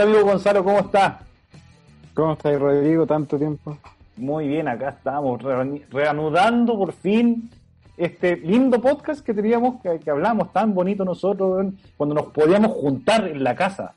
Hola 0.00 0.12
amigo 0.12 0.30
Gonzalo, 0.30 0.64
¿cómo 0.64 0.78
está? 0.78 1.20
¿Cómo 2.14 2.32
estás, 2.32 2.58
Rodrigo? 2.58 3.06
Tanto 3.06 3.36
tiempo. 3.36 3.76
Muy 4.16 4.48
bien, 4.48 4.66
acá 4.66 4.88
estamos 4.88 5.42
reanudando 5.90 6.78
por 6.78 6.94
fin 6.94 7.50
este 7.98 8.36
lindo 8.36 8.80
podcast 8.80 9.20
que 9.20 9.34
teníamos, 9.34 9.82
que, 9.82 10.10
hablamos 10.10 10.54
tan 10.54 10.72
bonito 10.72 11.04
nosotros 11.04 11.66
cuando 11.98 12.14
nos 12.14 12.28
podíamos 12.28 12.72
juntar 12.72 13.28
en 13.28 13.44
la 13.44 13.54
casa. 13.54 13.92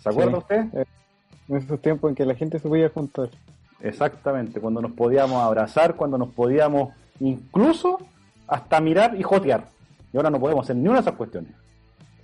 ¿Se 0.00 0.08
acuerda 0.08 0.38
usted? 0.38 0.66
Eh, 0.74 0.84
en 1.48 1.56
esos 1.58 1.80
tiempos 1.80 2.08
en 2.08 2.16
que 2.16 2.26
la 2.26 2.34
gente 2.34 2.58
se 2.58 2.68
podía 2.68 2.88
juntar. 2.88 3.28
Exactamente, 3.82 4.60
cuando 4.60 4.82
nos 4.82 4.90
podíamos 4.94 5.40
abrazar, 5.44 5.94
cuando 5.94 6.18
nos 6.18 6.30
podíamos 6.30 6.92
incluso 7.20 8.00
hasta 8.48 8.80
mirar 8.80 9.14
y 9.16 9.22
jotear. 9.22 9.68
Y 10.12 10.16
ahora 10.16 10.30
no 10.30 10.40
podemos 10.40 10.64
hacer 10.64 10.74
ni 10.74 10.88
una 10.88 10.94
de 10.94 11.02
esas 11.02 11.14
cuestiones. 11.14 11.52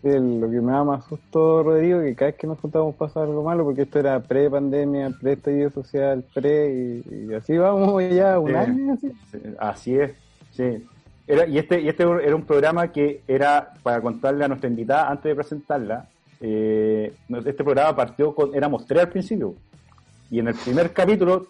Lo 0.03 0.51
que 0.51 0.61
me 0.61 0.73
da 0.73 0.83
más 0.83 1.05
susto, 1.05 1.63
Rodrigo, 1.63 2.01
que 2.01 2.15
cada 2.15 2.31
vez 2.31 2.41
que 2.41 2.47
nos 2.47 2.59
juntamos 2.59 2.95
pasa 2.95 3.23
algo 3.23 3.43
malo, 3.43 3.65
porque 3.65 3.83
esto 3.83 3.99
era 3.99 4.21
pre-pandemia, 4.21 5.11
pre-estallido 5.21 5.71
social, 5.71 6.25
pre, 6.33 7.03
y, 7.05 7.35
así 7.35 7.59
vamos 7.59 8.03
ya 8.11 8.39
un 8.39 8.57
año. 8.57 8.95
Así. 8.95 9.13
así 9.59 9.97
es, 9.97 10.13
sí. 10.53 10.87
Era, 11.27 11.47
y, 11.47 11.59
este, 11.59 11.81
y 11.81 11.89
este 11.89 12.03
era 12.03 12.35
un 12.35 12.43
programa 12.43 12.89
que 12.89 13.23
era 13.29 13.75
para 13.83 14.01
contarle 14.01 14.45
a 14.45 14.49
nuestra 14.49 14.69
invitada 14.69 15.11
antes 15.11 15.25
de 15.25 15.35
presentarla. 15.35 16.09
Eh, 16.41 17.13
este 17.47 17.63
programa 17.63 17.95
partió 17.95 18.35
con, 18.35 18.55
éramos 18.55 18.87
tres 18.87 19.03
al 19.03 19.11
principio. 19.11 19.55
Y 20.31 20.39
en 20.39 20.49
el 20.49 20.55
primer 20.55 20.93
capítulo, 20.93 21.47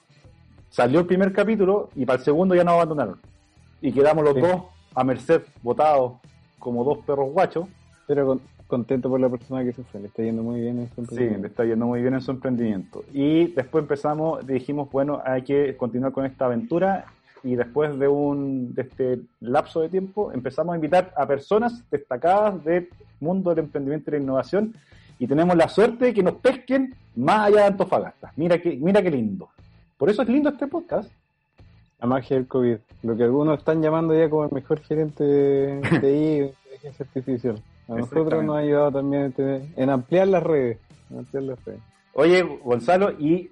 salió 0.71 1.01
el 1.01 1.07
primer 1.07 1.33
capítulo 1.33 1.91
y 1.95 2.05
para 2.05 2.19
el 2.19 2.25
segundo 2.25 2.55
ya 2.55 2.65
nos 2.65 2.75
abandonaron. 2.75 3.21
Y 3.81 3.93
quedamos 3.93 4.25
los 4.25 4.35
dos 4.35 4.63
a 4.95 5.05
merced, 5.05 5.43
votados 5.63 6.15
como 6.59 6.85
dos 6.85 6.99
perros 6.99 7.33
guachos. 7.33 7.67
Pero 8.11 8.41
contento 8.67 9.09
por 9.09 9.21
la 9.21 9.29
persona 9.29 9.63
que 9.63 9.73
se 9.73 9.85
fue, 9.85 10.01
le 10.01 10.09
está 10.09 10.25
yendo 10.25 10.43
muy 10.43 10.61
bien 10.61 10.81
en 10.81 10.89
su 10.93 11.01
emprendimiento. 11.01 11.37
Sí, 11.37 11.43
le 11.43 11.47
está 11.47 11.65
yendo 11.65 11.87
muy 11.87 12.03
bien 12.03 12.15
en 12.15 12.21
su 12.21 12.33
emprendimiento. 12.33 13.05
Y 13.13 13.53
después 13.53 13.83
empezamos, 13.83 14.45
dijimos, 14.45 14.91
bueno, 14.91 15.23
hay 15.25 15.43
que 15.43 15.77
continuar 15.77 16.11
con 16.11 16.27
esta 16.27 16.47
aventura 16.47 17.05
y 17.45 17.55
después 17.55 17.97
de 18.01 18.09
un 18.09 18.75
de 18.75 18.83
este 18.83 19.21
lapso 19.39 19.83
de 19.83 19.91
tiempo 19.91 20.33
empezamos 20.33 20.73
a 20.73 20.77
invitar 20.77 21.13
a 21.17 21.25
personas 21.25 21.89
destacadas 21.89 22.65
del 22.65 22.89
mundo 23.21 23.51
del 23.51 23.67
emprendimiento 23.67 24.11
y 24.11 24.15
la 24.15 24.19
innovación 24.19 24.75
y 25.21 25.29
tenemos 25.29 25.57
la 25.57 25.69
suerte 25.69 26.07
de 26.07 26.13
que 26.13 26.25
nos 26.25 26.35
pesquen 26.35 26.93
más 27.15 27.47
allá 27.47 27.59
de 27.59 27.67
Antofagasta. 27.67 28.33
Mira 28.35 28.61
que, 28.61 28.75
mira 28.75 29.01
qué 29.05 29.13
lindo. 29.13 29.51
Por 29.97 30.11
eso 30.11 30.23
es 30.23 30.29
lindo 30.29 30.49
este 30.49 30.67
podcast. 30.67 31.09
La 32.01 32.09
magia 32.09 32.39
del 32.39 32.49
COVID. 32.49 32.77
Lo 33.05 33.17
que 33.17 33.23
algunos 33.23 33.61
están 33.61 33.81
llamando 33.81 34.19
ya 34.19 34.29
como 34.29 34.47
el 34.47 34.51
mejor 34.51 34.81
gerente 34.81 35.23
de 35.23 35.81
TI, 36.01 36.57
inteligencia 36.81 37.07
artificial. 37.07 37.63
A 37.91 37.97
nosotros 37.97 38.45
nos 38.45 38.57
ha 38.57 38.61
ayudado 38.61 38.93
también 38.93 39.35
en 39.77 39.91
ampliar 39.91 40.29
las 40.29 40.43
redes. 40.43 40.79
ampliar 41.11 41.43
las 41.43 41.65
redes. 41.65 41.81
Oye, 42.13 42.43
Gonzalo, 42.43 43.13
y 43.19 43.51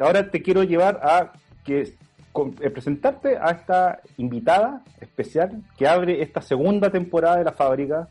ahora 0.00 0.30
te 0.30 0.42
quiero 0.42 0.62
llevar 0.62 1.00
a 1.02 1.32
que 1.64 1.80
eh, 1.82 2.70
presentarte 2.70 3.36
a 3.36 3.50
esta 3.50 4.00
invitada 4.16 4.82
especial 5.00 5.62
que 5.76 5.86
abre 5.86 6.22
esta 6.22 6.40
segunda 6.40 6.90
temporada 6.90 7.36
de 7.36 7.44
la 7.44 7.52
fábrica 7.52 8.08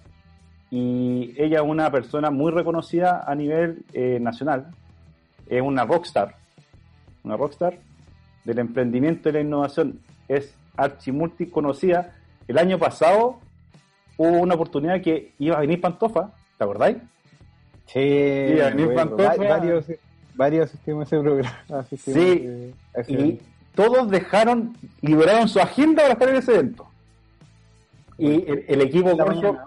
y 0.69 1.33
ella 1.37 1.57
es 1.57 1.65
una 1.65 1.91
persona 1.91 2.31
muy 2.31 2.51
reconocida 2.51 3.23
a 3.27 3.35
nivel 3.35 3.83
eh, 3.93 4.19
nacional, 4.21 4.67
es 5.47 5.61
una 5.61 5.85
rockstar, 5.85 6.35
una 7.23 7.35
rockstar 7.35 7.79
del 8.45 8.59
emprendimiento 8.59 9.29
y 9.29 9.33
la 9.33 9.41
innovación, 9.41 9.99
es 10.27 10.55
archimulti 10.77 11.47
conocida. 11.47 12.15
El 12.47 12.57
año 12.57 12.79
pasado 12.79 13.39
hubo 14.17 14.39
una 14.39 14.55
oportunidad 14.55 15.01
que 15.01 15.33
iba 15.39 15.57
a 15.57 15.61
venir 15.61 15.81
Pantofa, 15.81 16.31
¿te 16.57 16.63
acordáis? 16.63 16.97
Sí, 17.87 17.99
iba 17.99 18.67
a 18.67 18.69
venir 18.69 18.93
Pantofa. 18.93 19.35
Varios, 19.35 19.85
varios 20.35 20.69
asistimos 20.69 21.07
ese 21.07 21.19
programa. 21.19 21.57
Sí, 21.97 22.73
y 23.07 23.39
todos 23.75 24.09
dejaron, 24.09 24.75
liberaron 25.01 25.47
su 25.47 25.59
agenda 25.59 26.03
para 26.03 26.13
estar 26.13 26.29
en 26.29 26.35
ese 26.35 26.53
evento. 26.53 26.87
Y 28.17 28.45
el, 28.67 28.81
equipo 28.81 29.17
Corfo, 29.17 29.57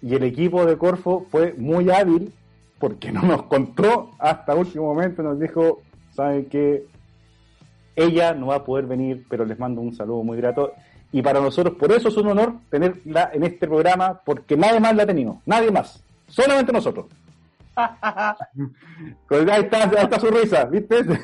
y 0.00 0.14
el 0.14 0.22
equipo 0.22 0.64
de 0.64 0.78
Corfo 0.78 1.26
fue 1.30 1.52
muy 1.54 1.90
hábil 1.90 2.32
porque 2.78 3.10
no 3.10 3.22
nos 3.22 3.42
contó 3.44 4.10
hasta 4.18 4.54
último 4.54 4.84
momento, 4.84 5.22
nos 5.22 5.40
dijo, 5.40 5.82
¿saben 6.12 6.46
qué? 6.46 6.84
Ella 7.96 8.34
no 8.34 8.48
va 8.48 8.56
a 8.56 8.64
poder 8.64 8.86
venir, 8.86 9.24
pero 9.28 9.44
les 9.44 9.58
mando 9.58 9.80
un 9.80 9.94
saludo 9.94 10.22
muy 10.22 10.36
grato. 10.36 10.72
Y 11.12 11.22
para 11.22 11.40
nosotros, 11.40 11.76
por 11.76 11.92
eso 11.92 12.08
es 12.08 12.16
un 12.16 12.28
honor 12.28 12.54
tenerla 12.70 13.30
en 13.32 13.44
este 13.44 13.66
programa, 13.66 14.20
porque 14.24 14.56
nadie 14.56 14.80
más 14.80 14.94
la 14.94 15.04
ha 15.04 15.06
tenido, 15.06 15.40
nadie 15.46 15.70
más, 15.70 16.02
solamente 16.26 16.72
nosotros. 16.72 17.06
Pues 19.28 19.46
ahí 19.50 19.62
está, 19.64 19.84
ahí 19.84 20.04
está 20.04 20.18
su 20.18 20.28
risa, 20.28 20.64
¿viste? 20.64 21.04
Se 21.04 21.18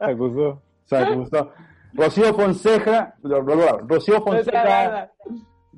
acusó. 0.00 0.62
Se 0.84 0.96
acusó. 0.96 1.50
Rocío 1.92 2.32
Fonseca, 2.34 3.16
Rocío 3.22 4.22
Fonseca 4.22 5.10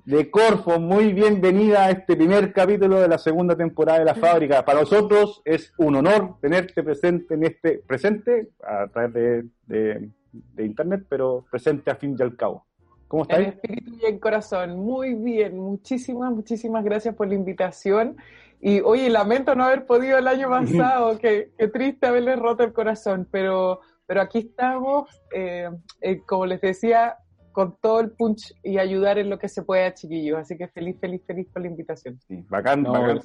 de 0.04 0.31
Corfo, 0.31 0.78
muy 0.78 1.12
bienvenida 1.14 1.87
a 1.87 1.91
este 1.91 2.14
primer 2.14 2.53
capítulo 2.53 3.00
de 3.00 3.09
la 3.09 3.19
segunda 3.19 3.56
temporada 3.56 4.00
de 4.00 4.04
la 4.04 4.14
fábrica. 4.14 4.64
Para 4.64 4.81
nosotros 4.81 5.41
es 5.44 5.72
un 5.78 5.97
honor 5.97 6.37
tenerte 6.41 6.82
presente 6.82 7.34
en 7.34 7.44
este, 7.44 7.78
presente 7.87 8.50
a 8.62 8.87
través 8.88 9.12
de, 9.14 9.44
de, 9.66 10.10
internet, 10.58 11.04
pero 11.08 11.44
presente 11.50 11.90
a 11.90 11.96
fin 11.96 12.16
y 12.18 12.22
al 12.22 12.36
cabo. 12.36 12.66
¿Cómo 13.08 13.22
estás? 13.22 13.38
En 13.38 13.44
espíritu 13.46 13.92
y 14.00 14.06
en 14.06 14.18
corazón, 14.18 14.78
muy 14.78 15.14
bien, 15.14 15.58
muchísimas, 15.58 16.32
muchísimas 16.32 16.84
gracias 16.84 17.14
por 17.14 17.28
la 17.28 17.34
invitación. 17.34 18.16
Y 18.60 18.80
oye, 18.80 19.10
lamento 19.10 19.54
no 19.54 19.64
haber 19.64 19.86
podido 19.86 20.18
el 20.18 20.26
año 20.26 20.48
pasado, 20.50 21.18
qué, 21.18 21.50
triste 21.72 22.06
haberle 22.06 22.36
roto 22.36 22.64
el 22.64 22.72
corazón, 22.72 23.28
pero, 23.30 23.80
pero 24.06 24.22
aquí 24.22 24.38
estamos, 24.38 25.08
eh, 25.34 25.70
eh, 26.00 26.22
como 26.26 26.46
les 26.46 26.60
decía, 26.60 27.18
con 27.54 27.76
todo 27.81 28.00
el 28.00 28.10
punch 28.10 28.53
y 28.65 28.78
ayudar 28.78 29.16
en 29.16 29.31
lo 29.31 29.38
que 29.38 29.48
se 29.48 29.62
pueda, 29.62 29.94
chiquillos. 29.94 30.37
Así 30.37 30.59
que 30.59 30.66
feliz, 30.66 30.98
feliz, 31.00 31.22
feliz 31.25 31.47
por 31.53 31.62
la 31.62 31.69
invitación. 31.69 32.19
Sí, 32.26 32.44
bacán, 32.48 32.82
bacán. 32.82 33.20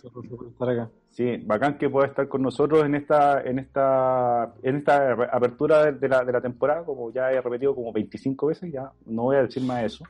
Sí, 1.09 1.38
bacán 1.38 1.79
que 1.79 1.90
pueda 1.90 2.06
estar 2.06 2.28
con 2.28 2.44
nosotros 2.44 2.85
en 2.85 2.94
esta, 2.94 3.41
en 3.41 3.57
esta, 3.57 4.53
en 4.62 4.75
esta 4.78 5.13
apertura 5.31 5.91
de 5.91 6.07
la, 6.07 6.23
de 6.23 6.31
la 6.31 6.41
temporada, 6.41 6.85
como 6.85 7.12
ya 7.12 7.31
he 7.31 7.41
repetido 7.41 7.73
como 7.73 7.91
25 7.91 8.45
veces, 8.45 8.72
ya 8.72 8.91
no 9.07 9.23
voy 9.23 9.38
a 9.38 9.41
decir 9.41 9.63
más 9.63 9.79
de 9.79 9.88
eso. 9.88 10.06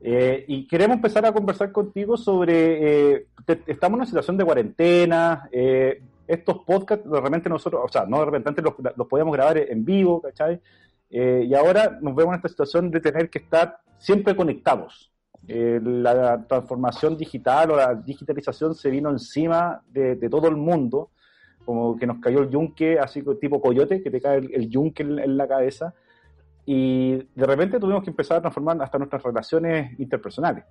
Eh, 0.00 0.44
y 0.48 0.66
queremos 0.66 0.96
empezar 0.96 1.24
a 1.24 1.32
conversar 1.32 1.70
contigo 1.70 2.16
sobre, 2.16 3.14
eh, 3.14 3.26
estamos 3.68 3.94
en 3.94 4.00
una 4.00 4.06
situación 4.06 4.36
de 4.36 4.44
cuarentena, 4.44 5.48
eh, 5.52 6.02
estos 6.26 6.64
podcasts 6.66 7.08
de 7.08 7.20
repente 7.20 7.48
nosotros, 7.48 7.82
o 7.84 7.88
sea, 7.88 8.06
no 8.06 8.18
de 8.18 8.24
repente 8.24 8.48
antes 8.48 8.64
los, 8.64 8.74
los 8.96 9.06
podíamos 9.06 9.32
grabar 9.32 9.58
en 9.58 9.84
vivo, 9.84 10.20
¿cachai? 10.20 10.60
Y 11.44 11.54
ahora 11.54 11.98
nos 12.00 12.14
vemos 12.14 12.32
en 12.32 12.36
esta 12.36 12.48
situación 12.48 12.90
de 12.90 13.00
tener 13.00 13.30
que 13.30 13.38
estar 13.38 13.78
siempre 13.98 14.36
conectados. 14.36 15.12
la 15.48 16.44
transformación 16.48 17.16
digital 17.16 17.70
o 17.70 17.76
la 17.76 17.94
digitalización 17.94 18.74
se 18.74 18.90
vino 18.90 19.10
encima 19.10 19.82
de, 19.88 20.16
todo 20.28 20.48
el 20.48 20.56
mundo, 20.56 21.10
como 21.64 21.96
que 21.96 22.06
nos 22.06 22.18
cayó 22.18 22.40
el 22.40 22.50
yunque, 22.50 22.98
así 22.98 23.22
tipo 23.40 23.60
coyote, 23.60 24.02
que 24.02 24.10
te 24.10 24.20
cae 24.20 24.38
el, 24.38 24.68
yunque 24.68 25.02
en 25.02 25.36
la 25.36 25.46
cabeza 25.46 25.94
y 26.66 27.16
de 27.34 27.46
repente 27.46 27.78
tuvimos 27.78 28.02
que 28.02 28.10
empezar 28.10 28.38
a 28.38 28.40
transformar 28.40 28.82
hasta 28.82 28.98
nuestras 28.98 29.22
relaciones 29.22 29.98
interpersonales. 30.00 30.64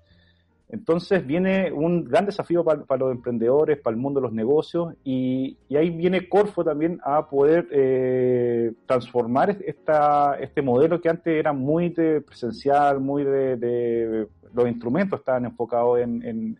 Entonces 0.67 1.25
viene 1.25 1.71
un 1.71 2.05
gran 2.05 2.25
desafío 2.25 2.63
para, 2.63 2.97
los 2.97 3.11
emprendedores, 3.11 3.79
para 3.79 3.95
el 3.95 4.01
mundo 4.01 4.19
de 4.19 4.23
los 4.23 4.33
negocios, 4.33 4.95
y, 5.03 5.57
ahí 5.75 5.91
viene 5.91 6.27
Corfo 6.27 6.63
también 6.63 6.99
a 7.03 7.29
poder 7.29 7.67
eh, 7.71 8.73
transformar 8.87 9.57
esta, 9.65 10.37
este 10.39 10.61
modelo 10.61 10.99
que 10.99 11.09
antes 11.09 11.33
era 11.33 11.53
muy 11.53 11.89
de 11.89 12.21
presencial, 12.21 12.99
muy 12.99 13.23
de, 13.23 14.27
los 14.53 14.67
instrumentos 14.67 15.19
estaban 15.19 15.45
enfocados 15.45 15.99
en, 15.99 16.57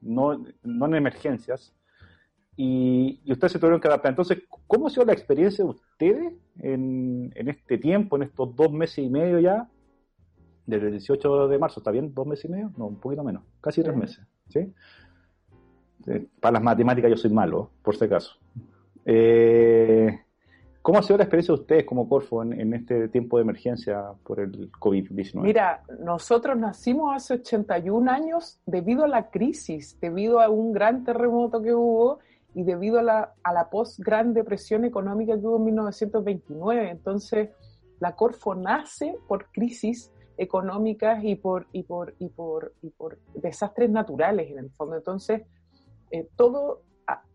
no, 0.00 0.32
en 0.62 0.94
emergencias, 0.94 1.72
y, 2.56 3.20
ustedes 3.30 3.52
se 3.52 3.58
tuvieron 3.58 3.80
que 3.80 3.88
adaptar. 3.88 4.12
Entonces, 4.12 4.42
¿cómo 4.66 4.86
ha 4.86 4.90
sido 4.90 5.04
la 5.04 5.12
experiencia 5.12 5.64
de 5.64 5.70
ustedes 5.70 6.32
en, 6.60 7.32
este 7.34 7.76
tiempo, 7.76 8.16
en 8.16 8.22
estos 8.22 8.56
dos 8.56 8.72
meses 8.72 8.98
y 8.98 9.10
medio 9.10 9.38
ya? 9.38 9.68
Desde 10.66 10.86
el 10.86 10.92
18 10.92 11.48
de 11.48 11.58
marzo, 11.58 11.80
¿está 11.80 11.90
bien? 11.90 12.12
¿Dos 12.12 12.26
meses 12.26 12.46
y 12.46 12.48
medio? 12.48 12.72
No, 12.76 12.86
un 12.86 12.96
poquito 12.96 13.22
menos, 13.22 13.44
casi 13.60 13.82
tres 13.82 13.96
meses. 13.96 14.26
¿sí? 14.48 14.72
Para 16.40 16.54
las 16.54 16.62
matemáticas 16.62 17.10
yo 17.10 17.16
soy 17.16 17.30
malo, 17.30 17.70
por 17.82 17.96
si 17.96 18.04
acaso. 18.04 18.36
Eh, 19.04 20.20
¿Cómo 20.86 21.00
ha 21.00 21.02
sido 21.02 21.16
la 21.16 21.24
experiencia 21.24 21.52
de 21.52 21.60
ustedes 21.60 21.84
como 21.84 22.08
Corfo 22.08 22.44
en, 22.44 22.72
este 22.72 23.08
tiempo 23.08 23.38
de 23.38 23.42
emergencia 23.42 24.12
por 24.22 24.38
el 24.38 24.70
COVID-19? 24.70 25.40
Mira, 25.40 25.82
nosotros 25.98 26.56
nacimos 26.56 27.12
hace 27.12 27.34
81 27.34 28.08
años 28.08 28.60
debido 28.66 29.02
a 29.02 29.08
la 29.08 29.28
crisis, 29.28 29.98
debido 30.00 30.38
a 30.38 30.48
un 30.48 30.72
gran 30.72 31.02
terremoto 31.02 31.60
que 31.60 31.74
hubo 31.74 32.20
y 32.54 32.62
debido 32.62 33.00
a 33.00 33.02
la, 33.02 33.34
a 33.42 33.52
la 33.52 33.68
post-gran 33.68 34.32
depresión 34.32 34.84
económica 34.84 35.34
que 35.34 35.44
hubo 35.44 35.56
en 35.56 35.64
1929. 35.64 36.90
Entonces, 36.90 37.50
la 37.98 38.14
Corfo 38.14 38.54
nace 38.54 39.18
por 39.26 39.50
crisis 39.50 40.12
económicas 40.36 41.22
y 41.24 41.34
por, 41.36 41.66
y 41.72 41.82
por, 41.82 42.14
y 42.18 42.28
por, 42.28 42.72
y 42.82 42.90
por 42.90 43.18
desastres 43.34 43.90
naturales 43.90 44.50
en 44.50 44.58
el 44.58 44.70
fondo. 44.70 44.96
Entonces, 44.96 45.42
eh, 46.10 46.28
todo 46.36 46.82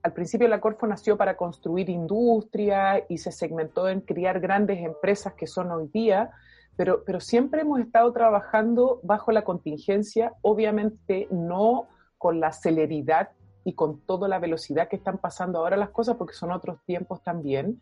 al 0.04 0.14
principio 0.14 0.48
la 0.48 0.60
Corfo 0.60 0.86
nació 0.88 1.18
para 1.18 1.38
construir 1.38 1.90
industria 1.90 3.06
y 3.08 3.18
se 3.18 3.32
segmentó 3.32 3.88
en 3.88 4.02
criar 4.02 4.40
grandes 4.40 4.80
empresas 4.84 5.34
que 5.34 5.48
son 5.48 5.72
hoy 5.72 5.88
día, 5.88 6.32
pero, 6.76 7.04
pero 7.06 7.20
siempre 7.20 7.62
hemos 7.62 7.80
estado 7.80 8.12
trabajando 8.12 9.00
bajo 9.04 9.32
la 9.32 9.44
contingencia, 9.44 10.34
obviamente 10.42 11.28
no 11.32 11.88
con 12.18 12.40
la 12.40 12.52
celeridad 12.52 13.30
y 13.64 13.74
con 13.74 14.00
toda 14.02 14.28
la 14.28 14.40
velocidad 14.40 14.90
que 14.90 14.96
están 14.96 15.20
pasando 15.20 15.60
ahora 15.60 15.78
las 15.78 15.92
cosas, 15.92 16.18
porque 16.18 16.34
son 16.34 16.52
otros 16.52 16.80
tiempos 16.86 17.22
también, 17.24 17.82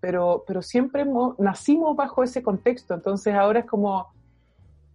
pero, 0.00 0.44
pero 0.46 0.62
siempre 0.62 1.04
nacimos 1.38 1.96
bajo 1.96 2.22
ese 2.22 2.42
contexto, 2.42 2.94
entonces 2.94 3.34
ahora 3.34 3.60
es 3.60 3.66
como 3.66 4.08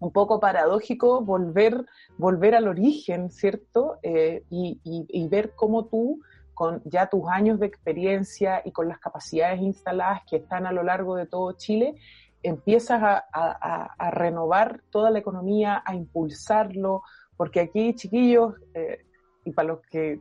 un 0.01 0.11
poco 0.11 0.41
paradójico 0.41 1.21
volver, 1.21 1.85
volver 2.17 2.55
al 2.55 2.67
origen, 2.67 3.29
¿cierto? 3.29 3.99
Eh, 4.03 4.43
y, 4.49 5.27
ver 5.29 5.53
cómo 5.55 5.85
tú, 5.85 6.19
con 6.53 6.81
ya 6.83 7.07
tus 7.07 7.29
años 7.29 7.59
de 7.59 7.67
experiencia 7.67 8.61
y 8.65 8.71
con 8.71 8.89
las 8.89 8.99
capacidades 8.99 9.61
instaladas 9.61 10.23
que 10.29 10.35
están 10.37 10.65
a 10.65 10.73
lo 10.73 10.83
largo 10.83 11.15
de 11.15 11.25
todo 11.27 11.53
Chile, 11.53 11.95
empiezas 12.43 12.99
a 13.01 14.11
renovar 14.11 14.81
toda 14.89 15.09
la 15.11 15.19
economía, 15.19 15.81
a 15.85 15.95
impulsarlo, 15.95 17.03
porque 17.41 17.59
aquí, 17.59 17.95
chiquillos, 17.95 18.53
eh, 18.75 19.03
y 19.45 19.51
para 19.51 19.69
los 19.69 19.81
que 19.89 20.19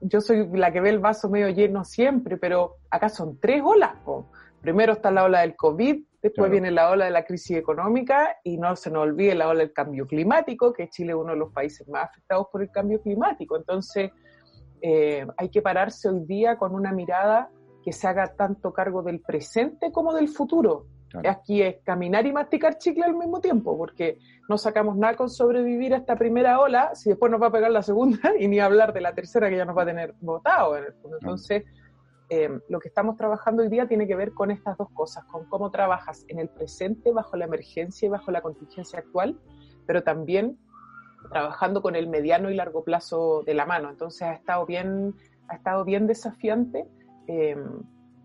yo 0.00 0.20
soy 0.20 0.48
la 0.52 0.72
que 0.72 0.80
ve 0.80 0.90
el 0.90 1.00
vaso 1.00 1.28
medio 1.28 1.48
lleno 1.48 1.82
siempre, 1.82 2.36
pero 2.36 2.76
acá 2.88 3.08
son 3.08 3.40
tres 3.40 3.62
olas. 3.64 3.94
Primero 4.60 4.92
está 4.92 5.10
la 5.10 5.24
ola 5.24 5.40
del 5.40 5.56
COVID, 5.56 6.04
después 6.28 6.50
viene 6.50 6.70
la 6.70 6.90
ola 6.90 7.06
de 7.06 7.10
la 7.10 7.24
crisis 7.24 7.56
económica 7.56 8.36
y 8.44 8.58
no 8.58 8.76
se 8.76 8.90
nos 8.90 9.02
olvide 9.02 9.34
la 9.34 9.48
ola 9.48 9.60
del 9.60 9.72
cambio 9.72 10.06
climático, 10.06 10.72
que 10.72 10.88
Chile 10.88 11.12
es 11.12 11.16
uno 11.16 11.32
de 11.32 11.38
los 11.38 11.52
países 11.52 11.86
más 11.88 12.04
afectados 12.04 12.46
por 12.50 12.62
el 12.62 12.70
cambio 12.70 13.00
climático. 13.00 13.56
Entonces, 13.56 14.10
eh, 14.82 15.26
hay 15.36 15.48
que 15.50 15.62
pararse 15.62 16.08
hoy 16.08 16.24
día 16.26 16.56
con 16.56 16.74
una 16.74 16.92
mirada 16.92 17.50
que 17.82 17.92
se 17.92 18.08
haga 18.08 18.34
tanto 18.34 18.72
cargo 18.72 19.02
del 19.02 19.20
presente 19.20 19.92
como 19.92 20.12
del 20.12 20.28
futuro. 20.28 20.86
Aquí 21.26 21.62
es 21.62 21.76
caminar 21.82 22.26
y 22.26 22.32
masticar 22.32 22.76
chicle 22.76 23.04
al 23.04 23.14
mismo 23.14 23.40
tiempo, 23.40 23.78
porque 23.78 24.18
no 24.48 24.58
sacamos 24.58 24.96
nada 24.96 25.16
con 25.16 25.30
sobrevivir 25.30 25.94
a 25.94 25.98
esta 25.98 26.16
primera 26.16 26.60
ola 26.60 26.94
si 26.94 27.08
después 27.08 27.30
nos 27.32 27.40
va 27.40 27.46
a 27.46 27.52
pegar 27.52 27.70
la 27.70 27.82
segunda 27.82 28.18
y 28.38 28.48
ni 28.48 28.58
hablar 28.58 28.92
de 28.92 29.00
la 29.00 29.14
tercera 29.14 29.48
que 29.48 29.56
ya 29.56 29.64
nos 29.64 29.76
va 29.76 29.82
a 29.82 29.86
tener 29.86 30.14
votado 30.20 30.76
en 30.76 30.84
el 30.84 30.92
fondo. 30.94 31.16
Entonces, 31.20 31.64
eh, 32.28 32.50
lo 32.68 32.80
que 32.80 32.88
estamos 32.88 33.16
trabajando 33.16 33.62
hoy 33.62 33.68
día 33.68 33.86
tiene 33.86 34.06
que 34.06 34.16
ver 34.16 34.32
con 34.32 34.50
estas 34.50 34.76
dos 34.76 34.90
cosas, 34.90 35.24
con 35.24 35.44
cómo 35.46 35.70
trabajas 35.70 36.24
en 36.28 36.38
el 36.38 36.48
presente 36.48 37.12
bajo 37.12 37.36
la 37.36 37.44
emergencia 37.44 38.06
y 38.06 38.08
bajo 38.08 38.30
la 38.30 38.42
contingencia 38.42 38.98
actual, 38.98 39.38
pero 39.86 40.02
también 40.02 40.58
trabajando 41.30 41.82
con 41.82 41.96
el 41.96 42.08
mediano 42.08 42.50
y 42.50 42.54
largo 42.54 42.84
plazo 42.84 43.42
de 43.44 43.54
la 43.54 43.66
mano. 43.66 43.90
Entonces 43.90 44.22
ha 44.22 44.32
estado 44.32 44.66
bien, 44.66 45.14
ha 45.48 45.56
estado 45.56 45.84
bien 45.84 46.06
desafiante. 46.06 46.88
Eh, 47.28 47.56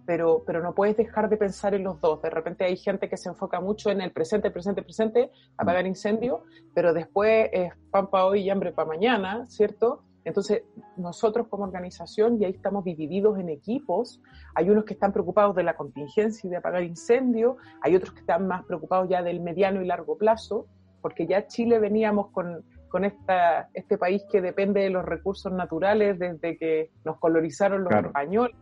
pero, 0.06 0.44
pero 0.46 0.62
no 0.62 0.74
puedes 0.74 0.98
dejar 0.98 1.30
de 1.30 1.38
pensar 1.38 1.74
en 1.74 1.84
los 1.84 2.02
dos. 2.02 2.22
De 2.22 2.30
repente 2.30 2.66
hay 2.66 2.76
gente 2.76 3.08
que 3.08 3.18
se 3.18 3.30
enfoca 3.30 3.62
mucho 3.62 3.90
en 3.90 4.02
el 4.02 4.12
presente, 4.12 4.52
presente, 4.52 4.82
presente, 4.82 5.32
apagar 5.58 5.86
incendio, 5.86 6.44
pero 6.74 6.94
después 6.94 7.50
es 7.54 7.72
pan 7.92 8.08
para 8.08 8.26
hoy 8.26 8.42
y 8.42 8.50
hambre 8.50 8.72
para 8.72 8.88
mañana, 8.88 9.46
¿cierto? 9.48 10.04
Entonces, 10.24 10.64
nosotros 10.98 11.48
como 11.48 11.64
organización, 11.64 12.40
y 12.40 12.46
ahí 12.46 12.52
estamos 12.52 12.84
divididos 12.84 13.40
en 13.40 13.50
equipos, 13.50 14.22
hay 14.56 14.70
unos 14.70 14.86
que 14.86 14.94
están 14.94 15.12
preocupados 15.12 15.56
de 15.56 15.64
la 15.64 15.76
contingencia 15.76 16.48
y 16.48 16.52
de 16.52 16.58
apagar 16.58 16.84
incendio, 16.84 17.58
hay 17.82 17.96
otros 17.96 18.14
que 18.14 18.20
están 18.20 18.48
más 18.48 18.64
preocupados 18.66 19.10
ya 19.10 19.24
del 19.24 19.40
mediano 19.40 19.82
y 19.82 19.88
largo 19.88 20.18
plazo, 20.18 20.68
porque 21.02 21.26
ya 21.26 21.48
Chile 21.48 21.80
veníamos 21.80 22.28
con, 22.28 22.64
con 22.90 23.06
esta, 23.06 23.70
este 23.74 23.98
país 23.98 24.24
que 24.32 24.42
depende 24.42 24.82
de 24.82 24.92
los 24.92 25.04
recursos 25.04 25.52
naturales 25.52 26.20
desde 26.20 26.58
que 26.58 26.92
nos 27.04 27.18
colonizaron 27.18 27.84
los 27.84 27.94
españoles 27.94 28.56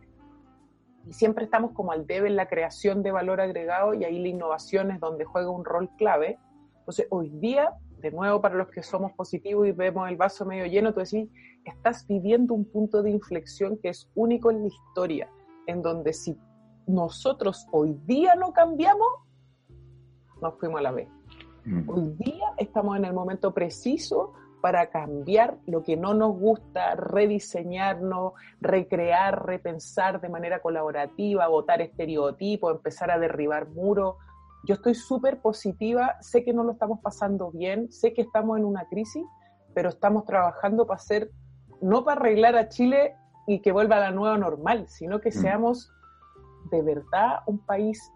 y 1.06 1.12
siempre 1.12 1.44
estamos 1.44 1.72
como 1.72 1.92
al 1.92 2.06
debe 2.06 2.28
en 2.28 2.36
la 2.36 2.48
creación 2.48 3.02
de 3.02 3.12
valor 3.12 3.40
agregado 3.40 3.94
y 3.94 4.04
ahí 4.04 4.18
la 4.18 4.28
innovación 4.28 4.90
es 4.90 5.00
donde 5.00 5.24
juega 5.24 5.50
un 5.50 5.64
rol 5.64 5.90
clave. 5.96 6.38
Entonces, 6.80 7.06
hoy 7.10 7.30
día, 7.30 7.72
de 8.00 8.10
nuevo, 8.10 8.40
para 8.40 8.54
los 8.54 8.68
que 8.68 8.82
somos 8.82 9.12
positivos 9.12 9.66
y 9.68 9.72
vemos 9.72 10.08
el 10.08 10.16
vaso 10.16 10.44
medio 10.44 10.66
lleno, 10.66 10.92
tú 10.92 11.00
decís, 11.00 11.28
estás 11.64 12.06
viviendo 12.06 12.54
un 12.54 12.64
punto 12.64 13.02
de 13.02 13.10
inflexión 13.10 13.78
que 13.78 13.90
es 13.90 14.10
único 14.14 14.50
en 14.50 14.62
la 14.62 14.68
historia, 14.68 15.30
en 15.66 15.82
donde 15.82 16.12
si 16.12 16.36
nosotros 16.86 17.66
hoy 17.72 17.96
día 18.06 18.34
no 18.34 18.52
cambiamos, 18.52 19.08
nos 20.40 20.58
fuimos 20.58 20.80
a 20.80 20.82
la 20.82 20.92
vez. 20.92 21.08
Mm. 21.64 21.88
Hoy 21.88 22.14
día 22.18 22.54
estamos 22.56 22.96
en 22.96 23.04
el 23.04 23.12
momento 23.12 23.52
preciso 23.52 24.32
para 24.60 24.90
cambiar 24.90 25.58
lo 25.66 25.82
que 25.82 25.96
no 25.96 26.14
nos 26.14 26.38
gusta, 26.38 26.94
rediseñarnos, 26.94 28.34
recrear, 28.60 29.46
repensar 29.46 30.20
de 30.20 30.28
manera 30.28 30.60
colaborativa, 30.60 31.48
votar 31.48 31.80
estereotipos, 31.80 32.76
empezar 32.76 33.10
a 33.10 33.18
derribar 33.18 33.68
muros. 33.68 34.16
Yo 34.64 34.74
estoy 34.74 34.94
súper 34.94 35.40
positiva, 35.40 36.16
sé 36.20 36.44
que 36.44 36.52
no 36.52 36.64
lo 36.64 36.72
estamos 36.72 37.00
pasando 37.00 37.50
bien, 37.50 37.90
sé 37.90 38.12
que 38.12 38.22
estamos 38.22 38.58
en 38.58 38.64
una 38.64 38.86
crisis, 38.86 39.24
pero 39.74 39.88
estamos 39.88 40.24
trabajando 40.24 40.86
para 40.86 40.96
hacer, 40.96 41.30
no 41.80 42.04
para 42.04 42.20
arreglar 42.20 42.56
a 42.56 42.68
Chile 42.68 43.14
y 43.46 43.60
que 43.60 43.72
vuelva 43.72 43.96
a 43.96 44.00
la 44.00 44.10
nueva 44.10 44.36
normal, 44.36 44.86
sino 44.88 45.20
que 45.20 45.30
mm. 45.30 45.32
seamos 45.32 45.92
de 46.70 46.82
verdad 46.82 47.40
un 47.46 47.58
país 47.58 48.12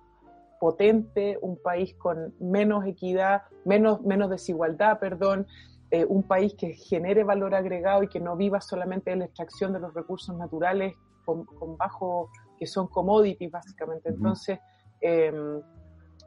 potente, 0.60 1.38
un 1.42 1.60
país 1.60 1.94
con 1.94 2.34
menos 2.40 2.86
equidad, 2.86 3.42
menos, 3.64 4.02
menos 4.02 4.30
desigualdad, 4.30 4.98
perdón, 4.98 5.46
eh, 5.90 6.04
un 6.08 6.22
país 6.22 6.54
que 6.54 6.72
genere 6.72 7.24
valor 7.24 7.54
agregado 7.54 8.02
y 8.02 8.08
que 8.08 8.20
no 8.20 8.36
viva 8.36 8.60
solamente 8.60 9.10
de 9.10 9.16
la 9.16 9.24
extracción 9.26 9.72
de 9.72 9.80
los 9.80 9.94
recursos 9.94 10.36
naturales 10.36 10.94
con, 11.24 11.46
bajo, 11.76 12.30
que 12.58 12.66
son 12.66 12.86
commodities 12.88 13.50
básicamente. 13.50 14.08
Entonces, 14.08 14.58
em, 15.00 15.60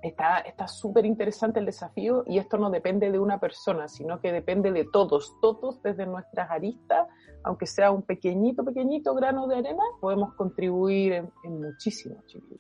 está 0.01 0.67
súper 0.67 1.05
interesante 1.05 1.59
el 1.59 1.65
desafío 1.65 2.23
y 2.27 2.38
esto 2.38 2.57
no 2.57 2.69
depende 2.69 3.11
de 3.11 3.19
una 3.19 3.39
persona, 3.39 3.88
sino 3.88 4.19
que 4.19 4.31
depende 4.31 4.71
de 4.71 4.85
todos, 4.85 5.35
todos 5.41 5.81
desde 5.81 6.05
nuestras 6.05 6.49
aristas, 6.51 7.07
aunque 7.44 7.65
sea 7.65 7.91
un 7.91 8.03
pequeñito, 8.03 8.63
pequeñito 8.63 9.13
grano 9.15 9.47
de 9.47 9.57
arena, 9.57 9.83
podemos 9.99 10.33
contribuir 10.35 11.13
en, 11.44 11.61
muchísimo, 11.61 12.15
chicos. 12.27 12.57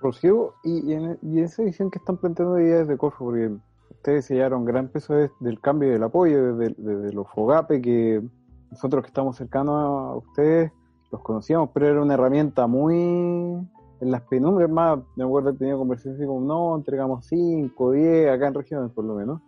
Rocío, 0.00 0.54
y, 0.64 0.92
en, 0.92 1.18
y 1.22 1.40
esa 1.40 1.62
visión 1.62 1.90
que 1.90 1.98
están 1.98 2.16
planteando 2.16 2.54
hoy 2.54 2.64
desde 2.64 2.96
Corfo, 2.96 3.26
porque 3.26 3.50
ustedes 3.90 4.24
se 4.24 4.34
llevaron 4.34 4.64
gran 4.64 4.88
peso 4.88 5.14
del 5.14 5.60
cambio 5.60 5.88
y 5.88 5.92
del 5.92 6.02
apoyo, 6.02 6.56
desde, 6.56 7.12
los 7.12 7.28
FOGAPE, 7.28 7.82
que 7.82 8.22
nosotros 8.70 9.02
que 9.02 9.08
estamos 9.08 9.36
cercanos 9.36 9.74
a 9.76 10.16
ustedes 10.16 10.72
los 11.12 11.20
conocíamos, 11.22 11.70
pero 11.74 11.88
era 11.88 12.02
una 12.02 12.14
herramienta 12.14 12.66
muy 12.66 13.68
en 14.00 14.10
las 14.10 14.22
penumbres 14.22 14.68
más, 14.68 14.98
me 15.16 15.24
acuerdo 15.24 15.52
que 15.52 15.58
tenía 15.58 15.76
conversaciones 15.76 16.26
como, 16.26 16.40
no, 16.40 16.76
entregamos 16.76 17.26
5, 17.26 17.92
10, 17.92 18.30
acá 18.30 18.48
en 18.48 18.54
regiones 18.54 18.92
por 18.92 19.04
lo 19.04 19.14
menos, 19.14 19.40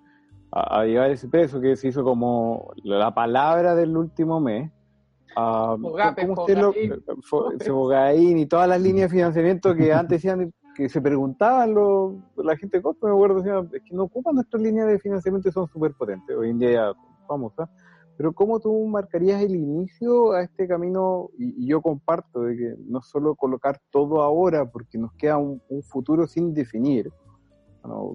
a, 0.51 0.85
llevar 0.85 1.11
ese 1.11 1.29
peso 1.29 1.61
que 1.61 1.77
se 1.77 1.89
hizo 1.89 2.05
como 2.05 2.71
la 2.85 3.15
palabra 3.15 3.75
del 3.75 3.97
último 3.97 4.41
mes. 4.41 4.71
Uh, 5.35 5.79
Fogape, 5.81 6.27
y 8.17 8.45
todas 8.45 8.69
las 8.69 8.81
líneas 8.83 9.11
de 9.11 9.17
financiamiento 9.17 9.75
que 9.75 9.91
antes 9.95 10.23
decían 10.23 10.53
que 10.75 10.91
se 10.91 11.01
preguntaban 11.01 11.75
la 12.37 12.57
gente 12.57 12.79
de 12.79 12.85
me 12.85 13.11
acuerdo, 13.11 13.39
es 13.39 13.83
que 13.83 13.95
no 13.95 14.05
ocupan 14.05 14.35
nuestras 14.35 14.63
líneas 14.63 14.89
de 14.89 14.99
financiamiento 14.99 15.49
y 15.49 15.53
son 15.53 15.67
súper 15.69 15.95
potentes, 15.95 16.37
hoy 16.37 16.51
en 16.51 16.59
día 16.59 16.73
ya 16.73 16.93
famosas, 17.27 17.71
pero 18.17 18.33
¿cómo 18.33 18.61
tú 18.61 18.87
marcarías 18.87 19.43
el 19.43 19.55
inicio 19.57 20.33
a 20.33 20.43
este 20.43 20.69
camino? 20.69 21.31
Y, 21.39 21.67
yo 21.67 21.81
comparto 21.81 22.43
de 22.43 22.57
que 22.57 22.75
no 22.87 23.03
solo 23.03 23.35
colocar 23.35 23.81
todo 23.91 24.23
ahora, 24.23 24.71
porque 24.71 24.99
nos 24.99 25.13
queda 25.15 25.39
un, 25.39 25.61
futuro 25.83 26.27
sin 26.27 26.53
definir. 26.55 27.11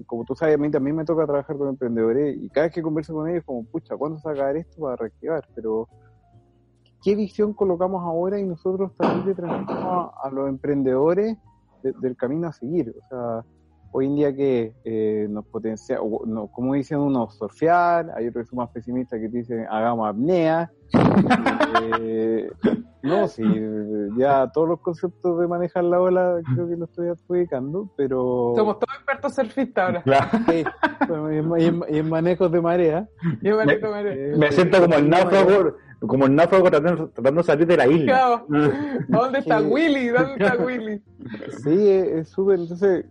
como 0.06 0.24
tú 0.24 0.34
sabes, 0.34 0.54
a 0.54 0.58
mí 0.58 0.70
también 0.70 0.96
me 0.96 1.04
toca 1.04 1.26
trabajar 1.26 1.56
con 1.56 1.68
emprendedores 1.68 2.36
y 2.40 2.48
cada 2.48 2.66
vez 2.66 2.74
que 2.74 2.82
converso 2.82 3.14
con 3.14 3.28
ellos, 3.28 3.44
como, 3.44 3.64
pucha, 3.64 3.96
¿cuándo 3.96 4.20
va 4.24 4.50
esto 4.52 4.80
para 4.80 4.96
reactivar? 4.96 5.46
Pero, 5.54 5.88
¿qué 7.02 7.14
visión 7.14 7.52
colocamos 7.52 8.02
ahora 8.02 8.38
y 8.38 8.46
nosotros 8.46 8.92
también 8.96 9.26
le 9.26 9.34
transmitimos 9.34 10.10
a 10.22 10.30
los 10.30 10.48
emprendedores 10.48 11.36
del 11.82 12.16
camino 12.16 12.48
a 12.48 12.52
seguir. 12.52 12.94
O 12.96 13.08
sea, 13.08 13.44
hoy 13.92 14.06
en 14.06 14.16
día 14.16 14.34
que 14.34 14.74
eh, 14.84 15.26
nos 15.28 15.46
potencia, 15.46 15.98
no, 16.26 16.48
como 16.48 16.74
dicen 16.74 16.98
unos, 16.98 17.36
surfear, 17.36 18.10
hay 18.16 18.28
otros 18.28 18.44
que 18.44 18.50
son 18.50 18.58
más 18.58 18.70
pesimistas 18.70 19.20
que 19.20 19.28
dicen 19.28 19.66
hagamos 19.70 20.08
apnea. 20.08 20.70
Eh, 22.00 22.50
no, 23.02 23.28
sí, 23.28 23.44
ya 24.16 24.50
todos 24.52 24.68
los 24.68 24.80
conceptos 24.80 25.38
de 25.38 25.46
manejar 25.46 25.84
la 25.84 26.00
ola 26.00 26.40
creo 26.54 26.68
que 26.68 26.76
lo 26.76 26.86
estoy 26.86 27.08
adjudicando, 27.08 27.90
pero... 27.96 28.54
Somos 28.56 28.78
todos 28.78 28.94
expertos 28.96 29.34
surfistas 29.34 29.84
ahora. 29.84 30.30
y, 31.88 31.96
en, 31.98 32.08
manejos 32.08 32.50
de 32.50 32.60
marea. 32.60 33.08
me, 33.42 34.36
me 34.36 34.52
siento 34.52 34.80
como 34.80 34.94
el 34.94 35.08
náufrago 35.08 35.74
como 36.06 36.26
el 36.26 36.34
náufrago 36.34 36.70
tratando, 36.70 37.08
tratando 37.10 37.40
de 37.40 37.46
salir 37.46 37.66
de 37.66 37.76
la 37.76 37.86
isla. 37.86 38.44
¿Dónde 39.08 39.38
está 39.40 39.60
Willy? 39.60 40.08
¿Dónde 40.08 40.44
está 40.44 40.56
Willy? 40.56 41.02
Sí, 41.64 41.88
es 41.88 42.28
súper. 42.28 42.60
Entonces, 42.60 43.06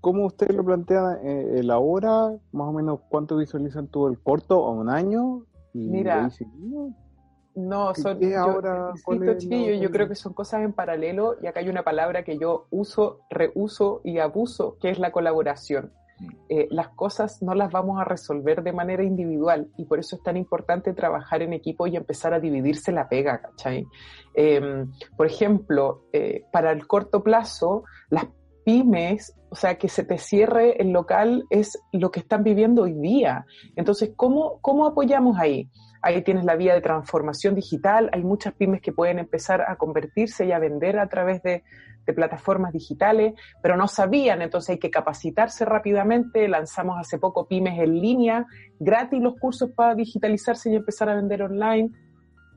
¿cómo 0.00 0.26
ustedes 0.26 0.54
lo 0.56 0.64
plantean 0.64 1.18
eh, 1.22 1.62
la 1.62 1.78
hora? 1.78 2.36
Más 2.52 2.68
o 2.68 2.72
menos, 2.72 3.00
¿cuánto 3.08 3.36
visualizan 3.36 3.88
tú 3.88 4.06
el 4.08 4.18
corto 4.20 4.58
o 4.58 4.72
un 4.72 4.88
año? 4.88 5.44
Mira, 5.72 6.30
No, 7.54 7.94
son, 7.94 8.20
yo, 8.20 8.38
ahora, 8.38 8.92
yo 9.06 9.90
creo 9.90 10.08
que 10.08 10.14
son 10.14 10.32
cosas 10.32 10.62
en 10.62 10.72
paralelo 10.72 11.36
y 11.42 11.46
acá 11.46 11.60
hay 11.60 11.68
una 11.68 11.82
palabra 11.82 12.22
que 12.22 12.38
yo 12.38 12.66
uso, 12.70 13.20
reuso 13.30 14.00
y 14.04 14.18
abuso, 14.18 14.76
que 14.80 14.90
es 14.90 14.98
la 14.98 15.12
colaboración. 15.12 15.92
Mm. 16.18 16.28
Eh, 16.48 16.68
las 16.70 16.88
cosas 16.88 17.42
no 17.42 17.54
las 17.54 17.70
vamos 17.70 18.00
a 18.00 18.04
resolver 18.04 18.62
de 18.62 18.72
manera 18.72 19.02
individual 19.04 19.68
y 19.76 19.84
por 19.84 19.98
eso 19.98 20.16
es 20.16 20.22
tan 20.22 20.36
importante 20.36 20.94
trabajar 20.94 21.42
en 21.42 21.52
equipo 21.52 21.86
y 21.86 21.96
empezar 21.96 22.32
a 22.32 22.40
dividirse 22.40 22.90
la 22.92 23.08
pega, 23.08 23.40
¿cachai? 23.40 23.86
Em, 24.34 24.90
por 25.16 25.26
ejemplo, 25.26 26.04
eh, 26.12 26.44
para 26.52 26.72
el 26.72 26.86
corto 26.86 27.22
plazo, 27.22 27.84
las 28.08 28.26
pymes, 28.64 29.35
o 29.48 29.54
sea, 29.54 29.76
que 29.76 29.88
se 29.88 30.04
te 30.04 30.18
cierre 30.18 30.80
el 30.80 30.90
local 30.90 31.44
es 31.50 31.78
lo 31.92 32.10
que 32.10 32.20
están 32.20 32.42
viviendo 32.42 32.82
hoy 32.82 32.94
día. 32.94 33.46
Entonces, 33.76 34.12
¿cómo, 34.16 34.58
cómo 34.60 34.86
apoyamos 34.86 35.38
ahí? 35.38 35.70
Ahí 36.02 36.22
tienes 36.22 36.44
la 36.44 36.56
vía 36.56 36.74
de 36.74 36.80
transformación 36.80 37.54
digital, 37.54 38.10
hay 38.12 38.22
muchas 38.22 38.54
pymes 38.54 38.80
que 38.80 38.92
pueden 38.92 39.18
empezar 39.18 39.62
a 39.62 39.76
convertirse 39.76 40.46
y 40.46 40.52
a 40.52 40.58
vender 40.58 40.98
a 40.98 41.08
través 41.08 41.42
de, 41.42 41.64
de 42.06 42.12
plataformas 42.12 42.72
digitales, 42.72 43.34
pero 43.62 43.76
no 43.76 43.88
sabían, 43.88 44.40
entonces 44.40 44.70
hay 44.70 44.78
que 44.78 44.90
capacitarse 44.90 45.64
rápidamente. 45.64 46.48
Lanzamos 46.48 46.96
hace 46.98 47.18
poco 47.18 47.48
pymes 47.48 47.78
en 47.78 48.00
línea, 48.00 48.46
gratis 48.78 49.20
los 49.20 49.34
cursos 49.38 49.70
para 49.74 49.94
digitalizarse 49.94 50.70
y 50.70 50.76
empezar 50.76 51.08
a 51.08 51.16
vender 51.16 51.42
online. 51.42 51.90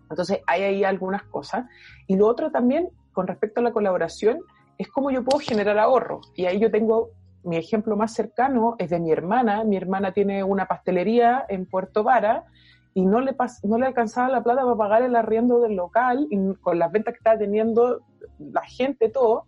Entonces 0.09 0.41
hay 0.47 0.63
ahí 0.63 0.83
algunas 0.83 1.23
cosas. 1.23 1.65
Y 2.07 2.15
lo 2.15 2.27
otro 2.27 2.51
también, 2.51 2.89
con 3.11 3.27
respecto 3.27 3.59
a 3.59 3.63
la 3.63 3.71
colaboración, 3.71 4.39
es 4.79 4.87
cómo 4.87 5.11
yo 5.11 5.23
puedo 5.23 5.39
generar 5.39 5.77
ahorro. 5.77 6.21
Y 6.35 6.45
ahí 6.45 6.57
yo 6.57 6.71
tengo 6.71 7.11
mi 7.43 7.57
ejemplo 7.57 7.97
más 7.97 8.13
cercano, 8.13 8.75
es 8.79 8.89
de 8.89 8.99
mi 8.99 9.11
hermana. 9.11 9.65
Mi 9.65 9.75
hermana 9.75 10.13
tiene 10.13 10.41
una 10.43 10.67
pastelería 10.67 11.45
en 11.49 11.65
Puerto 11.65 12.03
Vara 12.03 12.45
y 12.93 13.05
no 13.05 13.19
le, 13.19 13.35
no 13.63 13.77
le 13.77 13.85
alcanzaba 13.85 14.29
la 14.29 14.41
plata 14.41 14.63
para 14.63 14.77
pagar 14.77 15.03
el 15.03 15.17
arriendo 15.17 15.59
del 15.59 15.75
local 15.75 16.27
con 16.61 16.79
las 16.79 16.91
ventas 16.93 17.13
que 17.13 17.17
estaba 17.17 17.37
teniendo 17.37 17.99
la 18.39 18.61
gente, 18.63 19.09
todo. 19.09 19.47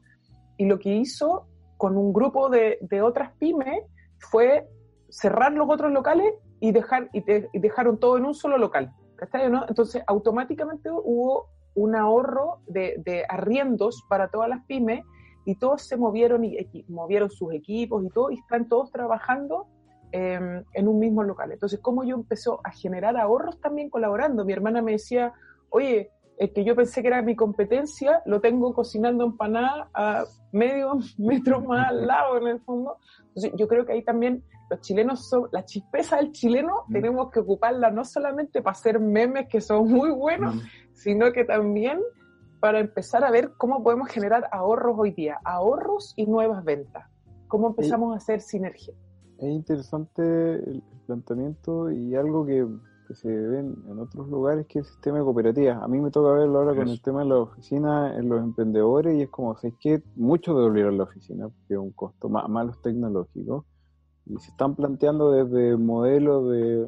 Y 0.57 0.65
lo 0.65 0.79
que 0.79 0.95
hizo 0.95 1.47
con 1.77 1.97
un 1.97 2.11
grupo 2.11 2.50
de, 2.50 2.77
otras 3.01 3.31
pymes 3.39 3.83
fue 4.19 4.67
cerrar 5.09 5.53
los 5.53 5.69
otros 5.69 5.93
locales 5.93 6.33
y, 6.59 6.73
dejar, 6.73 7.09
y, 7.13 7.23
dejaron 7.57 8.00
todo 8.00 8.17
en 8.17 8.25
un 8.25 8.33
solo 8.33 8.57
local. 8.57 8.93
Entonces, 9.67 10.03
automáticamente 10.07 10.89
hubo 10.91 11.47
un 11.73 11.95
ahorro 11.95 12.59
de, 12.67 13.01
de 13.05 13.23
arriendos 13.29 14.03
para 14.09 14.27
todas 14.27 14.50
las 14.50 14.65
pymes 14.65 15.05
y 15.45 15.55
todos 15.55 15.83
se 15.83 15.98
movieron 15.98 16.43
y 16.43 16.86
movieron 16.88 17.29
sus 17.29 17.53
equipos 17.53 18.03
y 18.05 18.10
todo, 18.10 18.31
y 18.31 18.36
están 18.36 18.67
todos 18.67 18.91
trabajando 18.91 19.67
em, 20.12 20.63
en 20.74 20.88
un 20.88 21.00
mismo 21.00 21.24
local. 21.24 21.51
Entonces, 21.51 21.79
como 21.79 22.03
yo 22.03 22.15
empezó 22.15 22.60
a 22.63 22.71
generar 22.71 23.17
ahorros 23.17 23.60
también 23.60 23.89
colaborando? 23.89 24.45
Mi 24.45 24.53
hermana 24.53 24.81
me 24.81 24.93
decía, 24.93 25.33
oye, 25.69 26.12
el 26.38 26.53
que 26.53 26.63
yo 26.63 26.75
pensé 26.75 27.01
que 27.01 27.07
era 27.07 27.21
mi 27.21 27.36
competencia, 27.36 28.21
lo 28.25 28.41
tengo 28.41 28.74
cocinando 28.74 29.24
empanada 29.24 29.89
a 29.93 30.24
medio 30.51 30.98
metro 31.17 31.62
más 31.62 31.89
al 31.89 32.07
lado, 32.07 32.38
en 32.38 32.48
el 32.48 32.60
fondo. 32.62 32.98
Entonces, 33.27 33.51
yo 33.55 33.67
creo 33.67 33.86
que 33.86 33.93
ahí 33.93 34.03
también 34.03 34.43
los 34.69 34.81
chilenos 34.81 35.29
son, 35.29 35.50
la 35.51 35.65
chispeza 35.65 36.17
del 36.17 36.31
chileno 36.31 36.86
mm. 36.88 36.93
tenemos 36.93 37.31
que 37.31 37.41
ocuparla 37.41 37.91
no 37.91 38.05
solamente 38.05 38.62
para 38.62 38.71
hacer 38.71 39.00
memes 39.00 39.48
que 39.50 39.62
son 39.62 39.88
muy 39.91 40.12
buenos, 40.12 40.55
mm. 40.55 40.60
sino 40.93 41.31
que 41.31 41.43
también 41.43 42.00
para 42.61 42.79
empezar 42.79 43.25
a 43.25 43.31
ver 43.31 43.53
cómo 43.57 43.83
podemos 43.83 44.07
generar 44.07 44.47
ahorros 44.51 44.95
hoy 44.97 45.11
día, 45.11 45.39
ahorros 45.43 46.13
y 46.15 46.27
nuevas 46.27 46.63
ventas. 46.63 47.09
¿Cómo 47.47 47.69
empezamos 47.69 48.13
a 48.13 48.17
hacer 48.17 48.39
sinergia? 48.39 48.93
Es 49.39 49.49
interesante 49.49 50.21
el 50.21 50.83
planteamiento 51.07 51.91
y 51.91 52.15
algo 52.15 52.45
que, 52.45 52.65
se 53.15 53.27
ve 53.27 53.59
en 53.59 53.99
otros 53.99 54.29
lugares 54.29 54.65
que 54.67 54.79
es 54.79 54.85
el 54.85 54.91
sistema 54.93 55.17
de 55.17 55.25
cooperativas. 55.25 55.83
A 55.83 55.87
mí 55.89 55.99
me 55.99 56.11
toca 56.11 56.31
verlo 56.31 56.59
ahora 56.59 56.73
con 56.73 56.87
el 56.87 57.01
tema 57.01 57.23
de 57.23 57.29
la 57.29 57.39
oficina, 57.39 58.15
en 58.15 58.29
los 58.29 58.41
emprendedores, 58.41 59.17
y 59.17 59.23
es 59.23 59.29
como, 59.29 59.57
es 59.61 59.73
que 59.81 60.01
muchos 60.15 60.55
devolvieron 60.55 60.97
la 60.97 61.03
oficina, 61.03 61.49
porque 61.49 61.73
es 61.73 61.77
un 61.77 61.91
costo 61.91 62.29
más, 62.29 62.47
malos 62.47 62.81
tecnológicos, 62.81 63.65
y 64.27 64.37
se 64.37 64.51
están 64.51 64.75
planteando 64.75 65.31
desde 65.31 65.75
modelos 65.75 66.51
de 66.51 66.87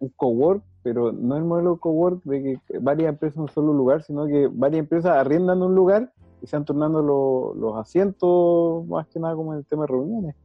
un 0.00 0.08
cowork 0.10 0.62
pero 0.84 1.12
no 1.12 1.36
el 1.38 1.44
modelo 1.44 1.78
cowork 1.78 2.22
de 2.24 2.60
que 2.68 2.78
varias 2.78 3.08
empresas 3.08 3.36
en 3.36 3.42
un 3.42 3.48
solo 3.48 3.72
lugar, 3.72 4.02
sino 4.02 4.26
que 4.26 4.48
varias 4.52 4.80
empresas 4.80 5.16
arriendan 5.16 5.62
un 5.62 5.74
lugar 5.74 6.12
y 6.42 6.46
se 6.46 6.56
van 6.56 6.66
turnando 6.66 7.54
los 7.56 7.76
asientos, 7.76 8.86
más 8.86 9.06
que 9.08 9.18
nada 9.18 9.34
como 9.34 9.54
en 9.54 9.60
el 9.60 9.64
tema 9.64 9.84
de 9.84 9.86
reuniones. 9.88 10.36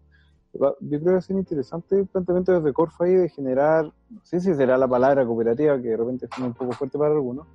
Yo 0.54 0.74
creo 0.80 1.14
que 1.14 1.18
es 1.18 1.30
interesante 1.30 2.00
el 2.00 2.08
planteamiento 2.08 2.54
desde 2.54 2.72
Corfa 2.72 3.04
ahí 3.04 3.16
de 3.16 3.30
generar, 3.30 3.86
no 4.10 4.22
sé 4.24 4.40
si 4.40 4.56
será 4.56 4.78
la 4.78 4.88
palabra 4.88 5.26
cooperativa, 5.26 5.80
que 5.80 5.90
de 5.90 5.98
repente 5.98 6.28
es 6.32 6.40
un 6.40 6.54
poco 6.54 6.72
fuerte 6.72 6.98
para 6.98 7.12
algunos, 7.12 7.46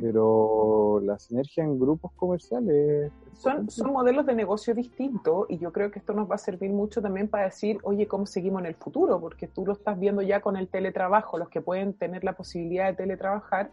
pero 0.00 1.00
la 1.02 1.18
sinergia 1.18 1.64
en 1.64 1.78
grupos 1.78 2.12
comerciales. 2.16 3.12
Son, 3.34 3.70
son 3.70 3.92
modelos 3.92 4.26
de 4.26 4.34
negocio 4.34 4.74
distintos 4.74 5.46
y 5.48 5.58
yo 5.58 5.72
creo 5.72 5.90
que 5.90 5.98
esto 5.98 6.12
nos 6.12 6.30
va 6.30 6.34
a 6.34 6.38
servir 6.38 6.70
mucho 6.70 7.00
también 7.00 7.28
para 7.28 7.44
decir, 7.44 7.78
oye, 7.82 8.06
¿cómo 8.06 8.26
seguimos 8.26 8.60
en 8.60 8.66
el 8.66 8.74
futuro? 8.74 9.20
Porque 9.20 9.46
tú 9.46 9.64
lo 9.64 9.72
estás 9.72 9.98
viendo 9.98 10.22
ya 10.22 10.40
con 10.40 10.56
el 10.56 10.68
teletrabajo, 10.68 11.38
los 11.38 11.48
que 11.48 11.60
pueden 11.60 11.94
tener 11.94 12.24
la 12.24 12.32
posibilidad 12.32 12.86
de 12.86 12.94
teletrabajar, 12.94 13.70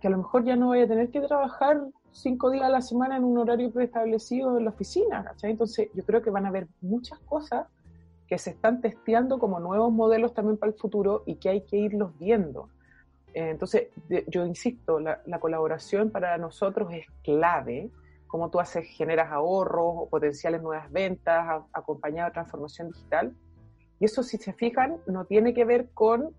que 0.00 0.08
a 0.08 0.10
lo 0.10 0.18
mejor 0.18 0.44
ya 0.44 0.56
no 0.56 0.66
voy 0.66 0.80
a 0.80 0.88
tener 0.88 1.10
que 1.10 1.20
trabajar 1.20 1.80
cinco 2.10 2.50
días 2.50 2.64
a 2.64 2.68
la 2.68 2.80
semana 2.80 3.16
en 3.16 3.24
un 3.24 3.38
horario 3.38 3.70
preestablecido 3.70 4.56
en 4.58 4.64
la 4.64 4.70
oficina, 4.70 5.24
¿cachai? 5.24 5.50
Entonces 5.50 5.88
yo 5.94 6.04
creo 6.04 6.22
que 6.22 6.30
van 6.30 6.46
a 6.46 6.48
haber 6.48 6.68
muchas 6.80 7.18
cosas 7.20 7.66
que 8.26 8.38
se 8.38 8.50
están 8.50 8.80
testeando 8.80 9.38
como 9.38 9.60
nuevos 9.60 9.92
modelos 9.92 10.32
también 10.32 10.56
para 10.56 10.72
el 10.72 10.78
futuro 10.78 11.22
y 11.26 11.36
que 11.36 11.50
hay 11.50 11.60
que 11.62 11.76
irlos 11.76 12.10
viendo. 12.18 12.68
Eh, 13.34 13.50
entonces, 13.50 13.88
yo 14.28 14.46
insisto, 14.46 15.00
la, 15.00 15.38
colaboración 15.40 16.10
para 16.10 16.38
nosotros 16.38 16.92
es 16.92 17.06
clave, 17.24 17.90
como 18.28 18.48
tú 18.48 18.60
haces, 18.60 18.86
generas 18.86 19.30
ahorros 19.32 19.94
o 19.96 20.08
potenciales 20.08 20.62
nuevas 20.62 20.90
ventas, 20.90 21.62
acompañado 21.72 22.28
de 22.28 22.34
transformación 22.34 22.88
digital. 22.90 23.34
Y 23.98 24.04
eso, 24.04 24.22
si 24.22 24.38
se 24.38 24.52
fijan, 24.52 24.98
no 25.06 25.24
tiene 25.24 25.52
que 25.52 25.64
ver 25.64 25.90
con 25.90 26.34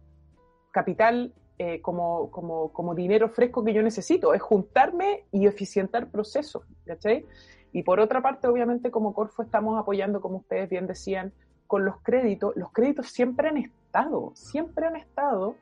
capital 0.72 1.34
eh, 1.58 1.82
como, 1.82 2.32
como, 2.32 2.72
como, 2.74 2.96
dinero 2.96 3.30
fresco 3.30 3.64
que 3.64 3.74
yo 3.74 3.82
necesito, 3.82 4.34
es 4.34 4.42
juntarme 4.42 5.25
y 5.32 5.48
eficientar 5.48 6.10
procesos, 6.10 6.64
¿cachai? 6.86 7.25
Y 7.72 7.84
por 7.84 8.00
otra 8.00 8.22
parte, 8.22 8.48
obviamente, 8.48 8.90
como 8.90 9.14
Corfo 9.14 9.44
estamos 9.44 9.78
apoyando, 9.80 10.22
como 10.22 10.38
ustedes 10.38 10.70
bien 10.70 10.88
decían, 10.88 11.34
con 11.68 11.84
los 11.84 12.02
créditos. 12.02 12.56
Los 12.56 12.72
créditos 12.72 13.08
siempre 13.08 13.50
han 13.50 13.58
estado, 13.58 14.32
siempre 14.36 14.86
han 14.86 14.96
estado, 14.96 15.56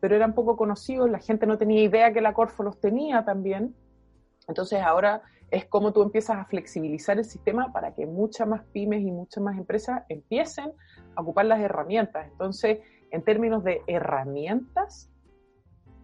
pero 0.00 0.16
eran 0.16 0.34
poco 0.34 0.56
conocidos, 0.56 1.10
la 1.10 1.18
gente 1.18 1.46
no 1.46 1.58
tenía 1.58 1.82
idea 1.82 2.12
que 2.12 2.20
la 2.20 2.34
Corfo 2.34 2.62
los 2.62 2.80
tenía 2.80 3.24
también. 3.24 3.74
Entonces 4.48 4.80
ahora 4.80 5.22
es 5.50 5.64
como 5.66 5.92
tú 5.92 6.02
empiezas 6.02 6.36
a 6.36 6.44
flexibilizar 6.44 7.18
el 7.18 7.24
sistema 7.24 7.72
para 7.72 7.94
que 7.94 8.06
muchas 8.06 8.48
más 8.48 8.64
pymes 8.72 9.02
y 9.02 9.12
muchas 9.12 9.42
más 9.42 9.56
empresas 9.56 10.02
empiecen 10.08 10.72
a 11.14 11.22
ocupar 11.22 11.46
las 11.46 11.60
herramientas. 11.60 12.28
Entonces, 12.30 12.80
en 13.10 13.22
términos 13.22 13.62
de 13.64 13.82
herramientas, 13.86 15.10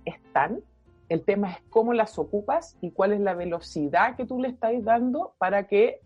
están. 0.05 0.61
El 1.09 1.25
tema 1.25 1.51
es 1.53 1.59
cómo 1.69 1.93
las 1.93 2.19
ocupas 2.19 2.79
y 2.81 2.93
cuál 2.93 3.13
es 3.13 3.21
la 3.21 3.35
velocidad 3.35 4.17
que 4.17 4.25
tú 4.25 4.41
le 4.41 4.49
estás 4.49 4.73
dando 4.83 5.35
para 5.39 5.67
que 5.67 6.01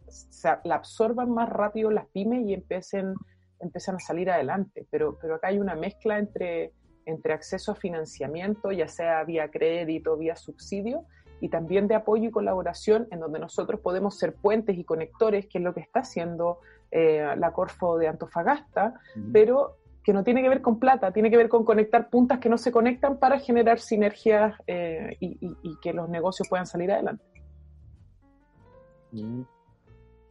la 0.64 0.74
absorban 0.74 1.30
más 1.30 1.48
rápido 1.48 1.90
las 1.90 2.06
pymes 2.08 2.44
y 2.46 2.54
empiecen, 2.54 3.14
empiecen 3.60 3.96
a 3.96 4.00
salir 4.00 4.30
adelante. 4.30 4.86
Pero, 4.90 5.16
pero 5.20 5.36
acá 5.36 5.48
hay 5.48 5.58
una 5.58 5.76
mezcla 5.76 6.18
entre 6.18 6.72
entre 7.06 7.32
acceso 7.32 7.72
a 7.72 7.74
financiamiento, 7.74 8.72
ya 8.72 8.88
sea 8.88 9.24
vía 9.24 9.50
crédito, 9.50 10.16
vía 10.16 10.36
subsidio, 10.36 11.04
y 11.40 11.48
también 11.48 11.86
de 11.88 11.94
apoyo 11.94 12.28
y 12.28 12.30
colaboración 12.30 13.06
en 13.10 13.20
donde 13.20 13.38
nosotros 13.38 13.80
podemos 13.80 14.18
ser 14.18 14.34
puentes 14.34 14.76
y 14.76 14.84
conectores, 14.84 15.46
que 15.46 15.58
es 15.58 15.64
lo 15.64 15.72
que 15.72 15.80
está 15.80 16.00
haciendo 16.00 16.60
eh, 16.90 17.34
la 17.36 17.52
Corfo 17.52 17.98
de 17.98 18.08
Antofagasta, 18.08 18.94
pero 19.32 19.76
que 20.02 20.12
no 20.12 20.22
tiene 20.22 20.42
que 20.42 20.48
ver 20.48 20.62
con 20.62 20.78
plata, 20.78 21.12
tiene 21.12 21.30
que 21.30 21.36
ver 21.36 21.48
con 21.48 21.64
conectar 21.64 22.10
puntas 22.10 22.38
que 22.38 22.48
no 22.48 22.58
se 22.58 22.70
conectan 22.70 23.18
para 23.18 23.38
generar 23.38 23.80
sinergias 23.80 24.54
eh, 24.66 25.16
y, 25.20 25.76
que 25.82 25.92
los 25.92 26.08
negocios 26.08 26.48
puedan 26.48 26.66
salir 26.66 26.92
adelante. 26.92 27.24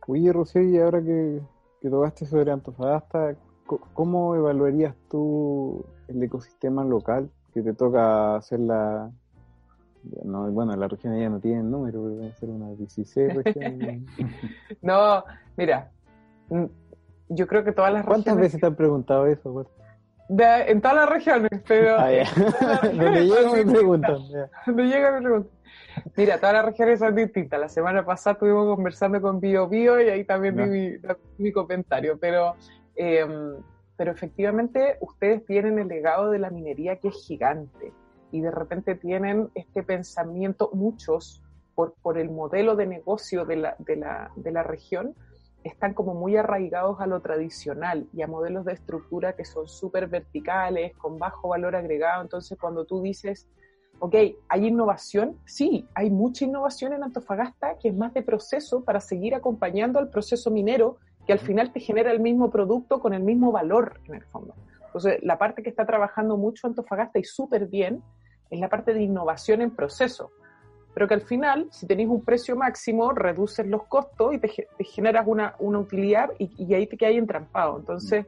Oye, 0.08 0.32
Rocío, 0.32 0.62
y 0.62 0.78
ahora 0.80 1.02
que, 1.02 1.42
que 1.82 1.90
tocaste 1.90 2.26
sobre 2.26 2.52
Antofagasta, 2.52 3.36
¿cómo 3.66 4.36
evaluarías 4.36 4.96
tú 5.10 5.86
el 6.08 6.22
ecosistema 6.22 6.84
local 6.84 7.30
que 7.54 7.62
te 7.62 7.74
toca 7.74 8.36
hacer 8.36 8.60
la... 8.60 9.12
No, 10.24 10.52
bueno, 10.52 10.76
la 10.76 10.88
región 10.88 11.20
ya 11.20 11.30
no 11.30 11.40
tiene 11.40 11.64
número, 11.64 12.04
pero 12.04 12.16
debe 12.16 12.32
ser 12.34 12.50
una 12.50 12.70
16 12.70 13.34
regiones. 13.34 14.04
no, 14.82 15.24
mira, 15.58 15.90
yo 17.30 17.48
creo 17.48 17.64
que 17.64 17.72
todas 17.72 17.92
las 17.92 18.06
regiones... 18.06 18.24
¿Cuántas 18.26 18.38
veces 18.38 18.62
te 18.62 18.68
han 18.68 18.76
preguntado 18.76 19.26
eso? 19.26 19.66
en 20.28 20.82
todas 20.82 20.98
las 20.98 21.10
regiones, 21.10 21.62
pero... 21.68 21.98
Ah, 21.98 22.10
Donde 22.84 23.26
llega 23.26 23.54
mi 23.54 23.72
pregunta. 23.72 24.18
Donde 24.66 24.84
llega 24.84 25.12
mi 25.12 25.24
pregunta. 25.24 25.50
Mira, 26.16 26.38
todas 26.38 26.54
las 26.56 26.66
regiones 26.66 27.00
son 27.00 27.16
distintas. 27.16 27.60
La 27.60 27.70
semana 27.70 28.06
pasada 28.06 28.34
estuvimos 28.34 28.76
conversando 28.76 29.22
con 29.22 29.40
Bio 29.40 29.68
Bio 29.68 30.02
y 30.02 30.10
ahí 30.10 30.24
también 30.26 30.56
vi 30.56 30.66
mi, 30.66 30.98
mi, 31.38 31.52
comentario, 31.52 32.18
pero 32.20 32.56
eh, 32.96 33.26
pero 33.98 34.12
efectivamente 34.12 34.98
ustedes 35.02 35.46
tienen 35.46 35.80
el 35.80 35.88
legado 35.88 36.30
de 36.30 36.40
la 36.40 36.50
minería 36.50 36.98
que 36.98 37.10
es 37.10 37.26
gigante. 37.26 37.94
y 38.32 38.42
de 38.42 38.52
repente 38.52 38.96
tienen 38.96 39.50
este 39.56 39.82
pensamiento, 39.82 40.70
muchos, 40.74 41.42
por, 41.74 41.94
por 42.02 42.18
el 42.18 42.30
modelo 42.30 42.76
de 42.76 42.86
negocio 42.86 43.46
de 43.46 43.56
la, 43.56 43.76
de, 43.80 43.96
la, 43.96 44.32
de 44.36 44.52
la 44.52 44.64
región, 44.64 45.16
están 45.64 45.94
como 45.94 46.14
muy 46.14 46.36
arraigados 46.36 47.00
a 47.00 47.08
lo 47.08 47.22
tradicional 47.22 48.08
y 48.14 48.22
a 48.22 48.28
modelos 48.28 48.66
de 48.66 48.74
estructura 48.74 49.36
que 49.36 49.46
son 49.46 49.68
súper 49.68 50.08
verticales, 50.08 50.96
con 50.98 51.18
bajo 51.18 51.50
valor 51.50 51.76
agregado. 51.76 52.22
Entonces, 52.22 52.58
cuando 52.60 52.86
tú 52.86 53.02
dices, 53.02 53.48
ok, 54.00 54.16
¿hay 54.50 54.68
innovación? 54.68 55.40
Sí, 55.46 55.88
hay 55.96 56.10
mucha 56.10 56.46
innovación 56.46 56.94
en 56.94 57.04
Antofagasta 57.04 57.78
que 57.80 57.90
es 57.90 57.96
más 57.96 58.14
de 58.14 58.22
proceso 58.22 58.84
para 58.84 59.00
seguir 59.00 59.34
acompañando 59.34 59.98
al 59.98 60.10
proceso 60.10 60.52
minero 60.52 60.98
que 61.26 61.34
al 61.34 61.40
final 61.40 61.72
te 61.72 61.80
genera 61.80 62.12
el 62.12 62.20
mismo 62.20 62.50
producto 62.50 63.00
con 63.00 63.14
el 63.14 63.24
mismo 63.24 63.52
valor 63.52 64.00
en 64.08 64.16
el 64.16 64.24
fondo. 64.24 64.56
Entonces, 64.86 65.20
la 65.24 65.38
parte 65.38 65.64
que 65.64 65.70
está 65.70 65.86
trabajando 65.86 66.38
mucho 66.38 66.68
Antofagasta 66.68 67.20
y 67.20 67.24
súper 67.24 67.68
bien 67.68 68.02
es 68.50 68.60
la 68.60 68.70
parte 68.70 68.94
de 68.94 69.02
innovación 69.02 69.62
en 69.62 69.72
proceso. 69.72 70.32
Pero 70.94 71.08
que 71.08 71.16
al 71.16 71.22
final, 71.22 71.68
si 71.72 71.86
tenéis 71.86 72.08
un 72.08 72.24
precio 72.24 72.56
máximo, 72.56 73.12
reduces 73.12 73.68
los 73.68 73.84
costos 73.88 74.34
y 74.34 74.40
te, 74.40 74.50
generas 74.80 75.26
una, 75.28 75.56
una 75.60 75.80
utilidad 75.80 76.30
y, 76.40 76.50
y, 76.58 76.74
ahí 76.74 76.88
te 76.88 76.96
quedas 76.96 77.16
entrampado. 77.16 77.78
Entonces, 77.78 78.26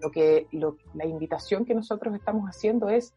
lo 0.00 0.10
que, 0.10 0.48
lo, 0.50 0.76
la 0.94 1.06
invitación 1.06 1.64
que 1.64 1.74
nosotros 1.74 2.14
estamos 2.14 2.48
haciendo 2.48 2.88
es 2.88 3.14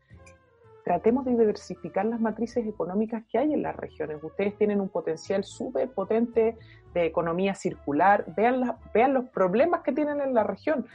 tratemos 0.84 1.26
de 1.26 1.32
diversificar 1.32 2.06
las 2.06 2.20
matrices 2.20 2.66
económicas 2.66 3.24
que 3.30 3.38
hay 3.38 3.54
en 3.54 3.62
las 3.62 3.76
regiones. 3.76 4.24
Ustedes 4.24 4.58
tienen 4.58 4.82
un 4.82 4.90
potencial 4.90 5.44
súper 5.44 5.90
potente 5.90 6.58
de 6.94 7.06
economía 7.06 7.54
circular, 7.56 8.26
vean, 8.36 8.62
la, 8.62 8.78
vean 8.94 9.14
los 9.14 9.26
problemas 9.30 9.82
que 9.82 9.92
tienen 9.92 10.22
en 10.22 10.34
la 10.34 10.44
región, 10.44 10.86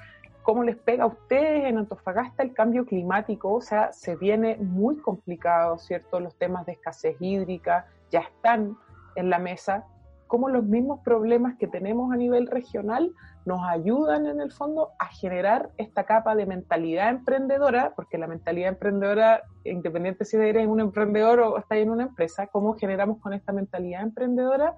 cómo 0.42 0.62
les 0.62 0.76
pega 0.76 1.04
a 1.04 1.08
ustedes 1.08 1.64
en 1.64 1.78
Antofagasta 1.78 2.42
el 2.42 2.52
cambio 2.52 2.84
climático, 2.84 3.52
o 3.52 3.60
sea, 3.60 3.92
se 3.92 4.16
viene 4.16 4.56
muy 4.56 4.96
complicado, 4.96 5.78
¿cierto? 5.78 6.20
Los 6.20 6.36
temas 6.36 6.66
de 6.66 6.72
escasez 6.72 7.16
hídrica 7.20 7.86
ya 8.10 8.20
están 8.20 8.76
en 9.16 9.30
la 9.30 9.38
mesa, 9.38 9.84
cómo 10.26 10.48
los 10.48 10.64
mismos 10.64 11.00
problemas 11.00 11.56
que 11.56 11.66
tenemos 11.66 12.12
a 12.12 12.16
nivel 12.16 12.46
regional 12.46 13.12
nos 13.44 13.60
ayudan 13.62 14.26
en 14.26 14.40
el 14.40 14.52
fondo 14.52 14.92
a 14.98 15.06
generar 15.06 15.70
esta 15.76 16.04
capa 16.04 16.34
de 16.34 16.46
mentalidad 16.46 17.10
emprendedora, 17.10 17.92
porque 17.94 18.18
la 18.18 18.26
mentalidad 18.26 18.70
emprendedora, 18.70 19.42
independiente 19.64 20.24
si 20.24 20.36
eres 20.36 20.66
un 20.66 20.80
emprendedor 20.80 21.40
o 21.40 21.58
estás 21.58 21.78
en 21.78 21.90
una 21.90 22.04
empresa, 22.04 22.46
cómo 22.46 22.74
generamos 22.74 23.18
con 23.18 23.34
esta 23.34 23.52
mentalidad 23.52 24.02
emprendedora 24.02 24.76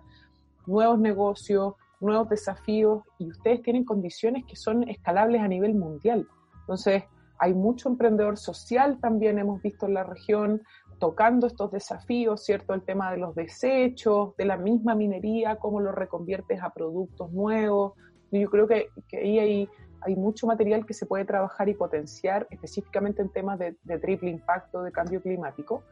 nuevos 0.66 0.99
negocios, 0.99 1.75
nuevos 2.00 2.28
desafíos, 2.28 3.02
y 3.18 3.28
ustedes 3.30 3.62
tienen 3.62 3.85
condiciones 3.85 4.44
que 4.44 4.56
son 4.56 4.88
escalables 4.88 5.40
a 5.40 5.49
nivel 5.49 5.75
mundial. 5.75 6.26
Entonces, 6.61 7.04
hay 7.38 7.54
mucho 7.54 7.88
emprendedor 7.88 8.37
social 8.38 8.99
también 9.00 9.38
hemos 9.38 9.62
visto 9.62 9.87
en 9.87 9.94
la 9.94 10.04
región, 10.04 10.62
tocando 10.99 11.46
estos 11.46 11.70
desafíos, 11.70 12.44
¿cierto? 12.44 12.73
El 12.73 12.82
tema 12.82 13.11
de 13.12 13.18
los 13.18 13.35
desechos, 13.35 14.35
de 14.37 14.46
la 14.46 14.56
misma 14.56 14.94
minería, 14.94 15.56
cómo 15.56 15.80
lo 15.80 15.92
reconviertes 15.92 16.62
a 16.62 16.70
productos 16.70 17.30
nuevos. 17.32 17.92
Yo 18.30 18.50
creo 18.50 18.66
que, 18.66 18.88
que 19.09 19.18
ahí 19.18 19.38
hay, 19.38 19.68
hay, 20.00 20.16
mucho 20.16 20.47
material 20.47 20.85
que 20.85 20.95
se 20.95 21.06
puede 21.06 21.25
trabajar 21.25 21.68
y 21.68 21.75
potenciar, 21.75 22.47
específicamente 22.50 23.23
en 23.23 23.28
temas 23.30 23.59
de, 23.59 23.76
de 23.85 23.99
triple 23.99 24.30
impacto 24.30 24.83
de 24.83 24.92
cambio 24.92 25.21
climático, 25.23 25.83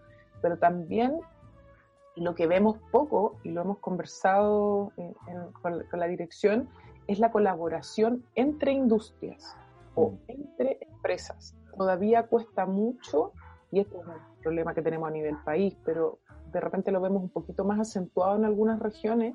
pero 0.42 0.58
también 0.58 1.20
lo 2.16 2.34
que 2.34 2.46
vemos 2.46 2.78
poco, 2.90 3.38
y 3.42 3.50
lo 3.50 3.62
hemos 3.62 3.78
conversado 3.78 4.92
en, 4.96 5.14
en, 5.28 5.52
con, 5.62 5.84
con 5.90 6.00
la 6.00 6.06
dirección, 6.06 6.68
es 7.06 7.18
la 7.18 7.30
colaboración 7.30 8.24
entre 8.34 8.72
industrias 8.72 9.56
o 9.94 10.10
mm. 10.10 10.18
entre 10.28 10.78
empresas. 10.82 11.56
Todavía 11.76 12.24
cuesta 12.24 12.66
mucho 12.66 13.32
y 13.74 13.80
esto 13.80 14.00
es 14.00 14.06
un 14.06 14.14
problema 14.40 14.72
que 14.72 14.82
tenemos 14.82 15.08
a 15.08 15.10
nivel 15.10 15.36
país, 15.44 15.76
pero 15.84 16.20
de 16.52 16.60
repente 16.60 16.92
lo 16.92 17.00
vemos 17.00 17.22
un 17.22 17.28
poquito 17.28 17.64
más 17.64 17.80
acentuado 17.80 18.36
en 18.36 18.44
algunas 18.44 18.78
regiones 18.78 19.34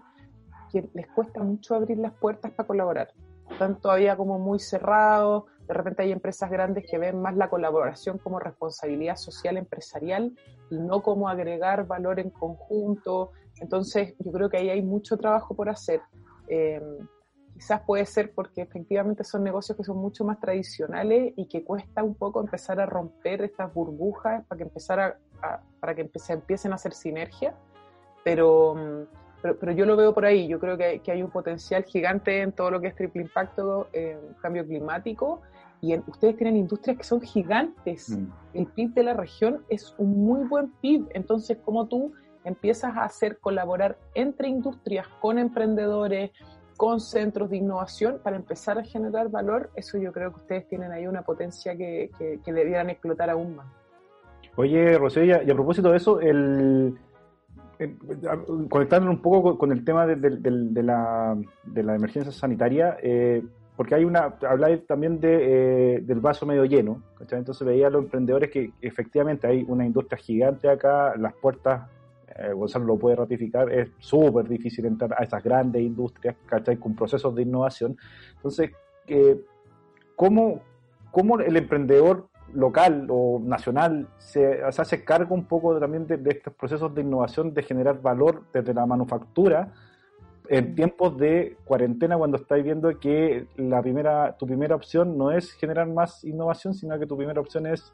que 0.71 0.89
les 0.93 1.07
cuesta 1.07 1.41
mucho 1.43 1.75
abrir 1.75 1.97
las 1.97 2.13
puertas 2.13 2.51
para 2.51 2.67
colaborar. 2.67 3.13
Están 3.49 3.79
todavía 3.79 4.15
como 4.15 4.39
muy 4.39 4.59
cerrados, 4.59 5.45
de 5.67 5.73
repente 5.73 6.03
hay 6.03 6.11
empresas 6.11 6.49
grandes 6.49 6.85
que 6.89 6.97
ven 6.97 7.21
más 7.21 7.35
la 7.35 7.49
colaboración 7.49 8.17
como 8.17 8.39
responsabilidad 8.39 9.15
social 9.15 9.57
empresarial 9.57 10.35
y 10.69 10.79
no 10.79 11.01
como 11.01 11.29
agregar 11.29 11.85
valor 11.85 12.19
en 12.19 12.29
conjunto. 12.29 13.31
Entonces 13.59 14.15
yo 14.19 14.31
creo 14.31 14.49
que 14.49 14.57
ahí 14.57 14.69
hay 14.69 14.81
mucho 14.81 15.17
trabajo 15.17 15.55
por 15.55 15.69
hacer. 15.69 16.01
Eh, 16.47 16.81
quizás 17.53 17.81
puede 17.81 18.05
ser 18.05 18.33
porque 18.33 18.61
efectivamente 18.61 19.23
son 19.23 19.43
negocios 19.43 19.77
que 19.77 19.83
son 19.83 19.97
mucho 19.97 20.23
más 20.23 20.39
tradicionales 20.39 21.33
y 21.35 21.47
que 21.47 21.63
cuesta 21.63 22.03
un 22.03 22.15
poco 22.15 22.39
empezar 22.39 22.79
a 22.79 22.85
romper 22.85 23.43
estas 23.43 23.71
burbujas 23.73 24.45
para 24.47 24.57
que 24.57 24.63
empezar 24.63 24.99
a, 24.99 25.17
a 25.41 25.61
para 25.79 25.93
que 25.93 26.09
se 26.15 26.33
empiecen 26.33 26.71
a 26.71 26.75
hacer 26.75 26.93
sinergia, 26.93 27.55
pero, 28.23 29.07
pero, 29.41 29.57
pero, 29.57 29.71
yo 29.71 29.85
lo 29.85 29.95
veo 29.95 30.13
por 30.13 30.25
ahí, 30.25 30.47
yo 30.47 30.59
creo 30.59 30.77
que, 30.77 30.99
que, 30.99 31.11
hay 31.11 31.23
un 31.23 31.29
potencial 31.29 31.83
gigante 31.83 32.41
en 32.41 32.51
todo 32.51 32.71
lo 32.71 32.81
que 32.81 32.87
es 32.87 32.95
triple 32.95 33.21
impacto, 33.21 33.87
eh, 33.93 34.17
cambio 34.41 34.65
climático, 34.65 35.41
y 35.81 35.93
en, 35.93 36.03
ustedes 36.07 36.35
tienen 36.35 36.57
industrias 36.57 36.97
que 36.97 37.03
son 37.03 37.21
gigantes, 37.21 38.09
mm. 38.09 38.27
el 38.53 38.67
PIB 38.67 38.93
de 38.93 39.03
la 39.03 39.13
región 39.13 39.63
es 39.69 39.93
un 39.97 40.25
muy 40.25 40.47
buen 40.47 40.71
PIB, 40.81 41.07
entonces 41.13 41.57
como 41.63 41.87
tú 41.87 42.13
empiezas 42.43 42.95
a 42.95 43.03
hacer 43.03 43.37
colaborar 43.37 43.97
entre 44.13 44.47
industrias 44.47 45.07
con 45.21 45.39
emprendedores, 45.39 46.31
con 46.77 47.01
centros 47.01 47.49
de 47.49 47.57
innovación 47.57 48.19
para 48.23 48.37
empezar 48.37 48.79
a 48.79 48.83
generar 48.83 49.29
valor, 49.29 49.69
eso 49.75 49.97
yo 49.97 50.13
creo 50.13 50.31
que 50.33 50.39
ustedes 50.39 50.67
tienen 50.67 50.91
ahí 50.91 51.07
una 51.07 51.23
potencia 51.23 51.75
que, 51.75 52.09
que, 52.17 52.39
que 52.43 52.53
debieran 52.53 52.89
explotar 52.89 53.29
aún 53.29 53.57
más. 53.57 53.67
Oye, 54.55 54.97
Rocío, 54.97 55.23
y 55.23 55.31
a, 55.31 55.43
y 55.43 55.51
a 55.51 55.53
propósito 55.53 55.91
de 55.91 55.97
eso, 55.97 56.19
el, 56.19 56.97
el, 57.79 57.97
conectando 58.69 59.09
un 59.09 59.21
poco 59.21 59.57
con, 59.57 59.71
el 59.71 59.83
tema 59.83 60.05
de, 60.05 60.15
la, 60.83 61.37
de 61.63 61.83
la 61.83 61.95
emergencia 61.95 62.31
sanitaria, 62.31 62.97
eh, 63.01 63.43
porque 63.75 63.95
hay 63.95 64.03
una, 64.03 64.35
habláis 64.47 64.85
también 64.85 65.19
de, 65.19 65.95
eh, 65.95 66.01
del 66.01 66.19
vaso 66.19 66.45
medio 66.45 66.65
lleno, 66.65 67.01
entonces 67.19 67.65
veía 67.65 67.87
a 67.87 67.89
los 67.89 68.03
emprendedores 68.03 68.51
que 68.51 68.71
efectivamente 68.81 69.47
hay 69.47 69.65
una 69.67 69.85
industria 69.85 70.17
gigante 70.17 70.69
acá, 70.69 71.15
las 71.17 71.33
puertas 71.33 71.89
eh, 72.39 72.53
Gonzalo 72.53 72.85
lo 72.85 72.97
puede 72.97 73.17
ratificar, 73.17 73.71
es 73.71 73.89
súper 73.97 74.47
difícil 74.47 74.85
entrar 74.85 75.13
a 75.17 75.23
esas 75.23 75.43
grandes 75.43 75.81
industrias. 75.81 76.35
Con 76.79 76.95
procesos 76.95 77.35
de 77.35 77.41
innovación. 77.41 77.97
Entonces, 78.35 78.71
eh, 79.07 79.41
¿cómo, 80.15 80.61
¿cómo, 81.11 81.39
el 81.39 81.57
emprendedor 81.57 82.28
local 82.53 83.07
o 83.09 83.39
nacional 83.43 84.07
se, 84.17 84.59
se 84.71 84.81
hace 84.81 85.03
cargo 85.03 85.35
un 85.35 85.45
poco 85.45 85.79
también 85.79 86.07
de, 86.07 86.17
de, 86.17 86.31
estos 86.31 86.53
procesos 86.53 86.93
de 86.93 87.01
innovación, 87.01 87.53
de 87.53 87.63
generar 87.63 88.01
valor 88.01 88.43
desde 88.53 88.73
la 88.73 88.85
manufactura? 88.85 89.71
en 90.49 90.73
tiempos 90.73 91.15
de 91.17 91.57
cuarentena 91.63 92.17
cuando 92.17 92.37
estáis 92.37 92.63
viendo 92.63 92.99
que 92.99 93.47
la 93.55 93.81
primera, 93.83 94.35
tu 94.35 94.47
primera 94.47 94.75
opción 94.75 95.15
no 95.15 95.31
es 95.31 95.53
generar 95.53 95.87
más 95.87 96.23
innovación, 96.23 96.73
sino 96.73 96.97
que 96.97 97.05
tu 97.05 97.15
primera 97.15 97.39
opción 97.39 97.67
es 97.67 97.93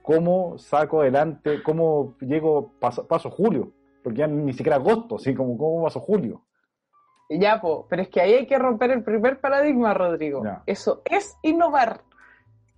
cómo 0.00 0.56
saco 0.58 1.00
adelante, 1.00 1.60
cómo 1.62 2.14
llego, 2.20 2.70
paso, 2.78 3.06
paso 3.06 3.30
julio, 3.30 3.72
porque 4.02 4.20
ya 4.20 4.26
ni 4.28 4.52
siquiera 4.52 4.76
agosto, 4.76 5.16
así 5.16 5.34
como 5.34 5.58
cómo 5.58 5.82
paso 5.82 5.98
julio. 5.98 6.42
Ya, 7.28 7.60
po, 7.60 7.86
pero 7.90 8.02
es 8.02 8.08
que 8.08 8.20
ahí 8.20 8.32
hay 8.32 8.46
que 8.46 8.58
romper 8.58 8.92
el 8.92 9.02
primer 9.02 9.40
paradigma, 9.40 9.92
Rodrigo. 9.92 10.42
Ya. 10.44 10.62
Eso 10.66 11.02
es 11.04 11.36
innovar. 11.42 12.00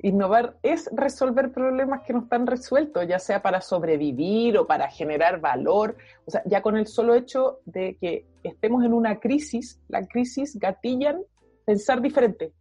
Innovar 0.03 0.57
es 0.63 0.89
resolver 0.93 1.53
problemas 1.53 2.03
que 2.03 2.13
no 2.13 2.21
están 2.21 2.47
resueltos, 2.47 3.07
ya 3.07 3.19
sea 3.19 3.43
para 3.43 3.61
sobrevivir 3.61 4.57
o 4.59 4.67
para 4.67 4.89
generar 4.89 5.41
valor. 5.41 5.97
O 6.27 6.31
sea, 6.31 6.43
ya 6.47 6.63
con 6.63 6.77
el 6.77 6.87
solo 6.87 7.15
hecho 7.15 7.61
de 7.65 7.97
que 8.01 8.27
estemos 8.43 8.85
en 8.85 8.93
una 8.93 9.21
crisis, 9.21 9.81
la 9.89 10.07
crisis 10.07 10.59
gatillan 10.59 11.21
pensar 11.65 12.01
diferente 12.01 12.53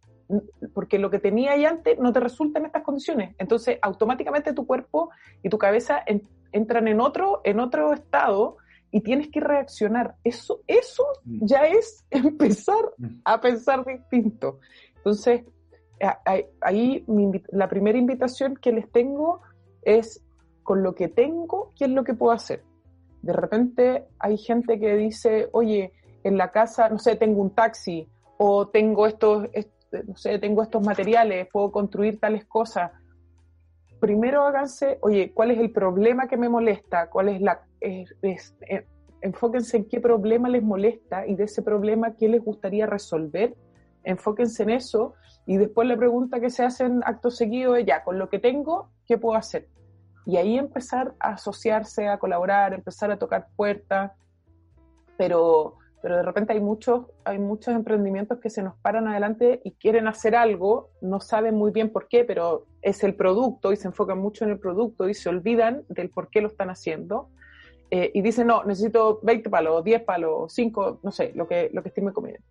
porque 0.74 0.98
lo 0.98 1.10
que 1.10 1.18
tenía 1.18 1.52
ahí 1.52 1.64
antes 1.64 1.98
no 1.98 2.12
te 2.12 2.20
resulta 2.20 2.58
en 2.58 2.66
estas 2.66 2.82
condiciones. 2.82 3.34
Entonces, 3.38 3.78
automáticamente 3.82 4.52
tu 4.52 4.66
cuerpo 4.66 5.10
y 5.42 5.48
tu 5.48 5.58
cabeza 5.58 6.02
en, 6.06 6.28
entran 6.52 6.88
en 6.88 7.00
otro, 7.00 7.40
en 7.44 7.60
otro 7.60 7.92
estado 7.92 8.56
y 8.90 9.00
tienes 9.00 9.28
que 9.28 9.40
reaccionar. 9.40 10.16
Eso, 10.24 10.60
eso 10.66 11.04
mm. 11.24 11.46
ya 11.46 11.66
es 11.66 12.04
empezar 12.10 12.92
mm. 12.98 13.20
a 13.24 13.40
pensar 13.40 13.84
distinto. 13.84 14.60
Entonces, 14.96 15.42
ahí 16.60 17.04
mi, 17.06 17.30
la 17.50 17.68
primera 17.68 17.98
invitación 17.98 18.56
que 18.56 18.72
les 18.72 18.90
tengo 18.90 19.42
es 19.82 20.22
con 20.62 20.82
lo 20.82 20.94
que 20.94 21.08
tengo, 21.08 21.70
¿qué 21.76 21.86
es 21.86 21.90
lo 21.90 22.04
que 22.04 22.14
puedo 22.14 22.32
hacer? 22.32 22.62
De 23.22 23.32
repente 23.32 24.06
hay 24.18 24.38
gente 24.38 24.78
que 24.78 24.94
dice, 24.96 25.48
oye, 25.52 25.92
en 26.24 26.36
la 26.36 26.50
casa, 26.50 26.88
no 26.88 26.98
sé, 26.98 27.16
tengo 27.16 27.40
un 27.42 27.50
taxi 27.50 28.08
o 28.38 28.68
tengo 28.68 29.06
estos, 29.06 29.48
no 30.06 30.16
sé, 30.16 30.38
tengo 30.38 30.62
estos 30.62 30.84
materiales, 30.84 31.48
puedo 31.52 31.70
construir 31.70 32.18
tales 32.18 32.44
cosas. 32.46 32.92
Primero 34.00 34.44
háganse, 34.44 34.98
oye, 35.02 35.32
¿cuál 35.34 35.50
es 35.50 35.58
el 35.58 35.70
problema 35.70 36.26
que 36.26 36.36
me 36.36 36.48
molesta? 36.48 37.10
¿Cuál 37.10 37.28
es 37.28 37.40
la... 37.40 37.62
Es, 37.80 38.54
eh, 38.68 38.86
enfóquense 39.22 39.76
en 39.76 39.84
qué 39.84 40.00
problema 40.00 40.48
les 40.48 40.62
molesta 40.62 41.26
y 41.26 41.34
de 41.34 41.44
ese 41.44 41.60
problema 41.62 42.14
qué 42.16 42.28
les 42.28 42.42
gustaría 42.42 42.86
resolver. 42.86 43.54
Enfóquense 44.02 44.62
en 44.62 44.70
eso 44.70 45.14
y 45.46 45.56
después 45.56 45.88
la 45.88 45.96
pregunta 45.96 46.40
que 46.40 46.50
se 46.50 46.64
hacen 46.64 47.02
acto 47.04 47.30
seguido 47.30 47.76
es 47.76 47.86
ya, 47.86 48.04
con 48.04 48.18
lo 48.18 48.28
que 48.28 48.38
tengo, 48.38 48.90
¿qué 49.06 49.18
puedo 49.18 49.36
hacer? 49.36 49.68
y 50.26 50.36
ahí 50.36 50.58
empezar 50.58 51.14
a 51.18 51.32
asociarse, 51.32 52.08
a 52.08 52.18
colaborar, 52.18 52.74
empezar 52.74 53.10
a 53.10 53.18
tocar 53.18 53.48
puertas, 53.56 54.12
pero, 55.16 55.76
pero 56.02 56.16
de 56.16 56.22
repente 56.22 56.52
hay 56.52 56.60
muchos, 56.60 57.06
hay 57.24 57.38
muchos 57.38 57.74
emprendimientos 57.74 58.38
que 58.38 58.50
se 58.50 58.62
nos 58.62 58.76
paran 58.76 59.08
adelante 59.08 59.60
y 59.64 59.72
quieren 59.72 60.06
hacer 60.06 60.36
algo, 60.36 60.90
no 61.00 61.20
saben 61.20 61.54
muy 61.54 61.72
bien 61.72 61.90
por 61.90 62.08
qué, 62.08 62.24
pero 62.24 62.66
es 62.82 63.02
el 63.02 63.14
producto 63.14 63.72
y 63.72 63.76
se 63.76 63.88
enfocan 63.88 64.18
mucho 64.18 64.44
en 64.44 64.50
el 64.50 64.58
producto 64.58 65.08
y 65.08 65.14
se 65.14 65.28
olvidan 65.28 65.82
del 65.88 66.10
por 66.10 66.28
qué 66.28 66.40
lo 66.40 66.48
están 66.48 66.70
haciendo. 66.70 67.28
Eh, 67.90 68.12
y 68.14 68.22
dicen, 68.22 68.46
no, 68.46 68.62
necesito 68.62 69.18
20 69.24 69.50
palos, 69.50 69.82
10 69.82 70.04
palos, 70.04 70.52
5, 70.52 71.00
no 71.02 71.10
sé, 71.10 71.32
lo 71.34 71.48
que, 71.48 71.70
lo 71.72 71.82
que 71.82 71.88
estime 71.88 72.12
comiendo. 72.12 72.44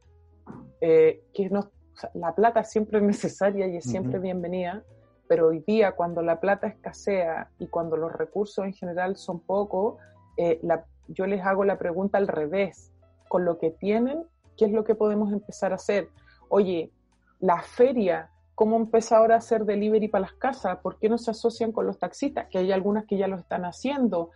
Eh, 0.82 1.24
que 1.34 1.50
no, 1.50 1.72
la 2.14 2.36
plata 2.36 2.64
siempre 2.64 3.00
es 3.00 3.04
necesaria 3.16 3.68
y 3.68 3.78
es 3.78 3.86
siempre 3.86 4.20
bienvenida, 4.20 4.84
pero 5.28 5.48
hoy 5.48 5.64
día 5.66 5.92
cuando 5.94 6.22
la 6.22 6.40
plata 6.40 6.68
escasea 6.68 7.50
y 7.60 7.68
cuando 7.68 7.98
los 7.98 8.12
recursos 8.12 8.66
en 8.66 8.74
general 8.74 9.16
son 9.16 9.40
pocos, 9.40 9.98
eh, 10.38 10.60
yo 11.08 11.28
les 11.28 11.46
hago 11.46 11.64
la 11.64 11.78
pregunta 11.78 12.18
al 12.18 12.28
revés. 12.28 12.92
Con 13.28 13.46
lo 13.46 13.60
que 13.60 13.70
tienen, 13.70 14.24
¿qué 14.58 14.66
es 14.66 14.72
lo 14.72 14.84
que 14.84 14.96
podemos 14.96 15.32
empezar 15.32 15.72
a 15.72 15.76
hacer? 15.76 16.10
Oye, 16.50 16.92
la 17.40 17.62
feria, 17.62 18.32
¿cómo 18.56 18.76
empieza 18.76 19.18
ahora 19.18 19.36
a 19.36 19.38
hacer 19.38 19.66
delivery 19.66 20.08
para 20.08 20.24
las 20.24 20.34
casas? 20.34 20.80
¿Por 20.80 20.98
qué 20.98 21.10
no 21.10 21.20
se 21.20 21.30
asocian 21.30 21.72
con 21.72 21.86
los 21.86 22.00
taxistas? 22.00 22.48
Que 22.50 22.58
hay 22.58 22.72
algunas 22.72 23.06
que 23.06 23.18
ya 23.18 23.28
lo 23.28 23.38
están 23.38 23.66
haciendo. 23.66 24.32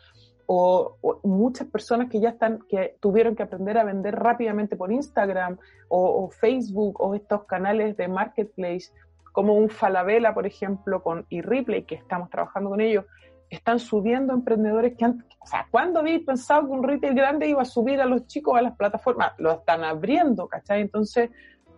O, 0.45 0.97
muchas 1.23 1.67
personas 1.67 2.09
que 2.09 2.19
ya 2.19 2.29
están, 2.29 2.59
que 2.67 2.97
tuvieron 2.99 3.35
que 3.35 3.43
aprender 3.43 3.77
a 3.77 3.83
vender 3.83 4.15
rápidamente 4.15 4.75
por 4.75 4.91
Instagram 4.91 5.57
o, 5.87 6.29
Facebook 6.29 7.01
o 7.01 7.15
estos 7.15 7.45
canales 7.45 7.95
de 7.97 8.07
marketplace, 8.07 8.91
como 9.31 9.53
un 9.55 9.69
Falabella, 9.69 10.33
por 10.33 10.45
ejemplo, 10.45 11.01
con 11.01 11.25
eReplay, 11.29 11.83
que 11.83 11.95
estamos 11.95 12.29
trabajando 12.29 12.69
con 12.69 12.81
ellos, 12.81 13.05
están 13.49 13.79
subiendo 13.79 14.33
emprendedores 14.33 14.97
que 14.97 15.05
han, 15.05 15.25
o 15.39 15.45
sea, 15.45 15.67
¿cuándo 15.69 15.99
habéis 15.99 16.25
pensado 16.25 16.65
que 16.65 16.71
un 16.71 16.83
retail 16.83 17.13
grande 17.13 17.47
iba 17.47 17.61
a 17.61 17.65
subir 17.65 18.01
a 18.01 18.05
los 18.05 18.25
chicos 18.27 18.57
a 18.57 18.61
las 18.61 18.75
plataformas? 18.75 19.33
Lo 19.37 19.51
están 19.51 19.83
abriendo, 19.83 20.47
¿cachai? 20.47 20.81
Entonces, 20.81 21.29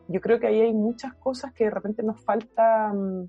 yo 0.07 0.21
creo 0.21 0.39
que 0.39 0.47
ahí 0.47 0.61
hay 0.61 0.73
muchas 0.73 1.13
cosas 1.15 1.53
que 1.53 1.65
de 1.65 1.71
repente 1.71 2.03
nos 2.03 2.23
falta, 2.23 2.93
mm, 2.93 3.27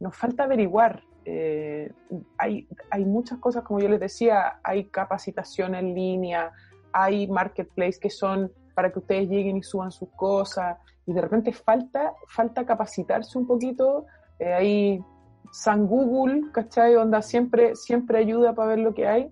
nos 0.00 0.16
falta 0.16 0.44
averiguar. 0.44 1.02
Eh, 1.30 1.92
hay, 2.38 2.66
hay 2.88 3.04
muchas 3.04 3.38
cosas, 3.38 3.62
como 3.62 3.80
yo 3.80 3.88
les 3.90 4.00
decía, 4.00 4.60
hay 4.62 4.84
capacitación 4.86 5.74
en 5.74 5.94
línea, 5.94 6.52
hay 6.90 7.26
marketplace 7.26 8.00
que 8.00 8.08
son 8.08 8.50
para 8.72 8.90
que 8.90 8.98
ustedes 8.98 9.28
lleguen 9.28 9.58
y 9.58 9.62
suban 9.62 9.90
sus 9.90 10.08
cosas, 10.16 10.78
y 11.04 11.12
de 11.12 11.20
repente 11.20 11.52
falta, 11.52 12.14
falta 12.28 12.64
capacitarse 12.64 13.36
un 13.36 13.46
poquito. 13.46 14.06
Eh, 14.38 14.54
hay 14.54 15.04
San 15.52 15.86
Google, 15.86 16.50
¿cachai? 16.50 16.96
Onda 16.96 17.20
siempre, 17.20 17.76
siempre 17.76 18.20
ayuda 18.20 18.54
para 18.54 18.70
ver 18.70 18.78
lo 18.78 18.94
que 18.94 19.06
hay, 19.06 19.30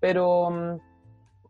pero, 0.00 0.50
mm, 0.50 0.80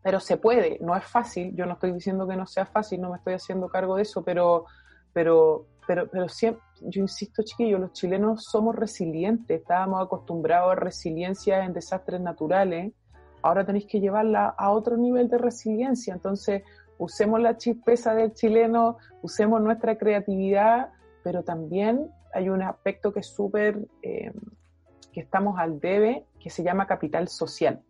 pero 0.01 0.21
se 0.21 0.37
puede, 0.37 0.77
no 0.79 0.95
es 0.95 1.03
fácil, 1.03 1.53
yo 1.57 1.65
no 1.65 1.73
estoy 1.73 1.91
diciendo 1.91 2.25
que 2.25 2.37
no 2.37 2.45
sea 2.45 2.65
fácil, 2.65 3.01
no 3.01 3.09
me 3.09 3.17
estoy 3.17 3.33
haciendo 3.33 3.67
cargo 3.67 3.97
de 3.97 4.03
eso, 4.03 4.23
pero, 4.23 4.65
pero, 5.11 5.65
pero, 5.89 6.07
pero 6.07 6.29
siempre, 6.29 6.61
yo 6.81 7.01
insisto, 7.01 7.41
chiquillos, 7.41 7.79
los 7.79 7.93
chilenos 7.93 8.43
somos 8.43 8.75
resilientes, 8.75 9.59
estábamos 9.59 10.05
acostumbrados 10.05 10.71
a 10.71 10.75
resiliencia 10.75 11.65
en 11.65 11.73
desastres 11.73 12.21
naturales, 12.21 12.93
ahora 13.41 13.65
tenéis 13.65 13.87
que 13.87 13.99
llevarla 13.99 14.53
a 14.55 14.69
otro 14.69 14.97
nivel 14.97 15.29
de 15.29 15.39
resiliencia, 15.39 16.13
entonces 16.13 16.61
usemos 16.99 17.41
la 17.41 17.57
chispeza 17.57 18.13
del 18.13 18.35
chileno, 18.35 18.97
usemos 19.23 19.63
nuestra 19.63 19.97
creatividad, 19.97 20.89
pero 21.23 21.41
también 21.41 22.11
hay 22.35 22.49
un 22.49 22.61
aspecto 22.61 23.11
que 23.11 23.21
es 23.21 23.27
súper, 23.27 23.79
eh, 24.03 24.31
que 25.11 25.21
estamos 25.21 25.57
al 25.57 25.79
debe, 25.79 26.27
que 26.39 26.51
se 26.51 26.61
llama 26.61 26.85
capital 26.85 27.29
social. 27.29 27.81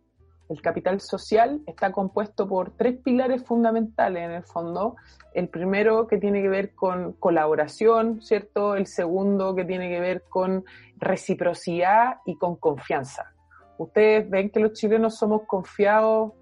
El 0.50 0.60
capital 0.60 1.00
social 1.00 1.60
está 1.64 1.92
compuesto 1.92 2.48
por 2.48 2.72
tres 2.76 2.98
pilares 2.98 3.44
fundamentales 3.44 4.24
en 4.24 4.32
el 4.32 4.42
fondo. 4.42 4.96
El 5.32 5.48
primero 5.48 6.08
que 6.08 6.18
tiene 6.18 6.42
que 6.42 6.48
ver 6.48 6.74
con 6.74 7.12
colaboración, 7.12 8.20
¿cierto? 8.20 8.74
El 8.74 8.88
segundo 8.88 9.54
que 9.54 9.64
tiene 9.64 9.88
que 9.88 10.00
ver 10.00 10.24
con 10.28 10.64
reciprocidad 10.96 12.16
y 12.26 12.34
con 12.36 12.56
confianza. 12.56 13.32
Ustedes 13.78 14.28
ven 14.28 14.50
que 14.50 14.58
los 14.58 14.72
chilenos 14.72 15.16
somos 15.16 15.42
confiados, 15.46 16.32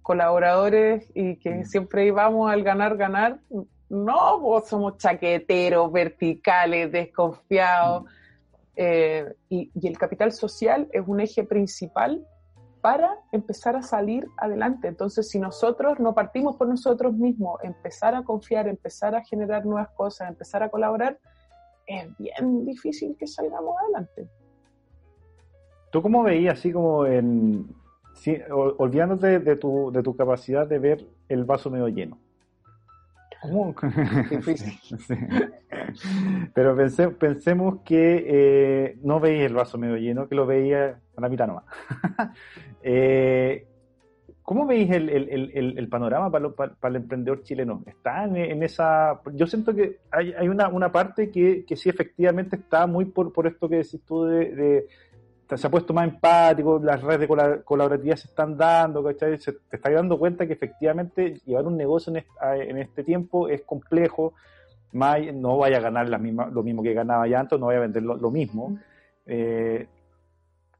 colaboradores 0.00 1.06
y 1.14 1.36
que 1.36 1.56
mm. 1.56 1.64
siempre 1.64 2.06
íbamos 2.06 2.50
al 2.50 2.62
ganar, 2.62 2.96
ganar. 2.96 3.38
No, 3.90 4.40
vos 4.40 4.66
somos 4.66 4.96
chaqueteros, 4.96 5.92
verticales, 5.92 6.90
desconfiados. 6.90 8.04
Mm. 8.04 8.08
Eh, 8.76 9.34
y, 9.50 9.70
el 9.86 9.98
capital 9.98 10.32
social 10.32 10.88
es 10.90 11.02
un 11.06 11.20
eje 11.20 11.44
principal 11.44 12.26
para 12.84 13.18
empezar 13.32 13.76
a 13.76 13.82
salir 13.82 14.28
adelante. 14.36 14.88
Entonces, 14.88 15.30
si 15.30 15.38
nosotros 15.38 15.98
no 16.00 16.14
partimos 16.14 16.56
por 16.56 16.68
nosotros 16.68 17.14
mismos, 17.14 17.58
empezar 17.62 18.14
a 18.14 18.22
confiar, 18.22 18.68
empezar 18.68 19.14
a 19.14 19.24
generar 19.24 19.64
nuevas 19.64 19.88
cosas, 19.96 20.28
empezar 20.28 20.62
a 20.62 20.68
colaborar, 20.68 21.18
es 21.86 22.14
bien 22.18 22.66
difícil 22.66 23.16
que 23.18 23.26
salgamos 23.26 23.74
adelante. 23.80 24.28
¿Tú 25.90 26.02
cómo 26.02 26.24
veías 26.24 26.58
así 26.58 26.72
como 26.72 27.06
en, 27.06 27.74
olvidándote 28.50 29.38
de 29.38 29.56
tu, 29.56 29.90
de 29.90 30.02
tu 30.02 30.14
capacidad 30.14 30.66
de 30.66 30.78
ver 30.78 31.06
el 31.30 31.44
vaso 31.44 31.70
medio 31.70 31.88
lleno? 31.88 32.18
Pero 36.54 36.76
pensemos 37.18 37.78
que 37.82 38.24
eh, 38.26 38.98
no 39.02 39.20
veis 39.20 39.40
el 39.40 39.54
vaso 39.54 39.78
medio 39.78 39.96
lleno, 39.96 40.28
que 40.28 40.34
lo 40.34 40.44
veía 40.44 41.00
a 41.16 41.20
la 41.20 41.28
mitad 41.28 41.46
nomás. 41.46 41.64
eh, 42.82 43.66
¿Cómo 44.42 44.66
veis 44.66 44.90
el, 44.90 45.08
el, 45.08 45.78
el, 45.78 45.88
panorama 45.88 46.30
para, 46.30 46.50
para, 46.50 46.90
el 46.90 46.96
emprendedor 46.96 47.42
chileno? 47.42 47.82
¿Está 47.86 48.24
en, 48.24 48.62
esa...? 48.62 49.18
Yo 49.32 49.46
siento 49.46 49.74
que 49.74 50.00
hay, 50.10 50.34
hay 50.34 50.48
una, 50.48 50.68
una, 50.68 50.92
parte 50.92 51.30
que, 51.30 51.64
que, 51.64 51.76
sí 51.76 51.88
efectivamente 51.88 52.56
está 52.56 52.86
muy 52.86 53.06
por, 53.06 53.32
por 53.32 53.46
esto 53.46 53.70
que 53.70 53.76
decís 53.76 54.02
tú 54.04 54.24
de, 54.24 54.86
se 55.56 55.66
ha 55.66 55.70
puesto 55.70 55.92
más 55.92 56.08
empático, 56.08 56.80
las 56.82 57.00
redes 57.02 57.20
de 57.20 57.62
colaboratividad 57.64 58.16
se 58.16 58.28
están 58.28 58.56
dando, 58.56 59.04
¿cachai? 59.04 59.38
Se, 59.38 59.52
te 59.52 59.76
estás 59.76 59.92
dando 59.92 60.18
cuenta 60.18 60.46
que 60.46 60.54
efectivamente 60.54 61.40
llevar 61.44 61.66
un 61.66 61.76
negocio 61.76 62.12
en 62.14 62.78
este, 62.78 63.04
tiempo 63.04 63.48
es 63.48 63.62
complejo, 63.62 64.34
no 64.92 65.58
vaya 65.58 65.78
a 65.78 65.80
ganar 65.80 66.08
la 66.08 66.18
misma, 66.18 66.46
lo 66.46 66.62
mismo 66.62 66.82
que 66.82 66.94
ganaba 66.94 67.26
ya 67.26 67.40
antes, 67.40 67.58
no 67.58 67.66
vaya 67.66 67.78
a 67.78 67.82
vender 67.82 68.02
lo, 68.02 68.30
mismo. 68.30 68.78
Eh, 69.26 69.86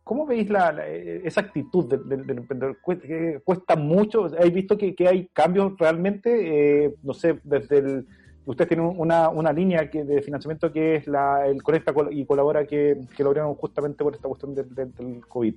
¿Cómo 0.04 0.26
veis 0.26 0.48
la, 0.50 0.86
esa 0.86 1.40
actitud 1.40 1.86
del, 1.86 2.30
emprendedor? 2.30 2.78
¿Cuesta 2.80 3.74
mucho? 3.74 4.26
¿Habéis 4.26 4.54
visto 4.54 4.78
que, 4.78 4.94
hay 5.08 5.28
cambios 5.32 5.72
realmente? 5.78 6.84
Eh, 6.84 6.94
no 7.02 7.14
sé, 7.14 7.40
desde 7.42 7.78
el 7.78 8.06
Usted 8.46 8.68
tiene 8.68 8.82
una, 8.82 9.30
una 9.30 9.52
línea 9.52 9.90
que, 9.90 10.04
de 10.04 10.20
financiamiento 10.20 10.70
que 10.70 10.96
es 10.96 11.06
la, 11.06 11.46
el 11.46 11.62
Conecta 11.62 11.94
y 12.10 12.26
Colabora 12.26 12.66
que, 12.66 13.00
que 13.16 13.24
lograron 13.24 13.54
justamente 13.54 14.04
por 14.04 14.14
esta 14.14 14.28
cuestión 14.28 14.54
del 14.54 15.22
COVID. 15.26 15.54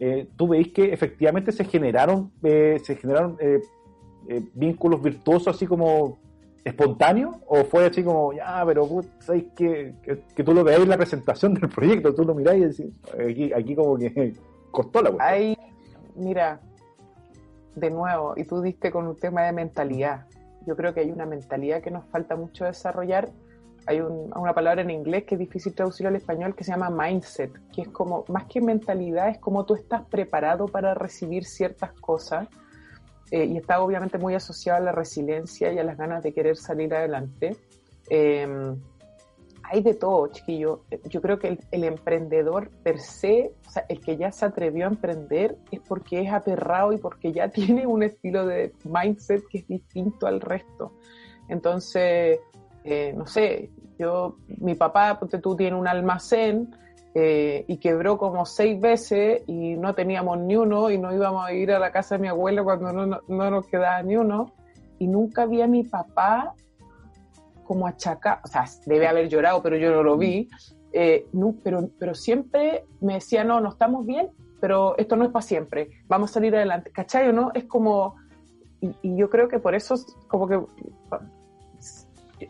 Eh, 0.00 0.26
¿Tú 0.36 0.48
veis 0.48 0.72
que 0.72 0.92
efectivamente 0.92 1.52
se 1.52 1.64
generaron, 1.64 2.32
eh, 2.42 2.80
se 2.82 2.96
generaron 2.96 3.36
eh, 3.40 3.60
vínculos 4.54 5.00
virtuosos 5.00 5.54
así 5.54 5.66
como 5.66 6.18
espontáneos? 6.64 7.36
¿O 7.46 7.64
fue 7.64 7.86
así 7.86 8.02
como, 8.02 8.32
ya, 8.32 8.62
pero 8.66 8.88
sabéis 9.20 9.44
que, 9.54 9.94
que, 10.02 10.42
tú 10.42 10.54
lo 10.54 10.64
veáis 10.64 10.82
en 10.82 10.88
la 10.88 10.96
presentación 10.96 11.54
del 11.54 11.68
proyecto, 11.68 12.14
tú 12.14 12.24
lo 12.24 12.34
miráis 12.34 12.62
y 12.62 12.82
decís, 12.82 12.94
aquí, 13.12 13.52
aquí 13.52 13.74
como 13.74 13.96
que 13.98 14.34
costó 14.70 15.02
la 15.02 15.10
cuestión? 15.10 15.56
mira, 16.16 16.60
de 17.74 17.90
nuevo, 17.90 18.34
y 18.36 18.44
tú 18.44 18.60
diste 18.62 18.90
con 18.90 19.06
un 19.08 19.16
tema 19.16 19.42
de 19.42 19.52
mentalidad 19.52 20.26
yo 20.66 20.76
creo 20.76 20.94
que 20.94 21.00
hay 21.00 21.10
una 21.10 21.26
mentalidad 21.26 21.82
que 21.82 21.90
nos 21.90 22.04
falta 22.06 22.36
mucho 22.36 22.64
desarrollar. 22.64 23.28
Hay 23.86 24.00
una 24.00 24.54
palabra 24.54 24.80
en 24.80 24.90
inglés 24.90 25.24
que 25.24 25.34
es 25.34 25.38
difícil 25.38 25.74
traducir 25.74 26.06
al 26.06 26.16
español 26.16 26.54
que 26.54 26.64
se 26.64 26.72
llama 26.72 26.88
mindset, 26.88 27.52
que 27.70 27.82
es 27.82 27.88
como, 27.88 28.24
más 28.28 28.44
que 28.46 28.62
mentalidad, 28.62 29.28
es 29.28 29.38
como 29.38 29.66
tú 29.66 29.74
estás 29.74 30.02
preparado 30.06 30.66
para 30.66 30.94
recibir 30.94 31.44
ciertas 31.44 31.92
cosas. 31.92 32.48
Eh, 33.30 33.44
y 33.46 33.56
está 33.56 33.80
obviamente 33.80 34.18
muy 34.18 34.34
asociado 34.34 34.78
a 34.78 34.84
la 34.84 34.92
resiliencia 34.92 35.72
y 35.72 35.78
a 35.78 35.84
las 35.84 35.96
ganas 35.96 36.22
de 36.22 36.32
querer 36.32 36.56
salir 36.56 36.94
adelante. 36.94 37.56
Eh, 38.10 38.46
hay 39.64 39.82
de 39.82 39.94
todo, 39.94 40.28
chiquillo. 40.28 40.82
Yo 41.08 41.20
creo 41.22 41.38
que 41.38 41.58
el, 41.70 41.84
emprendedor 41.84 42.70
per 42.82 43.00
se, 43.00 43.52
o 43.66 43.70
sea, 43.70 43.86
el 43.88 44.00
que 44.00 44.16
ya 44.16 44.30
se 44.30 44.44
atrevió 44.44 44.84
a 44.84 44.88
emprender 44.88 45.56
es 45.70 45.80
porque 45.80 46.20
es 46.20 46.32
aperrado 46.32 46.92
y 46.92 46.98
porque 46.98 47.32
ya 47.32 47.48
tiene 47.50 47.86
un 47.86 48.02
estilo 48.02 48.46
de 48.46 48.72
mindset 48.84 49.46
que 49.48 49.58
es 49.58 49.68
distinto 49.68 50.26
al 50.26 50.40
resto. 50.40 50.92
Entonces, 51.48 52.40
eh, 52.84 53.14
no 53.16 53.26
sé, 53.26 53.70
yo, 53.98 54.36
mi 54.58 54.74
papá, 54.74 55.18
porque 55.18 55.38
tú 55.38 55.56
tienes 55.56 55.78
un 55.78 55.88
almacén 55.88 56.74
eh, 57.14 57.64
y 57.68 57.76
quebró 57.78 58.18
como 58.18 58.44
seis 58.44 58.80
veces 58.80 59.42
y 59.46 59.76
no 59.76 59.94
teníamos 59.94 60.38
ni 60.40 60.56
uno 60.56 60.90
y 60.90 60.98
no 60.98 61.14
íbamos 61.14 61.46
a 61.46 61.52
ir 61.52 61.72
a 61.72 61.78
la 61.78 61.92
casa 61.92 62.16
de 62.16 62.22
mi 62.22 62.28
abuela 62.28 62.64
cuando 62.64 62.92
no, 62.92 63.06
no, 63.06 63.20
no 63.28 63.50
nos 63.50 63.66
quedaba 63.66 64.02
ni 64.02 64.16
uno. 64.16 64.52
Y 64.98 65.06
nunca 65.06 65.46
vi 65.46 65.62
a 65.62 65.66
mi 65.66 65.84
papá 65.84 66.54
como 67.64 67.86
achaca, 67.86 68.40
o 68.44 68.48
sea, 68.48 68.64
debe 68.86 69.08
haber 69.08 69.28
llorado, 69.28 69.62
pero 69.62 69.76
yo 69.76 69.90
no 69.90 70.02
lo 70.02 70.16
vi, 70.16 70.48
eh, 70.92 71.26
no, 71.32 71.56
pero, 71.62 71.88
pero 71.98 72.14
siempre 72.14 72.84
me 73.00 73.14
decía, 73.14 73.42
no, 73.42 73.60
no 73.60 73.70
estamos 73.70 74.06
bien, 74.06 74.30
pero 74.60 74.96
esto 74.96 75.16
no 75.16 75.24
es 75.24 75.30
para 75.30 75.42
siempre, 75.42 75.90
vamos 76.06 76.30
a 76.30 76.34
salir 76.34 76.54
adelante, 76.54 76.90
¿cachai 76.92 77.28
o 77.28 77.32
no? 77.32 77.50
Es 77.54 77.64
como, 77.64 78.14
y, 78.80 79.16
yo 79.16 79.28
creo 79.28 79.48
que 79.48 79.58
por 79.58 79.74
eso 79.74 79.96
como 80.28 80.46
que 80.46 80.60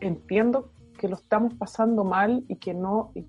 entiendo 0.00 0.70
que 0.98 1.09
lo 1.09 1.16
estamos 1.16 1.54
pasando 1.54 2.04
mal 2.04 2.44
y 2.48 2.57
que 2.57 2.74
no, 2.74 3.12
y, 3.14 3.24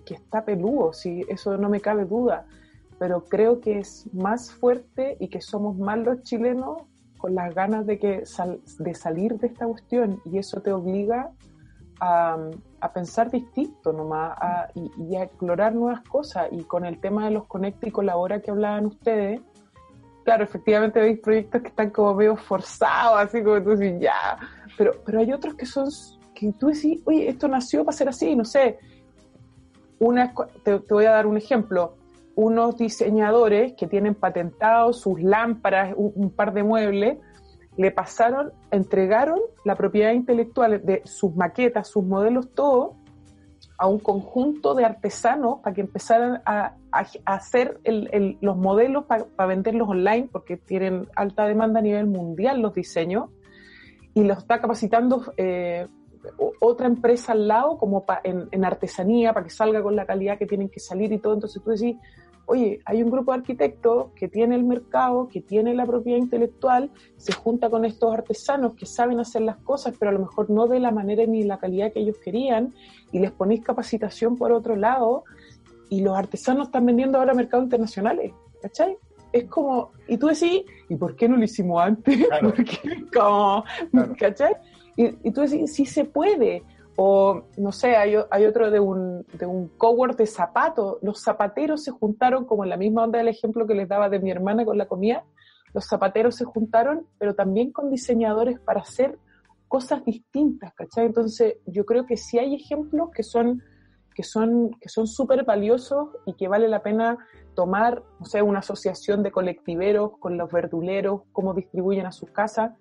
que 0.00 0.14
está 0.14 0.44
peludo, 0.44 0.92
si 0.92 1.24
eso 1.28 1.56
no 1.56 1.68
me 1.68 1.80
cabe 1.80 2.04
duda, 2.04 2.46
pero 2.98 3.24
creo 3.24 3.60
que 3.60 3.78
es 3.78 4.12
más 4.12 4.52
fuerte 4.52 5.16
y 5.20 5.28
que 5.28 5.40
somos 5.40 5.76
más 5.76 5.98
los 5.98 6.22
chilenos 6.22 6.82
con 7.18 7.34
las 7.34 7.54
ganas 7.54 7.86
de, 7.86 7.98
que 7.98 8.24
de 8.78 8.94
salir 8.94 9.38
de 9.38 9.46
esta 9.46 9.66
cuestión 9.66 10.20
y 10.24 10.38
eso 10.38 10.60
te 10.60 10.72
obliga 10.72 11.30
a, 12.00 12.38
pensar 12.92 13.30
distinto 13.30 13.92
nomás 13.92 14.36
y, 14.74 15.16
a 15.16 15.24
explorar 15.24 15.74
nuevas 15.74 16.02
cosas. 16.02 16.48
Y 16.50 16.64
con 16.64 16.84
el 16.84 17.00
tema 17.00 17.24
de 17.24 17.30
los 17.30 17.46
conecta 17.46 17.88
y 17.88 17.90
colabora 17.90 18.40
que 18.40 18.50
hablaban 18.50 18.86
ustedes, 18.86 19.40
claro, 20.24 20.44
efectivamente 20.44 21.00
hay 21.00 21.16
proyectos 21.16 21.62
que 21.62 21.68
están 21.68 21.90
como 21.90 22.14
medio 22.14 22.36
forzados, 22.36 23.18
así 23.18 23.42
como 23.42 23.62
tú 23.62 23.70
dices, 23.70 24.00
ya, 24.00 24.38
pero, 24.76 24.92
pero 25.04 25.20
hay 25.20 25.32
otros 25.32 25.54
que 25.54 25.66
son, 25.66 25.86
que 26.34 26.52
tú 26.52 26.68
decís, 26.68 27.00
oye, 27.04 27.28
esto 27.28 27.48
nació 27.48 27.84
para 27.84 27.96
ser 27.96 28.08
así, 28.08 28.34
no 28.34 28.44
sé. 28.44 28.78
Una, 29.98 30.34
te, 30.62 30.78
voy 30.78 31.04
a 31.04 31.12
dar 31.12 31.26
un 31.26 31.36
ejemplo. 31.36 31.96
Unos 32.34 32.76
diseñadores 32.76 33.74
que 33.74 33.86
tienen 33.86 34.14
patentados 34.14 35.00
sus 35.00 35.22
lámparas, 35.22 35.94
un 35.96 36.30
par 36.30 36.52
de 36.52 36.64
muebles, 36.64 37.18
le 37.76 37.90
pasaron, 37.90 38.52
entregaron 38.70 39.40
la 39.64 39.74
propiedad 39.74 40.12
intelectual 40.12 40.84
de 40.84 41.02
sus 41.04 41.34
maquetas, 41.34 41.88
sus 41.88 42.04
modelos, 42.04 42.50
todo, 42.54 42.96
a 43.78 43.88
un 43.88 43.98
conjunto 43.98 44.74
de 44.74 44.84
artesanos 44.84 45.60
para 45.60 45.74
que 45.74 45.80
empezaran 45.80 46.42
a, 46.46 46.74
hacer 47.24 47.80
los 48.40 48.56
modelos 48.56 49.04
para 49.06 49.46
venderlos 49.46 49.88
online, 49.88 50.28
porque 50.30 50.56
tienen 50.56 51.08
alta 51.16 51.44
demanda 51.46 51.80
a 51.80 51.82
nivel 51.82 52.06
mundial 52.06 52.60
los 52.60 52.74
diseños, 52.74 53.30
y 54.14 54.22
los 54.22 54.38
está 54.38 54.60
capacitando 54.60 55.32
eh, 55.36 55.88
otra 56.60 56.86
empresa 56.86 57.32
al 57.32 57.48
lado 57.48 57.78
como 57.78 58.04
en, 58.22 58.48
en, 58.50 58.64
artesanía 58.64 59.32
para 59.32 59.44
que 59.44 59.50
salga 59.50 59.82
con 59.82 59.96
la 59.96 60.06
calidad 60.06 60.38
que 60.38 60.46
tienen 60.46 60.68
que 60.68 60.80
salir 60.80 61.12
y 61.12 61.18
todo. 61.18 61.34
Entonces 61.34 61.62
tú 61.62 61.70
decís, 61.70 61.96
oye, 62.46 62.80
hay 62.84 63.02
un 63.02 63.10
grupo 63.10 63.32
de 63.32 63.38
arquitectos 63.38 64.12
que 64.14 64.28
tiene 64.28 64.54
el 64.54 64.64
mercado, 64.64 65.28
que 65.28 65.40
tiene 65.40 65.74
la 65.74 65.86
propiedad 65.86 66.18
intelectual, 66.18 66.90
se 67.16 67.32
junta 67.32 67.70
con 67.70 67.84
estos 67.84 68.12
artesanos 68.12 68.74
que 68.74 68.86
saben 68.86 69.20
hacer 69.20 69.42
las 69.42 69.56
cosas, 69.58 69.94
pero 69.98 70.10
a 70.10 70.14
lo 70.14 70.20
mejor 70.20 70.50
no 70.50 70.66
de 70.66 70.80
la 70.80 70.90
manera 70.90 71.24
ni 71.26 71.42
la 71.42 71.58
calidad 71.58 71.92
que 71.92 72.00
ellos 72.00 72.16
querían, 72.22 72.74
y 73.12 73.18
les 73.18 73.30
ponéis 73.30 73.62
capacitación 73.62 74.36
por 74.36 74.52
otro 74.52 74.76
lado, 74.76 75.24
y 75.88 76.02
los 76.02 76.16
artesanos 76.16 76.68
están 76.68 76.86
vendiendo 76.86 77.18
ahora 77.18 77.32
a 77.32 77.34
mercados 77.34 77.64
internacionales, 77.64 78.32
¿cachai? 78.60 78.96
Es 79.32 79.44
como, 79.44 79.90
y 80.06 80.16
tú 80.16 80.28
decís, 80.28 80.62
¿y 80.88 80.96
por 80.96 81.16
qué 81.16 81.28
no 81.28 81.36
lo 81.36 81.44
hicimos 81.44 81.82
antes? 81.82 82.18
¿Cachai? 84.18 84.54
Y, 84.96 85.30
tú 85.32 85.40
decís, 85.40 85.74
sí 85.74 85.86
se 85.86 86.04
puede, 86.04 86.62
o, 86.96 87.42
no 87.56 87.72
sé, 87.72 87.96
hay, 87.96 88.16
otro 88.16 88.70
de 88.70 88.78
un, 88.78 89.26
de 89.32 89.46
un 89.46 89.68
cowork 89.76 90.16
de 90.16 90.26
zapatos. 90.26 90.98
Los 91.02 91.22
zapateros 91.22 91.82
se 91.82 91.90
juntaron, 91.90 92.44
como 92.44 92.64
en 92.64 92.70
la 92.70 92.76
misma 92.76 93.04
onda 93.04 93.18
del 93.18 93.28
ejemplo 93.28 93.66
que 93.66 93.74
les 93.74 93.88
daba 93.88 94.08
de 94.08 94.20
mi 94.20 94.30
hermana 94.30 94.64
con 94.64 94.78
la 94.78 94.86
comida. 94.86 95.24
Los 95.72 95.86
zapateros 95.86 96.36
se 96.36 96.44
juntaron, 96.44 97.06
pero 97.18 97.34
también 97.34 97.72
con 97.72 97.90
diseñadores 97.90 98.60
para 98.60 98.82
hacer 98.82 99.18
cosas 99.66 100.04
distintas, 100.04 100.72
¿cachai? 100.74 101.06
Entonces, 101.06 101.56
yo 101.66 101.84
creo 101.84 102.06
que 102.06 102.16
sí 102.16 102.38
hay 102.38 102.54
ejemplos 102.54 103.10
que 103.14 103.24
son 103.24 103.62
que 104.14 104.22
son 104.22 104.70
que 104.80 104.88
son 104.88 105.08
súper 105.08 105.44
valiosos 105.44 106.10
y 106.24 106.34
que 106.34 106.46
vale 106.46 106.68
la 106.68 106.84
pena 106.84 107.18
tomar, 107.56 108.04
no 108.20 108.26
sé, 108.26 108.42
una 108.42 108.60
asociación 108.60 109.24
de 109.24 109.32
colectiveros 109.32 110.12
con 110.20 110.38
los 110.38 110.52
verduleros, 110.52 111.22
cómo 111.32 111.54
distribuyen 111.54 112.06
a 112.06 112.12
sus 112.12 112.30
casas, 112.30 112.72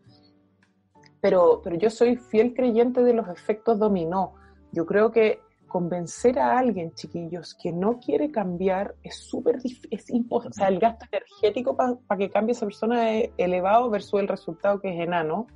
pero, 1.23 1.61
pero 1.63 1.77
yo 1.77 1.89
soy 1.89 2.17
fiel 2.17 2.53
creyente 2.53 3.01
de 3.01 3.13
los 3.13 3.29
efectos 3.29 3.79
dominó. 3.79 4.33
Yo 4.73 4.85
creo 4.85 5.09
que 5.09 5.39
convencer 5.69 6.37
a 6.37 6.59
alguien, 6.59 6.91
chiquillos, 6.95 7.55
que 7.55 7.71
no 7.71 7.97
quiere 8.01 8.29
cambiar 8.29 8.95
es 9.03 9.19
súper 9.19 9.61
difícil. 9.61 10.25
O 10.29 10.51
sea, 10.51 10.67
el 10.67 10.79
gasto 10.79 11.05
energético 11.09 11.77
para 11.77 12.19
que 12.19 12.29
cambie 12.29 12.51
esa 12.51 12.65
persona 12.65 13.13
es 13.13 13.29
elevado 13.37 13.89
versus 13.89 14.19
el 14.19 14.27
resultado 14.27 14.81
que 14.81 14.89
es 14.93 14.99
enano. 14.99 15.47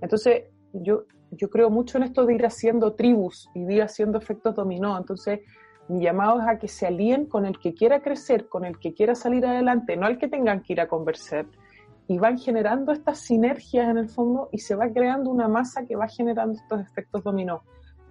Entonces, 0.00 0.44
yo, 0.72 1.02
yo 1.32 1.50
creo 1.50 1.70
mucho 1.70 1.98
en 1.98 2.04
esto 2.04 2.24
de 2.24 2.36
ir 2.36 2.46
haciendo 2.46 2.92
tribus 2.94 3.50
y 3.52 3.64
de 3.64 3.74
ir 3.74 3.82
haciendo 3.82 4.16
efectos 4.16 4.54
dominó. 4.54 4.96
Entonces, 4.96 5.40
mi 5.88 6.04
llamado 6.04 6.40
es 6.40 6.46
a 6.46 6.56
que 6.60 6.68
se 6.68 6.86
alíen 6.86 7.26
con 7.26 7.46
el 7.46 7.58
que 7.58 7.74
quiera 7.74 8.00
crecer, 8.00 8.46
con 8.48 8.64
el 8.64 8.78
que 8.78 8.94
quiera 8.94 9.16
salir 9.16 9.44
adelante, 9.44 9.96
no 9.96 10.06
al 10.06 10.18
que 10.18 10.28
tengan 10.28 10.62
que 10.62 10.74
ir 10.74 10.80
a 10.80 10.86
convencer 10.86 11.46
y 12.10 12.18
van 12.18 12.38
generando 12.38 12.90
estas 12.90 13.20
sinergias 13.20 13.88
en 13.88 13.96
el 13.96 14.08
fondo 14.08 14.48
y 14.50 14.58
se 14.58 14.74
va 14.74 14.88
creando 14.88 15.30
una 15.30 15.46
masa 15.46 15.86
que 15.86 15.94
va 15.94 16.08
generando 16.08 16.54
estos 16.54 16.80
efectos 16.80 17.22
dominó. 17.22 17.62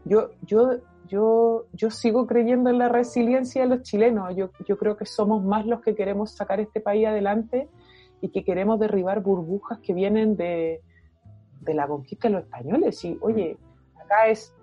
Yo, 0.06 0.30
yo, 0.42 0.78
yo, 1.10 1.66
yo 1.74 1.92
sigo 1.92 2.26
creyendo 2.26 2.70
en 2.70 2.78
la 2.78 2.88
resiliencia 2.88 3.64
de 3.64 3.68
los 3.68 3.82
chilenos. 3.82 4.34
Yo, 4.38 4.52
yo 4.66 4.78
creo 4.78 4.96
que 4.96 5.06
somos 5.06 5.44
más 5.44 5.66
los 5.66 5.82
que 5.82 5.96
queremos 5.96 6.32
sacar 6.32 6.62
este 6.62 6.80
país 6.80 7.08
adelante 7.08 7.68
y 8.22 8.30
que 8.30 8.46
queremos 8.46 8.80
derribar 8.80 9.20
burbujas 9.20 9.80
que 9.80 9.94
vienen 9.94 10.38
de, 10.38 10.80
de 11.60 11.74
la 11.74 11.86
conquista 11.86 12.30
de 12.30 12.36
los 12.36 12.44
españoles. 12.46 13.04
Y 13.04 13.18
oye, 13.20 13.58
acá 14.02 14.30
es 14.30 14.56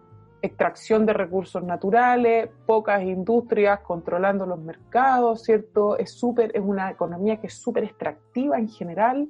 extracción 0.42 1.06
de 1.06 1.12
recursos 1.12 1.62
naturales, 1.62 2.50
pocas 2.66 3.02
industrias 3.02 3.80
controlando 3.80 4.46
los 4.46 4.60
mercados, 4.60 5.42
¿cierto? 5.42 5.98
Es 5.98 6.12
súper, 6.12 6.50
es 6.54 6.62
una 6.62 6.90
economía 6.90 7.38
que 7.40 7.48
es 7.48 7.54
súper 7.54 7.84
extractiva 7.84 8.58
en 8.58 8.68
general, 8.68 9.28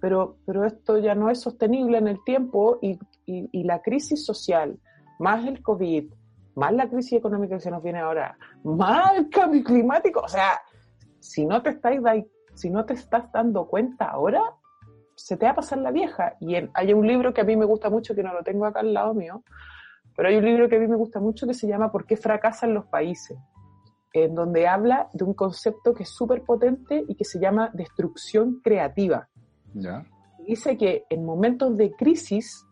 pero, 0.00 0.36
pero 0.46 0.64
esto 0.64 0.98
ya 0.98 1.14
no 1.14 1.30
es 1.30 1.40
sostenible 1.40 1.98
en 1.98 2.08
el 2.08 2.22
tiempo 2.24 2.78
y, 2.80 2.98
y, 3.26 3.64
la 3.64 3.82
crisis 3.82 4.24
social, 4.24 4.78
más 5.18 5.46
el 5.46 5.62
COVID, 5.62 6.12
más 6.54 6.72
la 6.72 6.88
crisis 6.88 7.14
económica 7.14 7.56
que 7.56 7.60
se 7.60 7.70
nos 7.70 7.82
viene 7.82 7.98
ahora, 7.98 8.36
más 8.64 9.16
el 9.16 9.28
cambio 9.28 9.62
climático, 9.62 10.20
o 10.20 10.28
sea, 10.28 10.60
si 11.18 11.44
no 11.44 11.62
te 11.62 11.70
estáis 11.70 12.00
si 12.54 12.70
no 12.70 12.84
te 12.84 12.94
estás 12.94 13.30
dando 13.32 13.66
cuenta 13.66 14.06
ahora, 14.06 14.42
se 15.14 15.36
te 15.36 15.44
va 15.44 15.52
a 15.52 15.54
pasar 15.54 15.78
la 15.78 15.90
vieja. 15.90 16.36
Y 16.40 16.54
hay 16.54 16.92
un 16.92 17.06
libro 17.06 17.32
que 17.32 17.42
a 17.42 17.44
mí 17.44 17.56
me 17.56 17.64
gusta 17.64 17.90
mucho, 17.90 18.14
que 18.14 18.22
no 18.22 18.32
lo 18.32 18.42
tengo 18.42 18.66
acá 18.66 18.80
al 18.80 18.92
lado 18.92 19.14
mío, 19.14 19.42
pero 20.20 20.28
hay 20.28 20.36
un 20.36 20.44
libro 20.44 20.68
que 20.68 20.76
a 20.76 20.78
mí 20.78 20.86
me 20.86 20.96
gusta 20.96 21.18
mucho 21.18 21.46
que 21.46 21.54
se 21.54 21.66
llama 21.66 21.90
¿Por 21.90 22.04
qué 22.04 22.14
fracasan 22.14 22.74
los 22.74 22.84
países? 22.84 23.38
en 24.12 24.34
donde 24.34 24.68
habla 24.68 25.08
de 25.14 25.24
un 25.24 25.32
concepto 25.32 25.94
que 25.94 26.02
es 26.02 26.10
súper 26.10 26.42
potente 26.42 27.02
y 27.08 27.14
que 27.14 27.24
se 27.24 27.40
llama 27.40 27.70
destrucción 27.72 28.60
creativa. 28.62 29.30
Dice 30.46 30.76
que 30.76 31.04
en 31.08 31.24
momentos 31.24 31.74
de 31.74 31.92
crisis, 31.92 32.66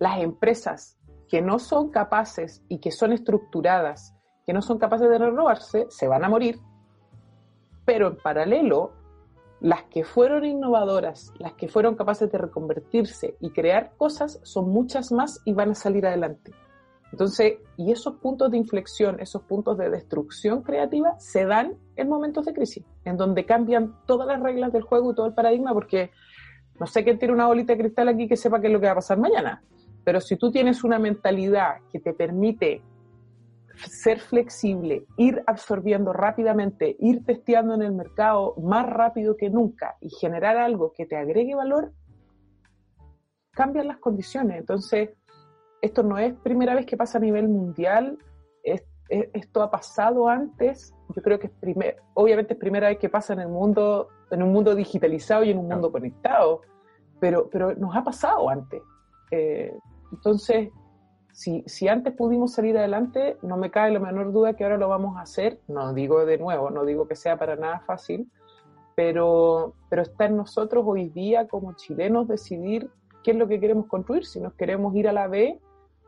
las 0.00 0.20
empresas 0.20 0.98
que 1.28 1.40
no 1.40 1.60
son 1.60 1.92
capaces 1.92 2.64
y 2.68 2.80
que 2.80 2.90
son 2.90 3.12
estructuradas, 3.12 4.12
que 4.44 4.52
no 4.52 4.60
son 4.60 4.78
capaces 4.78 5.08
de 5.08 5.18
renovarse, 5.18 5.86
se 5.88 6.08
van 6.08 6.24
a 6.24 6.28
morir, 6.28 6.58
pero 7.84 8.08
en 8.08 8.16
paralelo 8.16 8.92
las 9.62 9.84
que 9.84 10.02
fueron 10.02 10.44
innovadoras, 10.44 11.32
las 11.38 11.52
que 11.52 11.68
fueron 11.68 11.94
capaces 11.94 12.30
de 12.32 12.36
reconvertirse 12.36 13.36
y 13.38 13.50
crear 13.50 13.92
cosas, 13.96 14.40
son 14.42 14.68
muchas 14.68 15.12
más 15.12 15.40
y 15.44 15.52
van 15.52 15.70
a 15.70 15.74
salir 15.76 16.04
adelante. 16.04 16.52
Entonces, 17.12 17.58
y 17.76 17.92
esos 17.92 18.16
puntos 18.16 18.50
de 18.50 18.56
inflexión, 18.56 19.20
esos 19.20 19.42
puntos 19.42 19.78
de 19.78 19.88
destrucción 19.88 20.62
creativa, 20.62 21.14
se 21.20 21.44
dan 21.46 21.74
en 21.94 22.08
momentos 22.08 22.44
de 22.44 22.54
crisis, 22.54 22.84
en 23.04 23.16
donde 23.16 23.46
cambian 23.46 23.94
todas 24.04 24.26
las 24.26 24.40
reglas 24.40 24.72
del 24.72 24.82
juego 24.82 25.12
y 25.12 25.14
todo 25.14 25.26
el 25.26 25.34
paradigma, 25.34 25.72
porque 25.72 26.10
no 26.80 26.86
sé 26.88 27.04
quién 27.04 27.20
tiene 27.20 27.32
una 27.32 27.46
bolita 27.46 27.74
de 27.74 27.78
cristal 27.78 28.08
aquí 28.08 28.26
que 28.26 28.36
sepa 28.36 28.60
qué 28.60 28.66
es 28.66 28.72
lo 28.72 28.80
que 28.80 28.86
va 28.86 28.92
a 28.92 28.96
pasar 28.96 29.18
mañana, 29.18 29.62
pero 30.02 30.20
si 30.20 30.36
tú 30.36 30.50
tienes 30.50 30.82
una 30.82 30.98
mentalidad 30.98 31.76
que 31.92 32.00
te 32.00 32.12
permite 32.12 32.82
ser 33.76 34.20
flexible, 34.20 35.06
ir 35.16 35.42
absorbiendo 35.46 36.12
rápidamente, 36.12 36.96
ir 36.98 37.24
testeando 37.24 37.74
en 37.74 37.82
el 37.82 37.92
mercado 37.92 38.54
más 38.56 38.86
rápido 38.86 39.36
que 39.36 39.50
nunca 39.50 39.96
y 40.00 40.10
generar 40.10 40.56
algo 40.56 40.92
que 40.92 41.06
te 41.06 41.16
agregue 41.16 41.54
valor, 41.54 41.92
cambian 43.52 43.88
las 43.88 43.98
condiciones. 43.98 44.58
Entonces, 44.58 45.10
esto 45.80 46.02
no 46.02 46.18
es 46.18 46.34
primera 46.34 46.74
vez 46.74 46.86
que 46.86 46.96
pasa 46.96 47.18
a 47.18 47.20
nivel 47.20 47.48
mundial, 47.48 48.18
esto 49.08 49.62
ha 49.62 49.70
pasado 49.70 50.28
antes, 50.28 50.94
yo 51.14 51.22
creo 51.22 51.38
que 51.38 51.48
es 51.48 51.52
primer, 51.52 51.96
obviamente 52.14 52.54
es 52.54 52.58
primera 52.58 52.88
vez 52.88 52.98
que 52.98 53.10
pasa 53.10 53.34
en 53.34 53.40
el 53.40 53.48
mundo, 53.48 54.08
en 54.30 54.42
un 54.42 54.52
mundo 54.52 54.74
digitalizado 54.74 55.44
y 55.44 55.50
en 55.50 55.58
un 55.58 55.68
mundo 55.68 55.92
conectado, 55.92 56.62
pero, 57.20 57.48
pero 57.50 57.74
nos 57.74 57.94
ha 57.94 58.02
pasado 58.02 58.48
antes. 58.48 58.80
Eh, 59.30 59.76
entonces, 60.12 60.70
si, 61.32 61.64
si 61.66 61.88
antes 61.88 62.14
pudimos 62.14 62.52
salir 62.52 62.76
adelante, 62.76 63.36
no 63.42 63.56
me 63.56 63.70
cae 63.70 63.90
la 63.90 63.98
menor 63.98 64.32
duda 64.32 64.54
que 64.54 64.64
ahora 64.64 64.76
lo 64.76 64.88
vamos 64.88 65.16
a 65.16 65.22
hacer. 65.22 65.60
No 65.66 65.92
digo 65.94 66.24
de 66.24 66.38
nuevo, 66.38 66.70
no 66.70 66.84
digo 66.84 67.08
que 67.08 67.16
sea 67.16 67.38
para 67.38 67.56
nada 67.56 67.80
fácil, 67.80 68.30
pero, 68.94 69.74
pero 69.88 70.02
está 70.02 70.26
en 70.26 70.36
nosotros 70.36 70.84
hoy 70.86 71.08
día 71.08 71.48
como 71.48 71.72
chilenos 71.74 72.28
decidir 72.28 72.90
qué 73.24 73.30
es 73.30 73.36
lo 73.36 73.48
que 73.48 73.60
queremos 73.60 73.86
construir, 73.86 74.26
si 74.26 74.40
nos 74.40 74.54
queremos 74.54 74.94
ir 74.94 75.08
a 75.08 75.12
la 75.12 75.26
B 75.26 75.58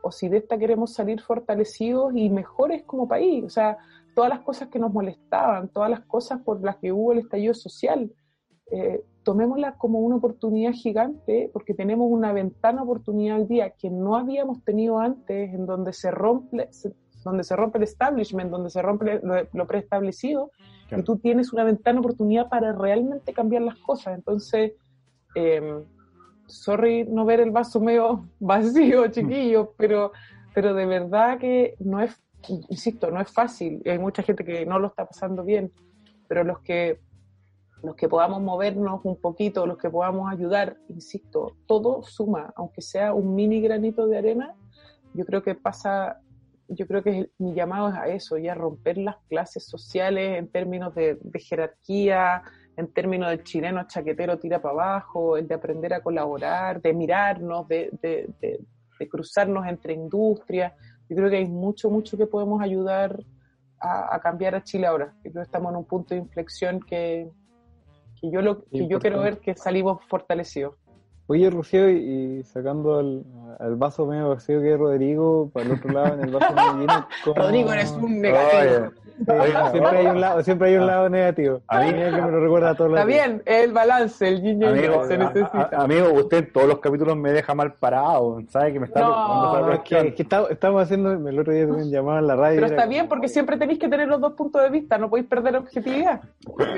o 0.03 0.11
si 0.11 0.29
de 0.29 0.37
esta 0.37 0.57
queremos 0.57 0.93
salir 0.93 1.19
fortalecidos 1.21 2.13
y 2.15 2.29
mejores 2.29 2.83
como 2.83 3.07
país. 3.07 3.43
O 3.43 3.49
sea, 3.49 3.77
todas 4.13 4.29
las 4.29 4.41
cosas 4.41 4.69
que 4.69 4.77
nos 4.77 4.93
molestaban, 4.93 5.69
todas 5.69 5.89
las 5.89 6.01
cosas 6.01 6.41
por 6.41 6.61
las 6.63 6.77
que 6.77 6.91
hubo 6.91 7.11
el 7.11 7.19
estallido 7.19 7.55
social, 7.55 8.11
eh, 8.71 9.03
tomémoslas 9.25 9.75
como 9.75 9.99
una 9.99 10.17
oportunidad 10.17 10.71
gigante 10.71 11.49
porque 11.51 11.73
tenemos 11.73 12.07
una 12.09 12.31
ventana 12.31 12.83
oportunidad 12.83 13.37
al 13.37 13.47
día 13.47 13.71
que 13.71 13.89
no 13.89 14.15
habíamos 14.15 14.63
tenido 14.63 14.99
antes 14.99 15.51
en 15.51 15.65
donde 15.65 15.93
se 15.93 16.11
rompe, 16.11 16.69
donde 17.23 17.43
se 17.43 17.55
rompe 17.55 17.79
el 17.79 17.85
establishment, 17.85 18.51
donde 18.51 18.69
se 18.69 18.83
rompe 18.83 19.19
lo, 19.51 19.67
preestablecido 19.67 20.51
y 20.95 21.01
tú 21.01 21.17
tienes 21.17 21.51
una 21.51 21.63
ventana 21.63 21.99
oportunidad 21.99 22.47
para 22.49 22.71
realmente 22.71 23.33
cambiar 23.33 23.63
las 23.63 23.77
cosas. 23.77 24.15
Entonces, 24.15 24.73
eh, 25.33 25.83
sorry 26.45 27.03
no 27.05 27.25
ver 27.25 27.39
el 27.39 27.49
vaso 27.49 27.79
medio 27.79 28.25
vacío, 28.39 29.07
chiquillo, 29.07 29.73
pero, 29.75 30.11
pero 30.53 30.75
de 30.75 30.85
verdad 30.85 31.39
que 31.39 31.73
no 31.79 31.99
es, 31.99 32.15
insisto, 32.69 33.09
no 33.09 33.19
es 33.19 33.31
fácil. 33.31 33.81
Hay 33.87 33.97
mucha 33.97 34.21
gente 34.21 34.45
que 34.45 34.67
no 34.67 34.77
lo 34.77 34.89
está 34.89 35.07
pasando 35.07 35.43
bien, 35.43 35.71
pero 36.27 36.43
los 36.43 36.59
que, 36.59 36.99
los 37.85 37.95
que 37.95 38.09
podamos 38.09 38.41
movernos 38.41 39.01
un 39.03 39.15
poquito, 39.19 39.65
los 39.65 39.77
que 39.77 39.89
podamos 39.89 40.31
ayudar, 40.31 40.77
insisto, 40.89 41.55
todo 41.65 42.03
suma, 42.03 42.53
aunque 42.55 42.81
sea 42.81 43.13
un 43.13 43.35
mini 43.35 43.61
granito 43.61 44.07
de 44.07 44.17
arena, 44.17 44.55
yo 45.13 45.25
creo 45.25 45.43
que 45.43 45.55
pasa, 45.55 46.19
yo 46.67 46.87
creo 46.87 47.03
que 47.03 47.29
mi 47.37 47.53
llamado 47.53 47.89
es 47.89 47.95
a 47.95 48.07
eso, 48.07 48.37
ya 48.37 48.53
romper 48.53 48.97
las 48.97 49.17
clases 49.29 49.65
sociales 49.65 50.37
en 50.37 50.47
términos 50.49 50.93
de, 50.95 51.17
de 51.21 51.39
jerarquía, 51.39 52.43
en 52.77 52.91
términos 52.91 53.29
del 53.29 53.43
chileno 53.43 53.87
chaquetero 53.87 54.37
tira 54.37 54.61
para 54.61 54.73
abajo, 54.73 55.37
el 55.37 55.47
de 55.47 55.55
aprender 55.55 55.93
a 55.93 56.01
colaborar, 56.01 56.81
de 56.81 56.93
mirarnos, 56.93 57.67
de, 57.67 57.89
cruzarnos 59.09 59.65
entre 59.67 59.93
industrias. 59.93 60.73
Yo 61.09 61.15
creo 61.15 61.29
que 61.29 61.37
hay 61.37 61.47
mucho, 61.47 61.89
mucho 61.89 62.17
que 62.17 62.27
podemos 62.27 62.61
ayudar 62.61 63.23
a, 63.79 64.19
cambiar 64.19 64.55
a 64.55 64.63
Chile 64.63 64.87
ahora. 64.87 65.13
Yo 65.23 65.31
creo 65.31 65.43
que 65.43 65.47
estamos 65.47 65.71
en 65.71 65.77
un 65.77 65.85
punto 65.85 66.15
de 66.15 66.21
inflexión 66.21 66.79
que, 66.81 67.29
que 68.29 68.35
yo, 68.35 68.41
lo, 68.41 68.63
que 68.65 68.87
yo 68.87 68.99
quiero 68.99 69.21
ver 69.21 69.39
que 69.39 69.55
salimos 69.55 70.03
fortalecidos. 70.05 70.75
Oye, 71.27 71.49
Rocío, 71.49 71.89
y, 71.89 72.43
sacando 72.43 72.99
al, 72.99 73.75
vaso 73.77 74.05
medio 74.05 74.29
vacío 74.29 74.61
que 74.61 74.73
es 74.73 74.79
Rodrigo, 74.79 75.49
para 75.51 75.65
el 75.65 75.71
otro 75.71 75.91
lado, 75.91 76.13
en 76.13 76.23
el 76.25 76.31
vaso 76.31 76.53
medio 76.53 76.73
lleno. 76.77 77.07
Rodrigo, 77.35 77.73
eres 77.73 77.91
un 77.93 78.21
negativo. 78.21 78.91
siempre, 79.71 79.97
hay 79.97 80.05
un 80.05 80.21
lado, 80.21 80.43
siempre 80.43 80.69
hay 80.69 80.75
un 80.75 80.85
lado 80.85 81.09
negativo. 81.09 81.61
A 81.67 81.81
mí 81.81 81.93
que 81.93 82.11
me 82.11 82.31
lo 82.31 82.39
recuerda 82.41 82.75
todos 82.75 82.91
los 82.91 82.99
Está 82.99 83.07
bien, 83.07 83.41
el 83.45 83.73
balance, 83.73 84.27
el 84.27 84.41
guiño 84.43 84.67
se 85.05 85.17
necesita. 85.17 85.69
amigo, 85.73 86.13
usted 86.13 86.37
en 86.37 86.53
todos 86.53 86.67
los 86.67 86.79
capítulos 86.79 87.17
me 87.17 87.31
deja 87.31 87.55
mal 87.55 87.73
parado. 87.73 88.43
¿Sabe 88.49 88.73
que 88.73 88.79
me 88.79 88.85
está 88.85 88.99
no, 88.99 89.71
es 89.71 89.79
que, 89.79 89.99
es 89.99 90.13
que 90.13 90.27
estamos 90.51 90.83
haciendo, 90.83 91.11
el 91.27 91.39
otro 91.39 91.53
día 91.53 91.65
también 91.65 91.89
llamaban 91.89 92.19
en 92.19 92.27
la 92.27 92.35
radio. 92.35 92.61
Pero 92.61 92.67
está 92.67 92.85
bien, 92.85 93.07
porque 93.07 93.29
siempre 93.29 93.57
tenéis 93.57 93.79
que 93.79 93.89
tener 93.89 94.07
los 94.07 94.21
dos 94.21 94.33
puntos 94.33 94.61
de 94.61 94.69
vista, 94.69 94.99
no 94.99 95.09
podéis 95.09 95.27
perder 95.27 95.55
objetividad. 95.55 96.21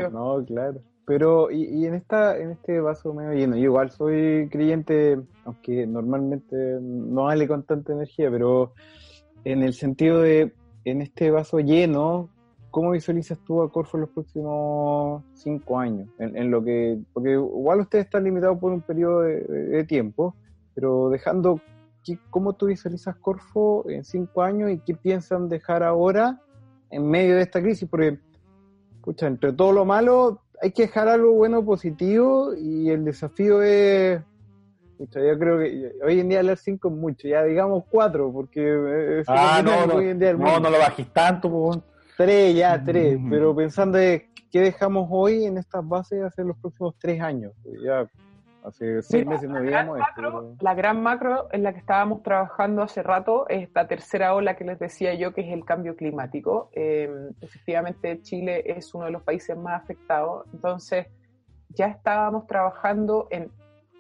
No, 0.10 0.42
claro. 0.46 0.80
Pero, 1.08 1.50
y, 1.50 1.64
y, 1.64 1.86
en 1.86 1.94
esta 1.94 2.38
en 2.38 2.52
este 2.52 2.82
vaso 2.82 3.14
medio 3.14 3.32
lleno, 3.32 3.56
yo 3.56 3.64
igual 3.64 3.92
soy 3.92 4.50
creyente, 4.52 5.18
aunque 5.46 5.88
normalmente 5.88 6.56
no 6.82 7.30
hable 7.30 7.48
con 7.48 7.64
tanta 7.64 7.94
energía, 7.94 8.30
pero 8.30 8.74
en 9.46 9.64
el 9.64 9.74
sentido 9.74 10.20
de, 10.20 10.54
en 10.84 11.02
este 11.02 11.32
vaso 11.32 11.60
lleno, 11.60 12.30
¿cómo 12.72 12.92
visualizas 12.92 13.40
tú 13.40 13.62
a 13.62 13.72
Corfo 13.72 13.96
en 13.96 14.02
los 14.02 14.10
próximos 14.10 15.24
cinco 15.34 15.80
años? 15.80 16.10
En, 16.20 16.52
lo 16.52 16.62
que, 16.62 17.00
porque 17.14 17.32
igual 17.32 17.80
ustedes 17.80 18.04
están 18.04 18.26
limitados 18.26 18.60
por 18.60 18.74
un 18.74 18.82
periodo 18.82 19.22
de, 19.22 19.86
tiempo, 19.86 20.36
pero 20.76 21.10
dejando, 21.10 21.62
¿cómo 22.30 22.52
tú 22.52 22.66
visualizas 22.66 23.16
Corfo 23.16 23.90
en 23.90 24.04
cinco 24.04 24.42
años 24.42 24.72
y 24.72 24.80
qué 24.80 24.94
piensan 24.94 25.48
dejar 25.48 25.84
ahora 25.84 26.42
en 26.90 27.10
medio 27.10 27.38
de 27.38 27.44
esta 27.44 27.62
crisis? 27.62 27.88
Porque, 27.90 28.20
escucha, 28.98 29.28
entre 29.28 29.54
todo 29.54 29.72
lo 29.72 29.86
malo, 29.86 30.42
hay 30.62 30.72
que 30.72 30.84
dejar 30.84 31.08
algo 31.08 31.34
bueno 31.34 31.64
positivo 31.64 32.54
y 32.56 32.90
el 32.90 33.06
desafío 33.06 33.62
es 33.62 34.22
yo 35.00 35.40
creo 35.40 35.60
que 35.60 35.92
hoy 36.04 36.20
en 36.20 36.30
día 36.30 36.40
hablar 36.40 36.58
cinco 36.58 36.90
es 36.90 36.96
mucho, 36.96 37.28
ya 37.28 37.44
digamos 37.44 37.84
cuatro, 37.90 38.32
porque 38.32 39.24
ah, 39.28 39.62
no, 39.64 39.86
no, 39.86 39.96
hoy 39.96 40.10
en 40.10 40.20
día 40.20 40.34
no, 40.34 40.60
no 40.60 40.70
lo 40.70 40.80
bajís 40.80 41.08
tanto, 41.14 41.52
pues. 41.52 41.80
tres, 42.18 42.56
ya 42.56 42.84
tres, 42.84 43.20
pero 43.30 43.56
pensando 43.56 43.98
de 44.00 44.30
qué 44.52 44.62
dejamos 44.62 45.08
hoy 45.12 45.46
en 45.46 45.60
estas 45.60 45.88
bases 45.88 46.24
hacer 46.24 46.46
los 46.46 46.58
próximos 46.58 46.96
tres 46.98 47.22
años, 47.22 47.54
ya 47.84 48.08
Hace 48.64 49.02
seis 49.02 49.26
meses 49.26 49.50
no 49.50 49.62
veíamos 49.62 50.00
esto. 50.00 50.56
La 50.60 50.74
gran 50.74 51.02
macro 51.02 51.48
en 51.52 51.64
la 51.64 51.74
que 51.74 51.80
estábamos 51.80 52.22
trabajando 52.24 52.82
hace 52.82 53.02
rato 53.02 53.48
es 53.48 53.64
esta 53.64 53.88
tercera 53.88 54.34
ola 54.36 54.56
que 54.56 54.66
les 54.66 54.80
decía 54.80 55.14
yo, 55.14 55.34
que 55.34 55.42
es 55.42 55.54
el 55.54 55.64
cambio 55.64 55.96
climático. 55.96 56.70
Em, 56.74 57.32
efectivamente, 57.42 58.22
Chile 58.22 58.64
es 58.66 58.94
uno 58.94 59.06
de 59.06 59.12
los 59.12 59.24
países 59.24 59.58
más 59.58 59.82
afectados. 59.82 60.46
Entonces, 60.54 61.08
ya 61.70 61.88
estábamos 61.88 62.48
trabajando 62.48 63.28
en, 63.32 63.52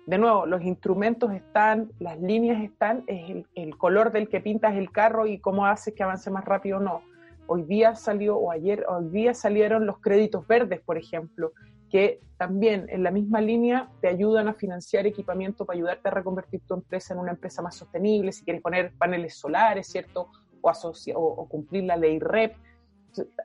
de 0.05 0.17
nuevo, 0.17 0.45
los 0.45 0.61
instrumentos 0.63 1.33
están, 1.33 1.91
las 1.99 2.19
líneas 2.19 2.63
están, 2.63 3.03
es 3.07 3.29
el, 3.29 3.45
el 3.55 3.77
color 3.77 4.11
del 4.11 4.29
que 4.29 4.39
pintas 4.41 4.75
el 4.75 4.91
carro 4.91 5.27
y 5.27 5.39
cómo 5.39 5.65
haces 5.65 5.93
que 5.93 6.03
avance 6.03 6.31
más 6.31 6.45
rápido 6.45 6.77
o 6.77 6.81
no. 6.81 7.01
Hoy 7.45 7.63
día 7.63 7.95
salió, 7.95 8.37
o 8.37 8.51
ayer, 8.51 8.85
hoy 8.89 9.09
día 9.09 9.33
salieron 9.33 9.85
los 9.85 9.99
créditos 9.99 10.45
verdes, 10.47 10.81
por 10.81 10.97
ejemplo, 10.97 11.53
que 11.89 12.19
también 12.37 12.85
en 12.89 13.03
la 13.03 13.11
misma 13.11 13.41
línea 13.41 13.89
te 14.01 14.07
ayudan 14.07 14.47
a 14.47 14.53
financiar 14.53 15.07
equipamiento 15.07 15.65
para 15.65 15.77
ayudarte 15.77 16.07
a 16.07 16.11
reconvertir 16.11 16.61
tu 16.67 16.75
empresa 16.75 17.13
en 17.13 17.19
una 17.19 17.31
empresa 17.31 17.61
más 17.61 17.75
sostenible, 17.75 18.31
si 18.31 18.43
quieres 18.43 18.61
poner 18.61 18.93
paneles 18.93 19.37
solares, 19.37 19.87
¿cierto? 19.87 20.29
O, 20.61 20.71
o, 21.15 21.47
cumplir 21.47 21.85
la 21.85 21.95
ley 21.95 22.19
REP. 22.19 22.55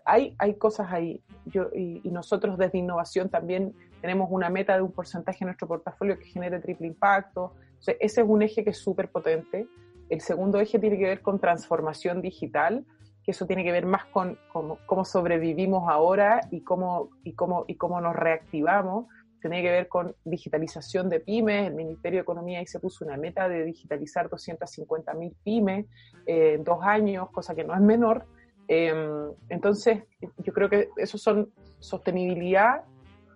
Hay, 0.04 0.34
hay 0.38 0.54
cosas 0.54 0.90
ahí. 0.90 1.22
Yo, 1.46 1.68
y, 1.74 2.00
nosotros 2.10 2.58
desde 2.58 2.78
innovación 2.78 3.28
también 3.28 3.74
tenemos 4.00 4.28
una 4.30 4.50
meta 4.50 4.74
de 4.74 4.82
un 4.82 4.92
porcentaje 4.92 5.38
en 5.44 5.46
nuestro 5.46 5.68
portafolio 5.68 6.18
que 6.18 6.24
genere 6.26 6.58
triple 6.58 6.88
impacto. 6.88 7.54
ese 7.86 8.20
es 8.20 8.26
un 8.26 8.42
eje 8.42 8.64
que 8.64 8.70
es 8.70 8.78
súper 8.78 9.08
potente. 9.08 9.68
El 10.10 10.20
segundo 10.20 10.60
eje 10.60 10.78
tiene 10.78 10.98
que 10.98 11.04
ver 11.04 11.22
con 11.22 11.38
transformación 11.38 12.20
digital 12.20 12.84
que 13.24 13.30
eso 13.30 13.46
tiene 13.46 13.64
que 13.64 13.72
ver 13.72 13.86
más 13.86 14.04
con, 14.06 14.38
cómo 14.52 15.04
sobrevivimos 15.04 15.88
ahora 15.88 16.40
y 16.50 16.62
cómo, 16.62 17.10
y, 17.22 17.32
cómo, 17.32 17.64
y 17.68 17.76
cómo 17.76 18.00
nos 18.00 18.16
reactivamos. 18.16 19.06
Tiene 19.40 19.62
que 19.62 19.70
ver 19.70 19.88
con 19.88 20.14
digitalización 20.24 21.08
de 21.08 21.20
pymes. 21.20 21.68
El 21.68 21.74
Ministerio 21.74 22.18
de 22.18 22.22
Economía 22.22 22.58
ahí 22.60 22.66
se 22.66 22.80
puso 22.80 23.04
una 23.04 23.16
meta 23.16 23.48
de 23.48 23.64
digitalizar 23.64 24.28
250 24.28 25.14
mil 25.14 25.34
pymes 25.44 25.86
eh, 26.26 26.54
en 26.54 26.64
dos 26.64 26.78
años, 26.82 27.30
cosa 27.30 27.54
que 27.54 27.64
no 27.64 27.74
es 27.74 27.80
menor. 27.80 28.24
Em, 28.68 29.32
entonces, 29.48 30.04
yo 30.38 30.52
creo 30.52 30.68
que 30.68 30.90
eso 30.96 31.18
son 31.18 31.52
sostenibilidad, 31.80 32.84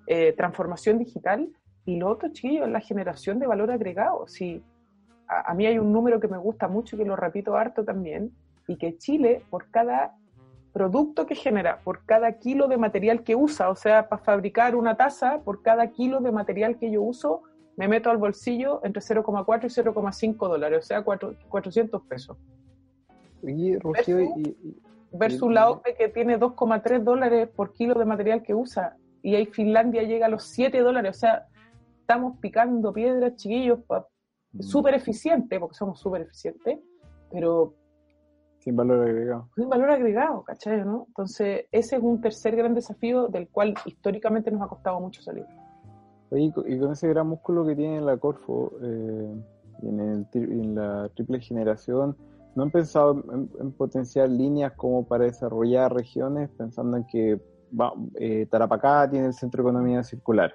eh, 0.07 0.33
transformación 0.37 0.99
digital 0.99 1.49
y 1.85 1.97
lo 1.97 2.11
otro, 2.11 2.29
chiquillo, 2.33 2.65
es 2.65 2.71
la 2.71 2.81
generación 2.81 3.39
de 3.39 3.47
valor 3.47 3.71
agregado. 3.71 4.27
Si, 4.29 4.63
a, 5.29 5.55
mí 5.55 5.67
hay 5.67 5.79
un 5.79 5.93
número 5.93 6.21
que 6.21 6.29
me 6.29 6.39
gusta 6.39 6.69
mucho, 6.69 6.97
que 6.97 7.05
lo 7.05 7.17
repito 7.17 7.57
harto 7.57 7.85
también, 7.85 8.33
y 8.67 8.77
que 8.77 8.97
Chile, 8.99 9.43
por 9.51 9.71
cada 9.71 10.17
producto 10.73 11.25
que 11.25 11.35
genera, 11.35 11.81
por 11.83 12.05
cada 12.05 12.33
kilo 12.39 12.69
de 12.69 12.77
material 12.77 13.23
que 13.23 13.35
usa, 13.35 13.71
o 13.71 13.77
sea, 13.77 14.09
para 14.09 14.23
fabricar 14.23 14.77
una 14.77 14.97
taza, 14.97 15.41
por 15.41 15.63
cada 15.63 15.91
kilo 15.91 16.21
de 16.21 16.33
material 16.33 16.79
que 16.79 16.91
yo 16.91 17.01
uso, 17.03 17.43
me 17.77 17.89
meto 17.89 18.11
al 18.11 18.19
bolsillo 18.19 18.81
entre 18.85 19.03
0,4 19.03 19.65
y 19.65 19.69
0,5 19.69 20.49
dólares, 20.49 20.85
o 20.85 20.87
sea, 20.87 21.03
400 21.03 22.03
pesos. 22.03 22.37
Y, 23.43 23.77
versus, 25.13 25.51
la 25.51 25.71
OPE 25.71 25.95
que 25.95 26.09
tiene 26.09 26.39
2,3 26.39 27.03
dólares 27.03 27.49
por 27.49 27.73
kilo 27.73 27.95
de 27.95 28.05
material 28.05 28.43
que 28.43 28.55
usa, 28.55 28.97
y 29.23 29.35
ahí 29.35 29.47
Finlandia 29.47 30.03
llega 30.03 30.27
a 30.27 30.29
los 30.29 30.45
7 30.45 30.79
dólares, 30.81 31.17
o 31.17 31.19
sea, 31.21 31.47
estamos 32.01 32.39
picando 32.39 32.93
piedras, 32.93 33.37
chiquillos, 33.37 33.81
mm. 34.53 34.61
súper 34.61 34.95
eficiente, 34.95 35.59
porque 35.59 35.75
somos 35.75 35.99
súper 36.01 36.23
eficientes, 36.23 36.81
pero 37.31 37.75
sin 38.67 38.75
valor 38.75 39.07
agregado. 39.07 39.49
Sin 39.55 39.69
valor 39.69 39.91
agregado, 39.91 40.43
¿cachai? 40.43 40.85
¿no? 40.85 41.05
Entonces, 41.07 41.67
ese 41.71 41.97
es 41.97 42.03
un 42.03 42.21
tercer 42.21 42.57
gran 42.57 42.75
desafío 42.75 43.29
del 43.29 43.49
cual 43.49 43.75
históricamente 43.85 44.51
nos 44.51 44.61
ha 44.61 44.67
costado 44.67 44.99
mucho 44.99 45.23
salir. 45.23 45.47
Oye, 46.31 46.53
y 46.67 46.79
con 46.81 46.91
ese 46.91 47.07
gran 47.07 47.29
músculo 47.29 47.65
que 47.65 47.77
tiene 47.77 48.01
la 48.01 48.17
Corfo 48.17 48.73
eh, 48.83 49.37
y 49.83 49.89
en, 49.89 50.75
la 50.75 51.09
triple 51.15 51.39
generación, 51.39 52.17
¿no 52.57 52.65
han 52.65 52.73
pensado 52.73 53.23
en, 53.61 53.71
potenciar 53.71 54.31
líneas 54.31 54.73
como 54.73 55.07
para 55.07 55.27
desarrollar 55.27 55.95
regiones, 55.95 56.51
pensando 56.59 56.97
en 56.97 57.05
que 57.05 57.41
eh, 58.19 58.49
Tarapacá 58.51 59.09
tiene 59.09 59.29
el 59.29 59.35
Centro 59.35 59.63
de 59.63 59.71
Economía 59.71 60.03
Circular? 60.03 60.53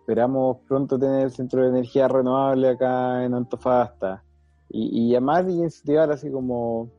Esperamos 0.00 0.58
pronto 0.68 0.98
tener 0.98 1.22
el 1.22 1.30
Centro 1.30 1.62
de 1.62 1.70
Energía 1.70 2.08
Renovable 2.08 2.68
acá 2.68 3.24
en 3.24 3.32
Antofagasta. 3.32 4.22
Y, 4.68 5.06
y 5.06 5.12
llamar 5.12 5.48
y 5.48 5.62
incentivar 5.62 6.10
así 6.10 6.30
como 6.30 6.90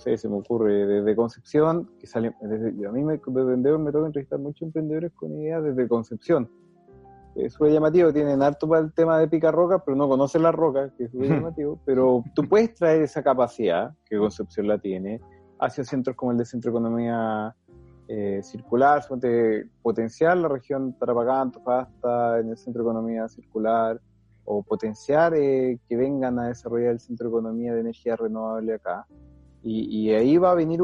se 0.00 0.28
me 0.28 0.36
ocurre 0.36 0.86
desde 0.86 1.14
Concepción, 1.14 1.90
que 1.98 2.06
sale, 2.06 2.34
desde, 2.40 2.86
a 2.86 2.92
mí 2.92 3.02
me, 3.02 3.14
me 3.14 3.92
toca 3.92 4.06
entrevistar 4.06 4.38
muchos 4.38 4.62
emprendedores 4.62 5.12
con 5.12 5.32
ideas 5.38 5.62
desde 5.62 5.88
Concepción. 5.88 6.50
es 7.34 7.52
súper 7.52 7.72
llamativo, 7.72 8.12
tienen 8.12 8.42
harto 8.42 8.68
para 8.68 8.80
el 8.82 8.92
tema 8.92 9.18
de 9.18 9.28
pica 9.28 9.50
roca, 9.50 9.82
pero 9.84 9.96
no 9.96 10.08
conocen 10.08 10.42
la 10.42 10.52
roca, 10.52 10.90
que 10.96 11.04
es 11.04 11.10
súper 11.10 11.28
llamativo, 11.36 11.78
pero 11.84 12.24
tú 12.34 12.48
puedes 12.48 12.74
traer 12.74 13.02
esa 13.02 13.22
capacidad, 13.22 13.92
que 14.06 14.18
Concepción 14.18 14.66
la 14.66 14.78
tiene, 14.78 15.20
hacia 15.58 15.84
centros 15.84 16.16
como 16.16 16.32
el 16.32 16.38
de 16.38 16.46
Centro 16.46 16.72
de 16.72 16.78
Economía 16.78 17.54
eh, 18.08 18.40
Circular, 18.42 19.04
potenciar 19.82 20.36
la 20.38 20.48
región 20.48 20.94
Tarapacá, 20.98 21.42
Antofagasta, 21.42 22.40
en 22.40 22.48
el 22.48 22.56
Centro 22.56 22.82
de 22.82 22.90
Economía 22.90 23.28
Circular, 23.28 24.00
o 24.44 24.62
potenciar 24.64 25.34
eh, 25.34 25.78
que 25.88 25.96
vengan 25.96 26.38
a 26.40 26.48
desarrollar 26.48 26.90
el 26.90 27.00
Centro 27.00 27.28
de 27.28 27.34
Economía 27.36 27.72
de 27.72 27.80
Energía 27.80 28.16
Renovable 28.16 28.74
acá. 28.74 29.06
Y, 29.62 29.84
y 29.98 30.14
ahí 30.14 30.38
va 30.38 30.52
a 30.52 30.54
venir, 30.54 30.80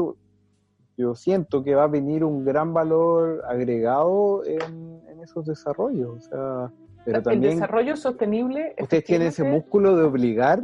yo 0.97 1.15
siento 1.15 1.63
que 1.63 1.75
va 1.75 1.83
a 1.83 1.87
venir 1.87 2.23
un 2.23 2.43
gran 2.43 2.73
valor 2.73 3.43
agregado 3.47 4.43
en, 4.45 4.97
esos 5.23 5.45
desarrollos. 5.45 6.09
O 6.09 6.19
sea, 6.21 6.71
pero 7.03 7.21
también, 7.21 7.53
el 7.53 7.59
desarrollo 7.59 7.95
sostenible. 7.97 8.75
Ustedes 8.79 9.03
tienen 9.03 9.27
ese 9.27 9.43
músculo 9.43 9.95
de 9.95 10.03
obligar, 10.03 10.63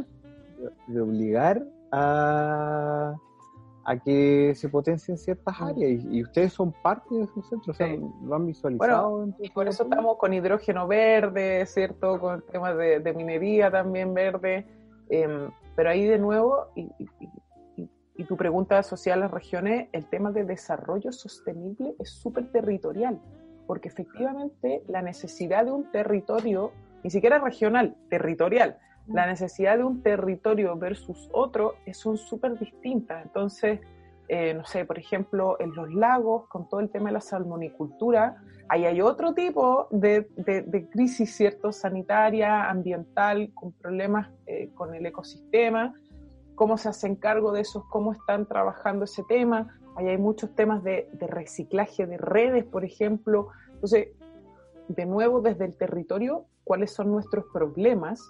de 0.86 1.00
obligar 1.00 1.62
a, 1.92 3.14
a 3.84 3.98
que 3.98 4.54
se 4.54 4.68
potencien 4.68 5.18
ciertas 5.18 5.60
mm. 5.60 5.64
áreas 5.64 6.04
y, 6.04 6.22
ustedes 6.22 6.52
son 6.52 6.72
parte 6.82 7.14
de 7.14 7.24
esos 7.24 7.48
centros, 7.48 7.68
o 7.68 7.78
sea, 7.78 7.94
lo 8.22 8.34
han 8.34 8.46
visualizado. 8.46 9.28
y 9.38 9.50
por 9.50 9.68
eso 9.68 9.84
estamos 9.84 10.16
con 10.16 10.32
hidrógeno 10.32 10.86
verde, 10.86 11.66
¿cierto? 11.66 12.18
Con 12.18 12.42
temas 12.50 12.76
de, 12.76 13.00
de 13.00 13.12
minería 13.12 13.70
también 13.70 14.14
verde. 14.14 14.66
Em, 15.10 15.50
pero 15.76 15.90
ahí 15.90 16.06
de 16.06 16.18
nuevo, 16.18 16.68
y, 16.74 16.82
y 16.98 17.08
tu 18.22 18.36
pregunta 18.36 18.80
social 18.84 19.18
a 19.18 19.22
las 19.22 19.32
regiones, 19.32 19.88
el 19.90 20.06
tema 20.06 20.30
de 20.30 20.44
desarrollo 20.44 21.10
sostenible 21.10 21.96
es 21.98 22.10
súper 22.10 22.52
territorial, 22.52 23.20
porque 23.66 23.88
efectivamente 23.88 24.84
la 24.86 25.02
necesidad 25.02 25.64
de 25.64 25.72
un 25.72 25.90
territorio, 25.90 26.70
ni 27.02 27.10
siquiera 27.10 27.40
regional, 27.40 27.96
territorial, 28.10 28.78
la 29.08 29.26
necesidad 29.26 29.78
de 29.78 29.84
un 29.84 30.00
territorio 30.02 30.76
versus 30.76 31.28
otro 31.32 31.74
son 31.92 32.16
súper 32.16 32.56
distintas. 32.58 33.24
Entonces, 33.24 33.80
eh, 34.28 34.54
no 34.54 34.64
sé, 34.64 34.84
por 34.84 34.98
ejemplo, 34.98 35.56
en 35.60 35.74
los 35.74 35.92
lagos, 35.92 36.48
con 36.48 36.68
todo 36.68 36.80
el 36.80 36.90
tema 36.90 37.06
de 37.06 37.14
la 37.14 37.20
salmonicultura, 37.20 38.36
ahí 38.68 38.86
hay 38.86 39.02
otro 39.02 39.34
tipo 39.34 39.88
de, 39.90 40.26
de, 40.36 40.88
crisis, 40.88 41.34
¿cierto? 41.36 41.72
Sanitaria, 41.72 42.70
ambiental, 42.70 43.50
con 43.52 43.72
problemas 43.72 44.30
eh, 44.46 44.70
con 44.74 44.94
el 44.94 45.04
ecosistema, 45.04 45.94
cómo 46.54 46.78
se 46.78 46.88
hacen 46.88 47.16
cargo 47.16 47.52
de 47.52 47.60
eso, 47.62 47.86
cómo 47.90 48.12
están 48.12 48.46
trabajando 48.46 49.04
ese 49.04 49.22
tema. 49.24 49.78
Ahí 49.96 50.08
hay 50.08 50.18
muchos 50.18 50.54
temas 50.54 50.82
de, 50.82 51.08
reciclaje 51.20 52.06
de 52.06 52.16
redes, 52.16 52.64
por 52.64 52.84
ejemplo. 52.84 53.48
Entonces, 53.74 54.08
de 54.88 55.06
nuevo, 55.06 55.40
desde 55.40 55.64
el 55.64 55.76
territorio, 55.76 56.46
cuáles 56.64 56.92
son 56.92 57.10
nuestros 57.10 57.44
problemas 57.52 58.20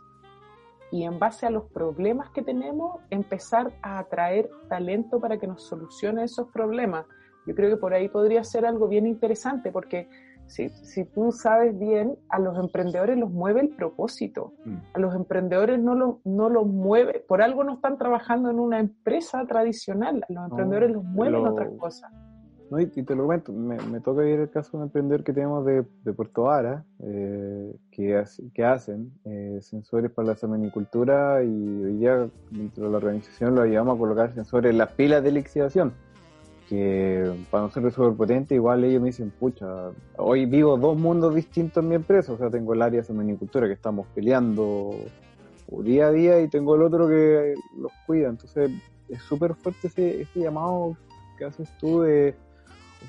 y 0.91 1.05
en 1.05 1.18
base 1.18 1.47
a 1.47 1.51
los 1.51 1.64
problemas 1.70 2.31
que 2.31 2.43
tenemos, 2.43 3.01
empezar 3.11 3.72
a 3.83 3.99
atraer 3.99 4.49
talento 4.68 5.18
para 5.18 5.39
que 5.39 5.47
nos 5.47 5.62
solucione 5.62 6.22
esos 6.22 6.49
problemas. 6.53 7.07
Yo 7.47 7.55
creo 7.55 7.70
que 7.70 7.77
por 7.77 7.93
ahí 7.93 8.09
podría 8.09 8.45
ser 8.45 8.64
algo 8.64 8.87
bien 8.87 9.07
interesante 9.07 9.72
porque 9.72 10.09
si, 10.47 10.68
si 10.68 11.05
tú 11.05 11.32
sabes 11.32 11.78
bien, 11.78 12.16
a 12.28 12.38
los 12.38 12.59
emprendedores 12.59 13.18
los 13.18 13.30
mueve 13.30 13.62
el 13.62 13.70
propósito. 13.70 14.53
Mm. 14.64 14.76
A 14.95 14.99
los 14.99 15.14
emprendedores 15.14 15.80
no 15.80 15.95
lo, 15.95 16.20
no 16.24 16.49
los 16.49 16.66
mueve, 16.66 17.24
por 17.26 17.42
algo 17.42 17.64
no 17.64 17.74
están 17.74 17.99
trabajando 17.99 18.51
en 18.51 18.59
una 18.59 18.80
empresa 18.80 19.45
tradicional, 19.47 20.24
a 20.28 20.32
los 20.32 20.51
emprendedores 20.51 20.90
los 20.92 21.05
mueven 21.05 21.47
otras 21.47 21.70
cosas. 21.78 22.12
No, 22.70 22.80
y, 22.80 22.86
te 22.86 23.14
lo 23.14 23.24
comento, 23.24 23.53
me, 23.53 23.76
me, 23.90 24.01
toca 24.01 24.22
ver 24.22 24.40
el 24.40 24.51
caso 24.51 24.72
de 24.72 24.76
un 24.78 24.82
emprendedor 24.84 25.22
que 25.22 25.34
tenemos 25.34 25.66
de, 25.66 25.84
de 26.03 26.12
Puerto 26.14 26.45
Vara, 26.45 26.84
eh, 27.01 27.76
que, 27.90 28.24
que 28.55 28.64
hacen 28.64 29.12
eh, 29.24 29.59
sensores 29.61 30.11
para 30.11 30.28
la 30.28 30.34
semenicultura 30.34 31.42
y 31.45 31.84
hoy 31.84 31.97
día 31.99 32.26
dentro 32.51 32.86
de 32.86 32.90
la 32.90 32.97
organización 32.97 33.55
lo 33.55 33.62
ayudamos 33.62 33.97
a 33.97 33.99
colocar 33.99 34.34
sensores 34.34 34.70
en 34.70 34.78
las 34.78 34.92
pilas 34.92 35.22
de 35.22 35.32
lixidación 35.32 35.92
que 36.69 37.33
para 37.51 37.65
nosotros 37.65 37.93
es 37.93 37.95
súper 37.95 38.17
potente, 38.17 38.55
igual 38.55 38.85
ellos 38.85 39.01
me 39.01 39.09
dicen, 39.09 39.31
pucha, 39.31 39.91
hoy 40.17 40.47
vivo 40.47 40.77
dos 40.77 40.97
mundos 40.97 41.35
distintos 41.35 41.83
en 41.83 41.89
mi 41.89 41.95
empresa, 41.95 42.33
o 42.33 42.39
sea, 42.39 42.51
tengo 42.51 42.73
el 42.75 42.83
área 42.83 43.01
de 43.01 43.07
semenicultura 43.07 43.67
que 43.67 43.75
estamos 43.75 44.07
peleando 44.15 44.95
día 45.83 46.07
a 46.07 46.11
día 46.12 46.41
y 46.41 46.49
tengo 46.49 46.77
el 46.77 46.83
otro 46.83 47.09
que 47.09 47.55
los 47.77 47.93
cuida, 48.07 48.29
entonces 48.29 48.71
es 49.09 49.23
súper 49.23 49.55
fuerte 49.55 49.89
ese, 49.89 50.23
ese 50.23 50.41
llamado 50.41 50.97
que 51.39 51.45
haces 51.45 51.69
tú 51.79 52.03
de, 52.03 52.35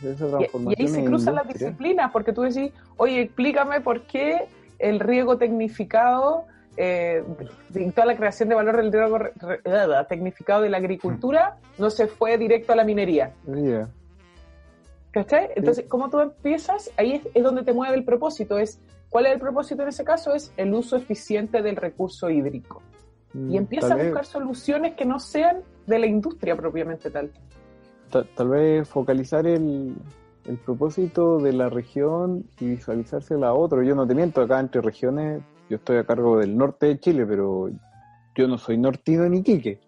esa 0.04 0.28
transformación. 0.28 0.76
Y, 0.78 0.82
ahí 0.82 0.88
se 0.88 1.06
cruzan 1.06 1.36
las 1.36 1.48
disciplinas, 1.48 2.12
porque 2.12 2.34
tú 2.34 2.42
decís, 2.42 2.72
oye, 2.98 3.22
explícame 3.22 3.82
por 3.82 4.02
qué 4.02 4.48
el 4.80 5.00
riego 5.00 5.38
tecnificado 5.38 6.46
eh, 6.78 7.24
toda 7.94 8.06
la 8.06 8.16
creación 8.16 8.50
de 8.50 8.56
valor 8.56 8.78
del 8.78 8.92
riego 8.92 9.18
tecnificado 10.10 10.62
de 10.62 10.70
la 10.70 10.78
agricultura 10.78 11.58
no 11.78 11.90
se 11.90 12.08
fue 12.08 12.38
directo 12.38 12.74
a 12.74 12.76
la 12.76 12.84
minería. 12.84 13.34
¿Cachai? 15.12 15.50
Entonces, 15.56 15.86
¿cómo 15.88 16.10
tú 16.10 16.20
empiezas? 16.20 16.92
Ahí 16.98 17.22
es, 17.34 17.44
donde 17.44 17.64
te 17.64 17.72
mueve 17.72 17.96
el 17.96 18.04
propósito. 18.04 18.58
Es, 18.60 18.82
¿Cuál 19.10 19.28
es 19.28 19.34
el 19.34 19.40
propósito 19.40 19.84
en 19.84 19.90
ese 19.90 20.04
caso? 20.04 20.34
Es 20.34 20.52
el 20.58 20.74
uso 20.74 20.98
eficiente 20.98 21.62
del 21.62 21.78
recurso 21.78 22.30
hídrico. 22.30 22.82
Mm, 23.34 23.52
y 23.52 23.58
empieza 23.58 23.94
a 23.94 23.98
buscar 23.98 24.26
soluciones 24.26 24.96
que 24.96 25.06
no 25.06 25.20
sean 25.20 25.62
de 25.88 26.00
la 26.00 26.08
industria 26.08 26.58
propiamente 26.58 27.10
tal. 27.10 27.32
Tal, 28.10 28.50
vez 28.50 28.88
focalizar 28.88 29.48
el, 29.48 29.96
el 30.46 30.58
propósito 30.58 31.38
de 31.40 31.54
la 31.54 31.70
región 31.70 32.46
y 32.60 32.72
visualizársela 32.72 33.48
la 33.48 33.54
otro. 33.54 33.84
Yo 33.84 33.96
no 33.96 34.06
te 34.06 34.16
miento, 34.16 34.42
acá 34.42 34.60
entre 34.60 34.82
regiones 34.82 35.42
yo 35.70 35.78
estoy 35.78 35.98
a 35.98 36.06
cargo 36.06 36.40
del 36.40 36.56
norte 36.58 36.88
de 36.88 37.00
Chile, 37.00 37.26
pero 37.26 37.70
yo 38.36 38.48
no 38.48 38.58
soy 38.58 38.78
nortino 38.78 39.28
ni 39.28 39.42
quique. 39.42 39.80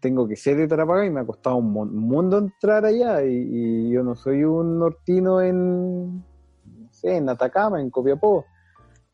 Tengo 0.00 0.28
que 0.28 0.36
ser 0.36 0.56
de 0.56 0.68
Tarapacá 0.68 1.06
y 1.06 1.10
me 1.10 1.20
ha 1.20 1.24
costado 1.26 1.56
un 1.56 1.72
mundo 1.72 2.38
entrar 2.38 2.84
allá 2.84 3.24
y, 3.24 3.90
yo 3.90 4.02
no 4.02 4.14
soy 4.14 4.44
un 4.44 4.78
nortino 4.78 5.40
en, 5.40 6.16
no 6.16 6.92
sé, 6.92 7.16
en 7.16 7.28
Atacama, 7.28 7.80
en 7.80 7.90
Copiapó. 7.90 8.44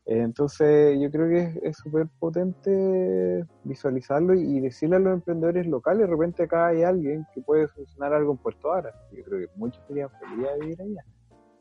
Entonces 0.07 0.99
yo 0.99 1.09
creo 1.09 1.27
que 1.29 1.67
es 1.67 1.77
súper 1.77 2.07
potente 2.19 3.43
visualizarlo 3.63 4.35
y, 4.35 4.59
decirle 4.59 4.97
a 4.97 4.99
los 4.99 5.13
emprendedores 5.13 5.65
locales, 5.67 6.01
de 6.01 6.07
repente 6.07 6.43
acá 6.43 6.67
hay 6.67 6.83
alguien 6.83 7.25
que 7.33 7.41
puede 7.41 7.67
solucionar 7.69 8.13
algo 8.13 8.33
en 8.33 8.37
Puerto 8.37 8.71
Ara. 8.71 8.93
Yo 9.11 9.23
creo 9.23 9.39
que 9.39 9.57
muchos 9.57 9.83
serían 9.87 10.09
felices 10.19 10.53
de 10.53 10.59
vivir 10.59 10.81
allá. 10.81 11.14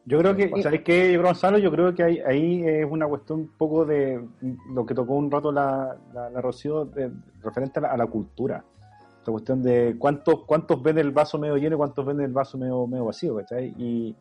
Yo 0.07 0.19
creo 0.19 0.37
que, 0.37 0.63
¿sabes 0.63 0.83
qué, 0.83 1.17
Gonzalo? 1.17 1.57
Yo 1.57 1.71
creo 1.71 1.95
que 1.95 2.03
ahí, 2.03 2.19
ahí 2.19 2.63
es 2.67 2.87
una 2.89 3.07
cuestión 3.07 3.41
un 3.41 3.49
poco 3.57 3.87
de 3.87 4.23
lo 4.75 4.85
que 4.85 4.95
tocó 4.95 5.15
un 5.15 5.31
rato 5.31 5.51
la, 5.51 5.97
la, 6.13 6.41
Rocío, 6.43 6.91
referente 7.43 7.81
a 7.81 7.97
la, 7.97 8.07
cultura. 8.07 8.63
La 9.27 9.33
cuestión 9.33 9.63
de 9.63 9.97
cuántos 9.99 10.45
cuántos 10.45 10.83
ven 10.83 10.99
el 10.99 11.11
vaso 11.11 11.39
medio 11.39 11.57
lleno 11.57 11.77
y 11.77 11.79
cuántos 11.79 12.05
ven 12.05 12.21
el 12.21 12.33
vaso 12.33 12.59
medio, 12.59 12.87
medio 12.87 13.07
vacío, 13.07 13.37
¿cachai? 13.37 13.75
Y 13.79 14.15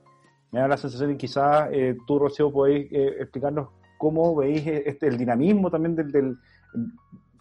me 0.51 0.61
da 0.61 0.69
la 0.69 0.77
sensación 0.77 1.09
de 1.09 1.15
que 1.15 1.25
quizás 1.25 1.67
eh, 1.73 1.97
tú, 2.07 2.17
Rocío, 2.17 2.49
podéis 2.49 2.89
eh, 2.89 3.15
explicarnos 3.19 3.67
cómo 3.97 4.35
veis 4.35 4.65
este, 4.65 5.07
el 5.07 5.17
dinamismo 5.17 5.69
también 5.69 5.95
del, 5.95 6.11
del, 6.13 6.37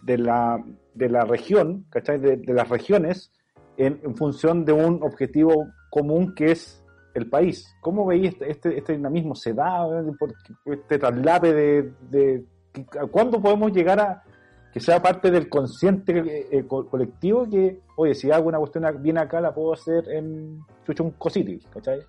de, 0.03 0.19
la, 0.19 0.61
de 0.95 1.09
la 1.09 1.25
región, 1.25 1.87
¿cachai? 1.91 2.19
De, 2.19 2.39
de 2.39 2.55
las 2.55 2.69
regiones 2.69 3.31
en, 3.77 4.01
en 4.03 4.17
función 4.17 4.65
de 4.65 4.73
un 4.73 5.01
objetivo 5.05 5.69
común 5.91 6.35
que 6.35 6.51
es 6.51 6.82
el 7.15 7.29
país. 7.29 7.77
¿Cómo 7.81 8.07
veis 8.07 8.33
este, 8.33 8.51
este, 8.51 8.79
este, 8.79 8.93
dinamismo? 8.95 9.35
¿Se 9.35 9.53
da 9.53 9.87
este 10.65 10.99
traslape 10.99 11.53
de, 11.53 11.93
de, 12.11 12.45
cuándo 13.11 13.41
podemos 13.41 13.73
llegar 13.73 14.01
a 14.01 14.23
que 14.73 14.81
sea 14.81 15.03
parte 15.03 15.31
del 15.31 15.51
consciente 15.51 16.19
eh, 16.19 16.49
eh, 16.51 16.67
colectivo 16.67 17.49
que, 17.49 17.81
oye, 17.97 18.15
si 18.15 18.31
hago 18.31 18.49
una 18.49 18.59
cuestión 18.59 18.85
bien 19.03 19.19
acá, 19.19 19.41
la 19.41 19.53
puedo 19.53 19.75
hacer 19.75 20.09
en 20.09 20.65
un 20.99 21.11
cosito, 21.13 21.69
¿cachai? 21.71 22.01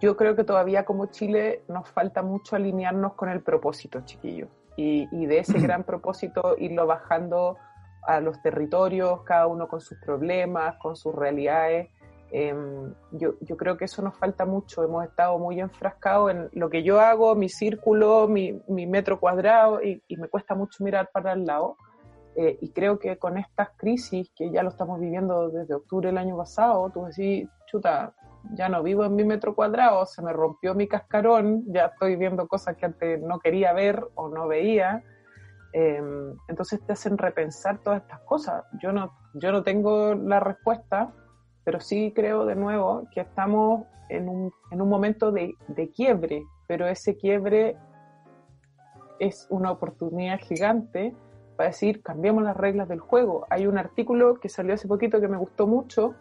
Yo 0.00 0.16
creo 0.16 0.34
que 0.34 0.42
todavía 0.42 0.84
como 0.84 1.06
Chile 1.06 1.62
nos 1.68 1.88
falta 1.88 2.22
mucho 2.22 2.56
alinearnos 2.56 3.14
con 3.14 3.28
el 3.28 3.42
propósito, 3.42 4.00
chiquillos. 4.04 4.48
Y, 4.76 5.06
y 5.12 5.26
de 5.26 5.38
ese 5.38 5.58
gran 5.60 5.84
propósito 5.84 6.56
irlo 6.58 6.84
bajando 6.86 7.56
a 8.02 8.18
los 8.18 8.42
territorios, 8.42 9.22
cada 9.22 9.46
uno 9.46 9.68
con 9.68 9.80
sus 9.80 9.96
problemas, 9.98 10.74
con 10.78 10.96
sus 10.96 11.14
realidades 11.14 11.90
Em, 12.34 12.94
yo, 13.10 13.34
yo, 13.42 13.58
creo 13.58 13.76
que 13.76 13.84
eso 13.84 14.00
nos 14.00 14.16
falta 14.16 14.46
mucho. 14.46 14.82
Hemos 14.82 15.04
estado 15.04 15.38
muy 15.38 15.60
enfrascados 15.60 16.30
en 16.30 16.48
lo 16.54 16.70
que 16.70 16.82
yo 16.82 16.98
hago, 16.98 17.34
mi 17.34 17.50
círculo, 17.50 18.26
mi, 18.26 18.58
mi 18.68 18.86
metro 18.86 19.20
cuadrado, 19.20 19.82
y, 19.82 20.02
me 20.16 20.28
cuesta 20.28 20.54
mucho 20.54 20.82
mirar 20.82 21.10
para 21.12 21.34
el 21.34 21.44
lado. 21.44 21.76
Eh, 22.34 22.56
y 22.62 22.70
creo 22.70 22.98
que 22.98 23.18
con 23.18 23.36
estas 23.36 23.70
crisis, 23.76 24.32
que 24.34 24.50
ya 24.50 24.62
lo 24.62 24.70
estamos 24.70 24.98
viviendo 24.98 25.50
desde 25.50 25.74
octubre 25.74 26.08
del 26.08 26.16
año 26.16 26.34
pasado, 26.38 26.88
tú 26.88 27.04
decís, 27.04 27.46
chuta, 27.66 28.14
ya 28.54 28.70
no 28.70 28.82
vivo 28.82 29.04
en 29.04 29.14
mi 29.14 29.24
metro 29.24 29.54
cuadrado, 29.54 30.06
se 30.06 30.22
me 30.22 30.32
rompió 30.32 30.74
mi 30.74 30.88
cascarón, 30.88 31.64
ya 31.66 31.86
estoy 31.86 32.16
viendo 32.16 32.48
cosas 32.48 32.76
que 32.78 32.86
antes 32.86 33.20
no 33.20 33.40
quería 33.40 33.74
ver 33.74 34.02
o 34.14 34.30
no 34.30 34.48
veía. 34.48 35.04
Em, 35.74 36.34
entonces 36.48 36.80
te 36.86 36.94
hacen 36.94 37.18
repensar 37.18 37.78
todas 37.82 38.00
estas 38.00 38.20
cosas. 38.20 38.64
Yo 38.80 38.90
no, 38.90 39.12
yo 39.34 39.52
no 39.52 39.62
tengo 39.62 40.14
la 40.14 40.40
respuesta, 40.40 41.12
pero 41.64 41.80
sí 41.80 42.12
creo 42.14 42.44
de 42.44 42.54
nuevo 42.54 43.08
que 43.12 43.20
estamos 43.20 43.86
en 44.08 44.28
un, 44.28 44.52
en 44.70 44.82
un 44.82 44.88
momento 44.88 45.32
de, 45.32 45.54
de 45.68 45.90
quiebre, 45.90 46.44
pero 46.66 46.86
ese 46.86 47.16
quiebre 47.16 47.76
es 49.18 49.46
una 49.50 49.70
oportunidad 49.70 50.38
gigante 50.40 51.14
para 51.56 51.68
decir, 51.68 52.02
cambiamos 52.02 52.42
las 52.42 52.56
reglas 52.56 52.88
del 52.88 53.00
juego. 53.00 53.46
Hay 53.50 53.66
un 53.66 53.78
artículo 53.78 54.34
que 54.40 54.48
salió 54.48 54.74
hace 54.74 54.88
poquito 54.88 55.20
que 55.20 55.28
me 55.28 55.36
gustó 55.36 55.66
mucho, 55.66 56.14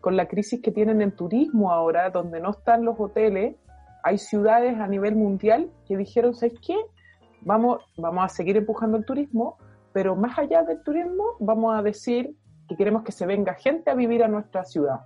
con 0.00 0.16
la 0.16 0.26
crisis 0.26 0.60
que 0.62 0.72
tienen 0.72 1.02
en 1.02 1.12
turismo 1.12 1.72
ahora, 1.72 2.10
donde 2.10 2.40
no 2.40 2.50
están 2.50 2.84
los 2.84 2.98
hoteles, 2.98 3.56
hay 4.02 4.18
ciudades 4.18 4.78
a 4.78 4.86
nivel 4.86 5.14
mundial 5.14 5.70
que 5.86 5.96
dijeron, 5.96 6.34
¿sabes 6.34 6.58
qué? 6.66 6.76
Vamos, 7.42 7.82
vamos 7.98 8.24
a 8.24 8.28
seguir 8.28 8.56
empujando 8.56 8.96
el 8.96 9.04
turismo, 9.04 9.58
pero 9.92 10.16
más 10.16 10.38
allá 10.38 10.62
del 10.62 10.82
turismo, 10.82 11.24
vamos 11.38 11.78
a 11.78 11.82
decir 11.82 12.34
que 12.70 12.76
queremos 12.76 13.02
que 13.02 13.10
se 13.10 13.26
venga 13.26 13.54
gente 13.54 13.90
a 13.90 13.94
vivir 13.94 14.22
a 14.22 14.28
nuestra 14.28 14.62
ciudad, 14.62 15.00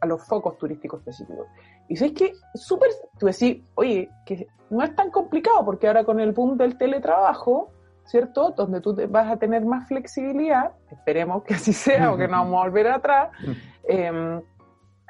a 0.00 0.06
los 0.06 0.24
focos 0.24 0.56
turísticos 0.56 1.00
específicos. 1.00 1.48
Y 1.88 1.96
sabes 1.96 2.14
que 2.14 2.32
súper, 2.54 2.90
tú 3.18 3.26
decís, 3.26 3.60
oye, 3.74 4.08
que 4.24 4.46
no 4.70 4.84
es 4.84 4.94
tan 4.94 5.10
complicado, 5.10 5.64
porque 5.64 5.88
ahora 5.88 6.04
con 6.04 6.20
el 6.20 6.30
boom 6.30 6.56
del 6.56 6.78
teletrabajo, 6.78 7.72
¿cierto? 8.04 8.52
Donde 8.52 8.80
tú 8.80 8.96
vas 9.08 9.32
a 9.32 9.36
tener 9.36 9.64
más 9.64 9.88
flexibilidad, 9.88 10.70
esperemos 10.92 11.42
que 11.42 11.54
así 11.54 11.72
sea 11.72 12.12
o 12.12 12.16
que 12.16 12.28
no 12.28 12.38
vamos 12.38 12.60
a 12.60 12.68
volver 12.68 12.86
atrás, 12.86 13.30
eh, 13.88 14.40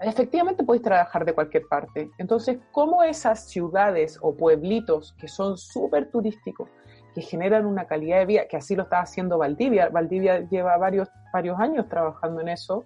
efectivamente 0.00 0.64
podéis 0.64 0.84
trabajar 0.84 1.26
de 1.26 1.34
cualquier 1.34 1.64
parte. 1.68 2.10
Entonces, 2.16 2.58
¿cómo 2.72 3.02
esas 3.02 3.50
ciudades 3.50 4.18
o 4.22 4.34
pueblitos 4.34 5.14
que 5.20 5.28
son 5.28 5.58
súper 5.58 6.10
turísticos, 6.10 6.70
que 7.18 7.26
generan 7.26 7.66
una 7.66 7.86
calidad 7.86 8.18
de 8.18 8.26
vida, 8.26 8.46
que 8.48 8.56
así 8.56 8.76
lo 8.76 8.84
está 8.84 9.00
haciendo 9.00 9.38
Valdivia, 9.38 9.88
Valdivia 9.88 10.48
lleva 10.48 10.76
varios, 10.76 11.08
varios 11.32 11.58
años 11.58 11.88
trabajando 11.88 12.40
en 12.40 12.48
eso, 12.48 12.84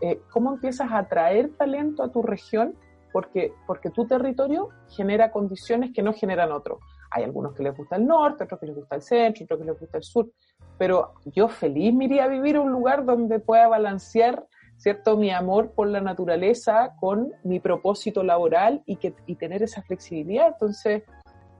eh, 0.00 0.20
¿cómo 0.32 0.52
empiezas 0.52 0.90
a 0.90 0.98
atraer 0.98 1.50
talento 1.56 2.02
a 2.02 2.10
tu 2.10 2.22
región? 2.22 2.74
Porque, 3.12 3.52
porque 3.68 3.90
tu 3.90 4.04
territorio 4.04 4.70
genera 4.88 5.30
condiciones 5.30 5.92
que 5.94 6.02
no 6.02 6.12
generan 6.12 6.50
otros. 6.50 6.80
Hay 7.12 7.22
algunos 7.22 7.54
que 7.54 7.62
les 7.62 7.76
gusta 7.76 7.94
el 7.94 8.06
norte, 8.06 8.44
otros 8.44 8.58
que 8.58 8.66
les 8.66 8.74
gusta 8.74 8.96
el 8.96 9.02
centro, 9.02 9.44
otros 9.44 9.60
que 9.60 9.66
les 9.66 9.78
gusta 9.78 9.98
el 9.98 10.02
sur, 10.02 10.28
pero 10.76 11.14
yo 11.24 11.48
feliz 11.48 11.94
me 11.94 12.06
iría 12.06 12.24
a 12.24 12.28
vivir 12.28 12.56
a 12.56 12.60
un 12.60 12.72
lugar 12.72 13.04
donde 13.04 13.38
pueda 13.38 13.68
balancear 13.68 14.44
¿cierto? 14.76 15.16
Mi 15.16 15.30
amor 15.30 15.72
por 15.72 15.88
la 15.88 16.00
naturaleza 16.00 16.94
con 17.00 17.32
mi 17.42 17.58
propósito 17.58 18.22
laboral 18.22 18.82
y, 18.86 18.96
que, 18.96 19.12
y 19.26 19.34
tener 19.34 19.62
esa 19.62 19.82
flexibilidad. 19.82 20.48
Entonces, 20.52 21.02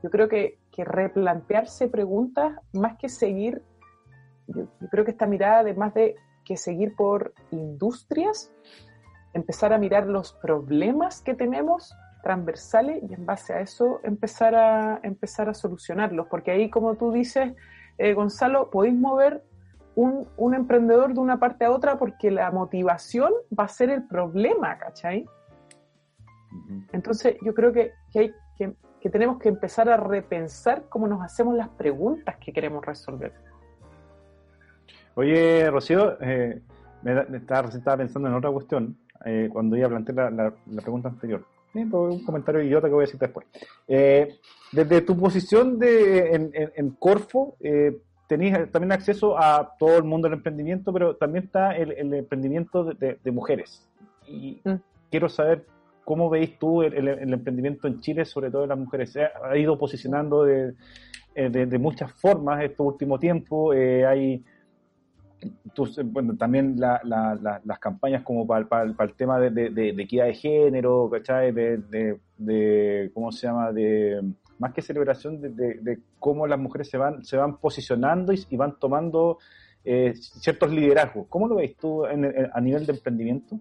yo 0.02 0.10
creo 0.10 0.28
que, 0.28 0.57
que 0.78 0.84
replantearse 0.84 1.88
preguntas 1.88 2.54
más 2.72 2.96
que 2.98 3.08
seguir, 3.08 3.64
yo, 4.46 4.66
creo 4.92 5.04
que 5.04 5.10
esta 5.10 5.26
mirada, 5.26 5.58
además 5.58 5.92
de 5.92 6.14
que 6.44 6.56
seguir 6.56 6.94
por 6.94 7.34
industrias, 7.50 8.52
empezar 9.34 9.72
a 9.72 9.78
mirar 9.78 10.06
los 10.06 10.34
problemas 10.34 11.20
que 11.20 11.34
tenemos 11.34 11.92
transversales 12.22 13.02
y 13.02 13.12
en 13.12 13.26
base 13.26 13.54
a 13.54 13.60
eso 13.60 13.98
empezar 14.04 14.54
a, 14.54 15.00
empezar 15.02 15.48
a 15.48 15.54
solucionarlos. 15.54 16.28
Porque 16.28 16.52
ahí, 16.52 16.70
como 16.70 16.94
tú 16.94 17.10
dices, 17.10 17.54
eh, 17.98 18.14
Gonzalo, 18.14 18.70
podéis 18.70 18.94
mover 18.94 19.42
un, 19.96 20.54
emprendedor 20.54 21.12
de 21.12 21.18
una 21.18 21.40
parte 21.40 21.64
a 21.64 21.72
otra 21.72 21.98
porque 21.98 22.30
la 22.30 22.52
motivación 22.52 23.32
va 23.58 23.64
a 23.64 23.68
ser 23.68 23.90
el 23.90 24.06
problema, 24.06 24.78
¿cachai? 24.78 25.26
Entonces 26.92 27.36
yo 27.42 27.52
creo 27.52 27.72
que, 27.72 27.90
hay, 28.14 28.32
que, 28.56 28.76
tenemos 29.10 29.38
que 29.38 29.48
empezar 29.48 29.88
a 29.88 29.96
repensar 29.96 30.84
cómo 30.88 31.06
nos 31.06 31.22
hacemos 31.22 31.56
las 31.56 31.68
preguntas 31.68 32.36
que 32.36 32.52
queremos 32.52 32.84
resolver. 32.84 33.32
Oye, 35.14 35.70
Rocío, 35.70 36.20
eh, 36.20 36.60
me, 37.02 37.36
estaba, 37.36 37.68
estaba, 37.68 37.96
pensando 37.96 38.28
en 38.28 38.34
otra 38.34 38.50
cuestión 38.50 38.96
eh, 39.24 39.48
cuando 39.52 39.76
iba 39.76 39.86
a 39.86 39.90
plantear 39.90 40.32
la, 40.32 40.52
pregunta 40.82 41.08
anterior. 41.08 41.44
Un 41.74 42.24
comentario 42.24 42.62
idiota 42.62 42.88
que 42.88 42.94
voy 42.94 43.02
a 43.02 43.06
decir 43.06 43.20
después. 43.20 43.46
Eh, 43.86 44.38
desde 44.72 45.02
tu 45.02 45.16
posición 45.16 45.78
de, 45.78 46.34
en, 46.34 46.50
en 46.52 46.90
Corfo, 46.90 47.56
tenéis 48.28 48.70
también 48.70 48.92
acceso 48.92 49.36
a 49.38 49.74
todo 49.78 49.96
el 49.96 50.04
mundo 50.04 50.28
del 50.28 50.38
emprendimiento, 50.38 50.92
pero 50.92 51.16
también 51.16 51.44
está 51.44 51.76
el, 51.76 52.14
emprendimiento 52.14 52.84
de, 52.84 53.32
mujeres. 53.32 53.88
Y 54.26 54.60
mm. 54.64 54.74
quiero 55.10 55.28
saber 55.28 55.64
cómo 56.08 56.30
veis 56.30 56.58
tú 56.58 56.80
el, 56.82 57.06
emprendimiento 57.06 57.86
en 57.86 58.00
Chile, 58.00 58.24
sobre 58.24 58.50
todo 58.50 58.62
de 58.62 58.68
las 58.68 58.78
mujeres. 58.78 59.12
Se 59.12 59.24
ha, 59.24 59.54
ido 59.58 59.78
posicionando 59.78 60.42
de, 60.42 60.72
eh, 61.34 61.50
de, 61.50 61.78
muchas 61.78 62.10
formas 62.12 62.64
este 62.64 62.82
último 62.82 63.18
tiempo. 63.18 63.74
Eh, 63.74 64.06
hay 64.06 64.42
bueno, 66.04 66.34
también 66.38 66.76
las 66.80 67.78
campañas 67.78 68.22
como 68.22 68.46
para, 68.46 68.84
el 68.84 69.14
tema 69.16 69.38
de, 69.38 69.90
equidad 69.98 70.24
de 70.24 70.32
género, 70.32 71.10
¿cachai? 71.10 71.52
De, 71.52 73.10
¿cómo 73.12 73.30
se 73.30 73.46
llama? 73.46 73.70
De 73.70 74.22
más 74.58 74.72
que 74.72 74.80
celebración 74.80 75.42
de, 75.42 75.98
cómo 76.18 76.46
las 76.46 76.58
mujeres 76.58 76.88
se 76.88 76.96
van, 76.96 77.22
se 77.22 77.36
van 77.36 77.58
posicionando 77.58 78.32
y, 78.32 78.56
van 78.56 78.78
tomando 78.78 79.36
eh, 79.84 80.14
ciertos 80.14 80.72
liderazgos. 80.72 81.26
¿Cómo 81.28 81.48
lo 81.48 81.56
veis 81.56 81.76
tú 81.76 82.06
a 82.06 82.60
nivel 82.62 82.86
de 82.86 82.92
emprendimiento? 82.94 83.60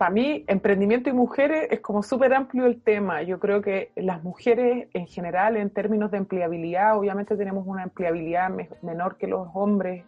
Para 0.00 0.12
mí, 0.12 0.46
emprendimiento 0.46 1.10
y 1.10 1.12
mujeres 1.12 1.68
es 1.70 1.80
como 1.80 2.02
súper 2.02 2.32
amplio 2.32 2.64
el 2.64 2.80
tema. 2.80 3.20
Yo 3.20 3.38
creo 3.38 3.60
que 3.60 3.92
las 3.96 4.22
mujeres 4.24 4.88
en 4.94 5.06
general, 5.06 5.58
en 5.58 5.68
términos 5.68 6.10
de 6.10 6.16
empleabilidad, 6.16 6.96
obviamente 6.96 7.36
tenemos 7.36 7.66
una 7.66 7.82
empleabilidad 7.82 8.50
menor 8.80 9.18
que 9.18 9.26
los 9.26 9.48
hombres, 9.52 10.02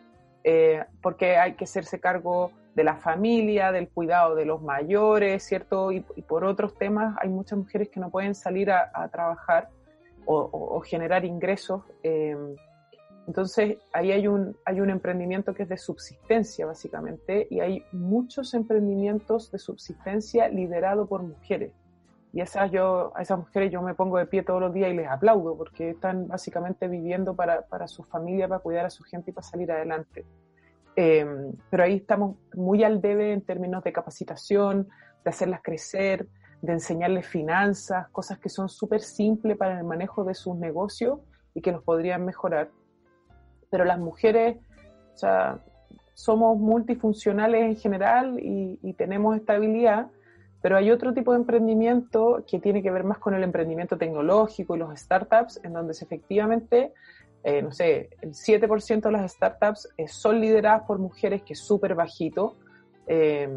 eh, 0.44 0.82
porque 1.02 1.36
hay 1.36 1.56
que 1.56 1.64
hacerse 1.64 2.00
cargo 2.00 2.52
de 2.74 2.84
la 2.84 2.96
familia, 2.96 3.70
del 3.70 3.90
cuidado 3.90 4.34
de 4.34 4.46
los 4.46 4.62
mayores, 4.62 5.42
¿cierto? 5.42 5.92
Y, 5.92 6.00
por 6.00 6.44
otros 6.44 6.74
temas 6.74 7.14
hay 7.20 7.28
muchas 7.28 7.58
mujeres 7.58 7.90
que 7.90 8.00
no 8.00 8.08
pueden 8.08 8.34
salir 8.34 8.70
a, 8.70 8.90
trabajar 9.12 9.68
o, 10.24 10.80
generar 10.80 11.26
ingresos. 11.26 11.82
Eh, 12.02 12.34
entonces 13.26 13.78
ahí 13.92 14.10
hay 14.10 14.26
un, 14.26 14.56
hay 14.64 14.80
un 14.80 14.90
emprendimiento 14.90 15.54
que 15.54 15.62
es 15.62 15.68
de 15.68 15.78
subsistencia 15.78 16.66
básicamente 16.66 17.46
y 17.50 17.60
hay 17.60 17.84
muchos 17.92 18.54
emprendimientos 18.54 19.50
de 19.52 19.58
subsistencia 19.58 20.48
liderados 20.48 21.08
por 21.08 21.22
mujeres. 21.22 21.72
Y 22.32 22.40
esas 22.40 22.70
yo, 22.70 23.12
a 23.14 23.22
esas 23.22 23.38
mujeres 23.38 23.70
yo 23.70 23.82
me 23.82 23.94
pongo 23.94 24.16
de 24.18 24.26
pie 24.26 24.42
todos 24.42 24.60
los 24.60 24.72
días 24.72 24.90
y 24.90 24.96
les 24.96 25.06
aplaudo 25.06 25.56
porque 25.56 25.90
están 25.90 26.28
básicamente 26.28 26.88
viviendo 26.88 27.36
para, 27.36 27.62
para 27.62 27.86
su 27.86 28.02
familia, 28.04 28.48
para 28.48 28.60
cuidar 28.60 28.86
a 28.86 28.90
su 28.90 29.04
gente 29.04 29.30
y 29.30 29.34
para 29.34 29.46
salir 29.46 29.70
adelante. 29.70 30.24
Em, 30.96 31.52
pero 31.70 31.84
ahí 31.84 31.96
estamos 31.96 32.36
muy 32.54 32.84
al 32.84 33.00
debe 33.00 33.32
en 33.32 33.42
términos 33.42 33.84
de 33.84 33.92
capacitación, 33.92 34.88
de 35.24 35.30
hacerlas 35.30 35.60
crecer, 35.62 36.26
de 36.62 36.72
enseñarles 36.72 37.26
finanzas, 37.26 38.08
cosas 38.08 38.38
que 38.38 38.48
son 38.48 38.68
súper 38.68 39.02
simples 39.02 39.56
para 39.56 39.78
el 39.78 39.84
manejo 39.84 40.24
de 40.24 40.34
sus 40.34 40.56
negocios 40.56 41.20
y 41.54 41.60
que 41.60 41.72
los 41.72 41.82
podrían 41.82 42.24
mejorar. 42.24 42.70
Pero 43.72 43.84
las 43.84 43.98
mujeres, 43.98 44.58
o 45.14 45.18
sea, 45.18 45.58
somos 46.14 46.56
multifuncionales 46.58 47.62
en 47.64 47.76
general 47.76 48.38
y, 48.38 48.78
y 48.82 48.92
tenemos 48.92 49.34
estabilidad, 49.34 50.06
pero 50.60 50.76
hay 50.76 50.92
otro 50.92 51.12
tipo 51.12 51.32
de 51.32 51.38
emprendimiento 51.38 52.44
que 52.46 52.60
tiene 52.60 52.82
que 52.82 52.92
ver 52.92 53.02
más 53.02 53.18
con 53.18 53.34
el 53.34 53.42
emprendimiento 53.42 53.98
tecnológico 53.98 54.76
y 54.76 54.78
los 54.78 54.96
startups, 55.00 55.58
en 55.64 55.72
donde 55.72 55.92
efectivamente 55.92 56.92
eh, 57.44 57.60
no 57.60 57.72
sé, 57.72 58.10
el 58.20 58.34
7% 58.34 59.00
de 59.00 59.10
las 59.10 59.32
startups 59.32 59.88
eh, 59.96 60.06
son 60.06 60.40
lideradas 60.40 60.82
por 60.82 60.98
mujeres, 60.98 61.42
que 61.42 61.54
es 61.54 61.60
súper 61.60 61.94
bajito. 61.94 62.56
Eh, 63.06 63.48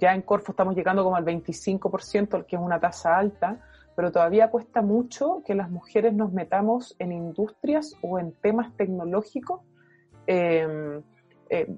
ya 0.00 0.14
en 0.14 0.22
Corfo 0.22 0.52
estamos 0.52 0.76
llegando 0.76 1.02
como 1.02 1.16
al 1.16 1.24
25%, 1.24 2.46
que 2.46 2.56
es 2.56 2.62
una 2.62 2.78
tasa 2.78 3.18
alta, 3.18 3.58
pero 3.98 4.12
todavía 4.12 4.48
cuesta 4.48 4.80
mucho 4.80 5.42
que 5.44 5.56
las 5.56 5.70
mujeres 5.72 6.14
nos 6.14 6.32
metamos 6.32 6.94
en 7.00 7.10
industrias 7.10 7.96
o 8.00 8.20
en 8.20 8.30
temas 8.30 8.72
tecnológicos 8.76 9.60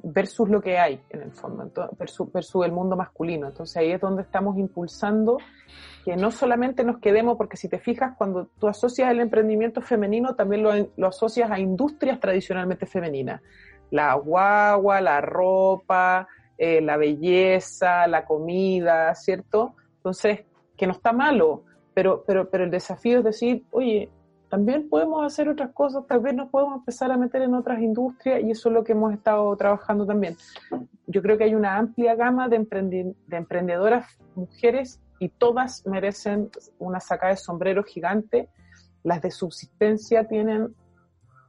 versus 0.02 0.50
lo 0.50 0.60
que 0.60 0.76
hay 0.76 1.00
en 1.08 1.22
el 1.22 1.32
fondo, 1.32 1.70
versus, 1.98 2.62
el 2.62 2.72
mundo 2.72 2.94
masculino. 2.94 3.46
Entonces 3.46 3.74
ahí 3.78 3.92
es 3.92 4.02
donde 4.02 4.20
estamos 4.20 4.58
impulsando 4.58 5.38
que 6.04 6.14
no 6.14 6.30
solamente 6.30 6.84
nos 6.84 6.98
quedemos, 6.98 7.38
porque 7.38 7.56
si 7.56 7.70
te 7.70 7.78
fijas, 7.78 8.14
cuando 8.18 8.50
tú 8.58 8.68
asocias 8.68 9.10
el 9.10 9.20
emprendimiento 9.20 9.80
femenino, 9.80 10.34
también 10.34 10.62
lo, 10.62 11.08
asocias 11.08 11.50
a 11.50 11.58
industrias 11.58 12.20
tradicionalmente 12.20 12.84
femeninas. 12.84 13.40
La 13.90 14.12
guagua, 14.12 15.00
la 15.00 15.22
ropa, 15.22 16.28
eh, 16.58 16.82
la 16.82 16.98
belleza, 16.98 18.06
la 18.08 18.26
comida, 18.26 19.14
¿cierto? 19.14 19.74
Entonces, 19.96 20.44
que 20.76 20.86
no 20.86 20.92
está 20.92 21.14
malo, 21.14 21.64
pero, 21.94 22.24
pero, 22.26 22.48
pero 22.50 22.64
el 22.64 22.70
desafío 22.70 23.18
es 23.18 23.24
decir, 23.24 23.64
oye, 23.70 24.10
también 24.48 24.88
podemos 24.88 25.24
hacer 25.24 25.48
otras 25.48 25.70
cosas, 25.72 26.06
tal 26.06 26.20
vez 26.20 26.34
nos 26.34 26.50
podemos 26.50 26.78
empezar 26.78 27.10
a 27.12 27.16
meter 27.16 27.42
en 27.42 27.54
otras 27.54 27.80
industrias 27.80 28.42
y 28.42 28.50
eso 28.50 28.68
es 28.68 28.74
lo 28.74 28.82
que 28.82 28.92
hemos 28.92 29.12
estado 29.12 29.54
trabajando 29.56 30.06
también. 30.06 30.36
Yo 31.06 31.22
creo 31.22 31.38
que 31.38 31.44
hay 31.44 31.54
una 31.54 31.76
amplia 31.76 32.16
gama 32.16 32.48
de, 32.48 32.58
de 33.26 33.36
emprendedoras 33.36 34.06
mujeres 34.34 35.00
y 35.20 35.28
todas 35.28 35.86
merecen 35.86 36.50
una 36.78 36.98
sacada 36.98 37.32
de 37.32 37.36
sombrero 37.36 37.84
gigante. 37.84 38.48
Las 39.04 39.22
de 39.22 39.30
subsistencia 39.30 40.26
tienen 40.26 40.74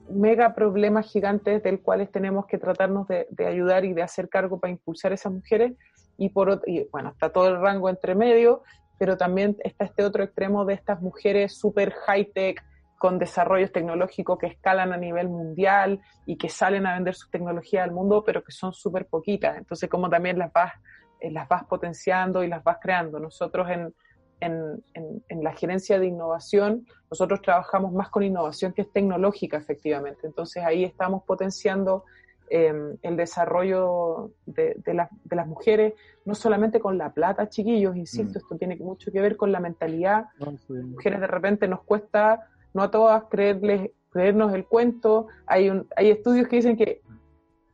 mega 0.09 0.53
problemas 0.53 1.09
gigantes 1.09 1.63
del 1.63 1.81
cuales 1.81 2.11
tenemos 2.11 2.45
que 2.45 2.57
tratarnos 2.57 3.07
de, 3.07 3.27
ayudar 3.47 3.85
y 3.85 3.93
de 3.93 4.03
hacer 4.03 4.29
cargo 4.29 4.59
para 4.59 4.71
impulsar 4.71 5.11
a 5.11 5.15
esas 5.15 5.31
mujeres 5.31 5.73
y 6.17 6.29
por 6.29 6.61
y, 6.65 6.87
bueno, 6.91 7.09
está 7.09 7.31
todo 7.31 7.47
el 7.47 7.59
rango 7.59 7.89
entre 7.89 8.15
medio, 8.15 8.63
pero 9.01 9.17
también 9.17 9.57
está 9.63 9.85
este 9.85 10.03
otro 10.03 10.23
extremo 10.23 10.63
de 10.63 10.75
estas 10.75 11.01
mujeres 11.01 11.57
súper 11.57 11.91
high-tech, 12.05 12.63
con 12.99 13.17
desarrollos 13.17 13.71
tecnológicos 13.71 14.37
que 14.37 14.45
escalan 14.45 14.93
a 14.93 14.97
nivel 14.97 15.27
mundial 15.27 16.01
y 16.27 16.37
que 16.37 16.49
salen 16.49 16.85
a 16.85 16.93
vender 16.93 17.15
su 17.15 17.27
tecnología 17.31 17.83
al 17.83 17.89
mundo, 17.89 18.23
pero 18.23 18.43
que 18.43 18.51
son 18.51 18.73
súper 18.73 19.07
poquitas. 19.07 19.57
Entonces, 19.57 19.89
como 19.89 20.07
también 20.07 20.37
las 20.37 20.53
vas, 20.53 20.73
eh, 21.19 21.31
las 21.31 21.49
vas 21.49 21.63
potenciando 21.63 22.43
y 22.43 22.47
las 22.47 22.63
vas 22.63 22.77
creando. 22.79 23.19
Nosotros 23.19 23.67
en, 23.71 23.91
en, 24.39 24.83
en, 24.93 25.43
la 25.43 25.53
gerencia 25.53 25.97
de 25.97 26.05
innovación, 26.05 26.85
nosotros 27.09 27.41
trabajamos 27.41 27.93
más 27.93 28.09
con 28.09 28.21
innovación 28.21 28.71
que 28.71 28.83
es 28.83 28.91
tecnológica, 28.93 29.57
efectivamente. 29.57 30.27
Entonces, 30.27 30.63
ahí 30.63 30.83
estamos 30.83 31.23
potenciando 31.23 32.05
em, 32.51 32.97
el 33.01 33.15
desarrollo 33.15 34.31
de, 34.45 34.75
de, 34.83 35.07
de, 35.23 35.35
las 35.35 35.47
mujeres, 35.47 35.93
no 36.25 36.35
solamente 36.35 36.79
con 36.79 36.97
la 36.97 37.13
plata, 37.13 37.47
chiquillos, 37.49 37.95
insisto, 37.95 38.33
mm. 38.33 38.41
esto 38.41 38.57
tiene 38.57 38.75
mucho 38.75 39.11
que 39.11 39.21
ver 39.21 39.37
con 39.37 39.51
la 39.51 39.59
mentalidad. 39.59 40.25
Mujeres 40.67 41.21
de 41.21 41.27
repente 41.27 41.67
nos 41.67 41.81
cuesta 41.83 42.47
no 42.73 42.83
a 42.83 42.91
todas 42.91 43.23
creerles, 43.29 43.91
creernos 44.09 44.53
el 44.53 44.65
cuento. 44.65 45.27
Hay, 45.45 45.69
un, 45.69 45.87
hay 45.95 46.11
estudios 46.11 46.47
que 46.47 46.57
dicen 46.57 46.75
que 46.75 47.01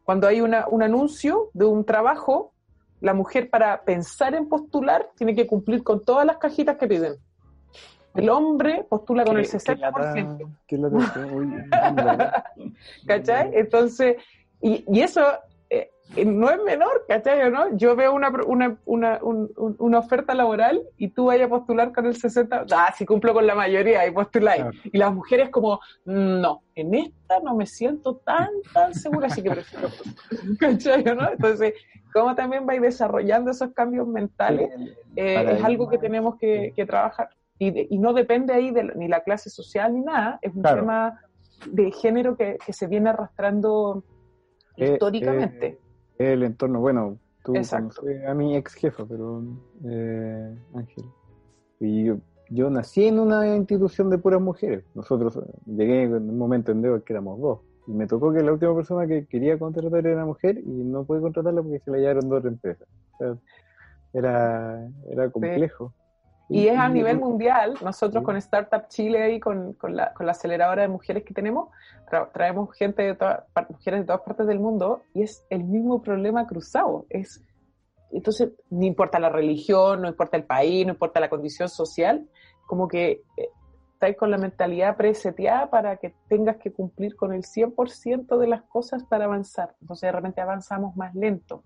cuando 0.04 0.28
hay 0.28 0.42
una, 0.42 0.68
un 0.70 0.84
anuncio 0.84 1.50
de 1.54 1.66
un 1.66 1.84
trabajo, 1.84 2.54
la 3.02 3.14
mujer 3.14 3.50
para 3.50 3.84
pensar 3.84 4.36
en 4.36 4.48
postular 4.48 5.10
tiene 5.16 5.36
que 5.36 5.48
cumplir 5.48 5.84
con 5.84 6.06
todas 6.06 6.26
las 6.26 6.38
cajitas 6.38 6.78
que 6.78 6.88
piden. 6.88 7.16
El 8.18 8.30
hombre 8.30 8.86
postula 8.90 9.24
con 9.24 9.38
el 9.38 9.46
60%. 9.46 10.50
¿Cachai? 13.06 13.52
Entonces, 13.54 14.16
y, 14.62 14.84
y 14.88 15.02
eso 15.02 15.22
no 16.26 16.50
es 16.50 16.64
menor, 16.64 17.06
¿cachai? 17.08 17.52
¿no? 17.52 17.76
Yo 17.76 17.96
veo 17.96 18.14
una, 18.14 18.30
una, 18.46 18.78
una, 18.86 19.20
una, 19.22 20.00
oferta 20.00 20.34
laboral 20.34 20.82
y 20.98 21.10
tú 21.10 21.26
vayas 21.26 21.48
a 21.48 21.50
postular 21.50 21.92
con 21.92 22.06
el 22.06 22.16
60, 22.16 22.66
ah, 22.72 22.94
si 22.98 23.06
cumplo 23.06 23.34
con 23.34 23.46
la 23.46 23.56
mayoría 23.56 24.08
y 24.08 24.12
postuláis. 24.12 24.66
Y 24.86 24.98
las 24.98 25.14
mujeres 25.14 25.50
como, 25.50 25.80
no, 26.06 26.64
en 26.76 26.96
esta 26.96 27.40
no 27.42 27.56
me 27.56 27.66
siento 27.66 28.16
tan, 28.18 28.50
tan 28.74 28.94
segura, 28.94 29.28
así 29.28 29.44
que 29.44 29.52
prefiero 29.52 29.90
¿cachai? 30.60 31.04
¿no? 31.04 31.30
Entonces, 31.30 31.74
cómo 32.14 32.36
también 32.36 32.66
vais 32.66 32.82
desarrollando 32.82 33.52
esos 33.52 33.74
cambios 33.74 34.08
mentales, 34.08 34.70
eh, 35.16 35.56
es 35.58 35.64
algo 35.64 35.90
que 35.90 35.98
tenemos 35.98 36.38
que, 36.38 36.74
que 36.76 36.86
trabajar. 36.86 37.30
Y, 37.60 37.94
y, 37.94 37.98
no 37.98 38.14
depende 38.14 38.54
ahí 38.54 38.72
de 38.72 38.84
ni 38.96 39.08
la 39.08 39.22
clase 39.22 39.50
social 39.50 39.94
ni 39.94 40.02
nada, 40.02 40.40
es 40.42 40.54
un 40.54 40.62
tema 40.62 41.20
de 41.66 41.92
género 41.92 42.38
que, 42.38 42.60
que 42.64 42.72
se 42.72 42.86
viene 42.86 43.10
arrastrando 43.10 44.04
eh, 44.04 44.04
eh, 44.04 44.17
históricamente 44.78 45.80
el 46.18 46.44
entorno, 46.44 46.80
bueno, 46.80 47.18
tú 47.44 47.54
a 48.28 48.34
mi 48.34 48.56
ex 48.56 48.74
jefa, 48.74 49.06
pero 49.06 49.44
eh, 49.86 50.56
Ángel. 50.74 51.06
Y 51.80 52.06
yo, 52.06 52.18
yo, 52.50 52.70
nací 52.70 53.06
en 53.06 53.20
una 53.20 53.56
institución 53.56 54.10
de 54.10 54.18
puras 54.18 54.42
mujeres. 54.42 54.84
Nosotros 54.96 55.38
eh, 55.38 55.54
llegué 55.66 56.04
en 56.04 56.14
un 56.30 56.38
momento 56.38 56.72
en 56.72 56.82
que 56.82 57.14
éramos 57.14 57.40
dos. 57.40 57.60
Y 57.88 57.92
me 57.92 58.08
tocó 58.08 58.34
que 58.34 58.42
la 58.42 58.52
última 58.52 58.76
persona 58.76 59.08
que 59.08 59.26
quería 59.28 59.58
contratar 59.58 60.06
era 60.06 60.26
mujer 60.26 60.58
y 60.58 60.84
no 60.84 61.06
pude 61.06 61.22
contratarla 61.22 61.62
porque 61.62 61.80
se 61.80 61.92
la 61.92 61.98
llevaron 61.98 62.30
dos 62.30 62.44
empresas. 62.46 62.88
O 63.14 63.18
sea, 63.18 63.38
era, 64.14 64.90
era 65.10 65.30
complejo. 65.30 65.94
Y 66.50 66.68
es 66.68 66.78
a 66.78 66.88
nivel 66.88 67.20
mundial, 67.20 67.76
nosotros 67.84 68.24
con 68.24 68.38
Startup 68.38 68.88
Chile 68.88 69.34
y 69.34 69.40
con, 69.40 69.74
con, 69.74 69.98
la, 69.98 70.14
con 70.14 70.26
la 70.26 70.32
aceleradora 70.32 70.84
de 70.84 70.88
mujeres 70.88 71.24
que 71.24 71.34
tenemos, 71.34 71.70
traemos 72.34 72.74
gente 72.74 73.04
de 73.04 73.16
todas, 73.16 73.44
mujeres 73.70 74.02
de 74.02 74.06
todas 74.06 74.22
partes 74.22 74.48
del 74.48 74.60
mundo 74.60 75.04
y 75.14 75.24
es 75.24 75.46
el 75.50 75.66
mismo 75.66 76.02
problema 76.02 76.48
cruzado. 76.48 77.06
Es, 77.10 77.44
entonces, 78.12 78.52
no 78.70 78.86
importa 78.86 79.20
la 79.20 79.30
religión, 79.30 80.02
no 80.02 80.08
importa 80.08 80.38
el 80.38 80.46
país, 80.46 80.86
no 80.86 80.94
importa 80.94 81.20
la 81.20 81.30
condición 81.30 81.68
social, 81.68 82.30
como 82.66 82.88
que 82.88 83.24
eh, 83.36 83.50
estáis 83.94 84.16
con 84.16 84.32
la 84.32 84.38
mentalidad 84.38 84.96
preseteada 84.96 85.70
para 85.70 85.98
que 85.98 86.16
tengas 86.30 86.58
que 86.58 86.72
cumplir 86.72 87.18
con 87.18 87.34
el 87.34 87.44
100% 87.44 88.38
de 88.38 88.48
las 88.48 88.62
cosas 88.62 89.04
para 89.04 89.26
avanzar. 89.26 89.76
Entonces, 89.82 90.08
de 90.08 90.12
repente 90.14 90.40
avanzamos 90.40 90.96
más 90.96 91.14
lento 91.14 91.64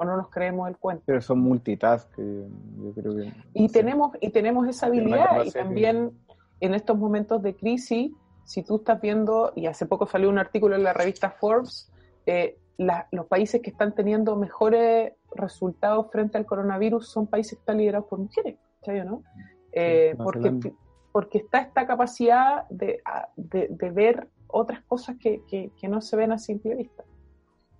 o 0.00 0.04
no 0.06 0.16
nos 0.16 0.30
creemos 0.30 0.66
el 0.66 0.78
cuento. 0.78 1.02
Pero 1.04 1.20
son 1.20 1.40
multitask, 1.40 2.08
yo 2.16 2.92
creo 2.94 3.14
que... 3.14 3.34
Y, 3.52 3.68
tenemos, 3.68 4.12
y 4.22 4.30
tenemos 4.30 4.66
esa 4.66 4.86
habilidad 4.86 5.44
y 5.44 5.50
también 5.50 6.12
en 6.60 6.74
estos 6.74 6.96
momentos 6.96 7.42
de 7.42 7.54
crisis, 7.54 8.10
si 8.44 8.62
tú 8.62 8.76
estás 8.76 8.98
viendo, 8.98 9.52
y 9.54 9.66
hace 9.66 9.84
poco 9.84 10.06
salió 10.06 10.30
un 10.30 10.38
artículo 10.38 10.74
en 10.74 10.84
la 10.84 10.94
revista 10.94 11.30
Forbes, 11.30 11.92
eh, 12.24 12.56
los 12.78 13.26
países 13.26 13.60
que 13.60 13.68
están 13.68 13.94
teniendo 13.94 14.36
mejores 14.36 15.12
resultados 15.34 16.06
frente 16.10 16.38
al 16.38 16.46
coronavirus 16.46 17.06
son 17.06 17.26
países 17.26 17.58
que 17.58 17.60
están 17.60 17.76
liderados 17.76 18.08
por 18.08 18.20
mujeres, 18.20 18.56
¿sabes 18.82 19.04
no? 19.04 19.22
Eh, 19.72 20.14
porque, 20.16 20.72
porque 21.12 21.38
está 21.38 21.58
esta 21.58 21.86
capacidad 21.86 22.66
de, 22.70 23.02
de, 23.36 23.90
ver 23.90 24.30
otras 24.46 24.82
cosas 24.84 25.18
que, 25.20 25.42
que, 25.46 25.70
que, 25.78 25.88
no 25.88 26.00
se 26.00 26.16
ven 26.16 26.32
a 26.32 26.38
simple 26.38 26.74
vista 26.74 27.04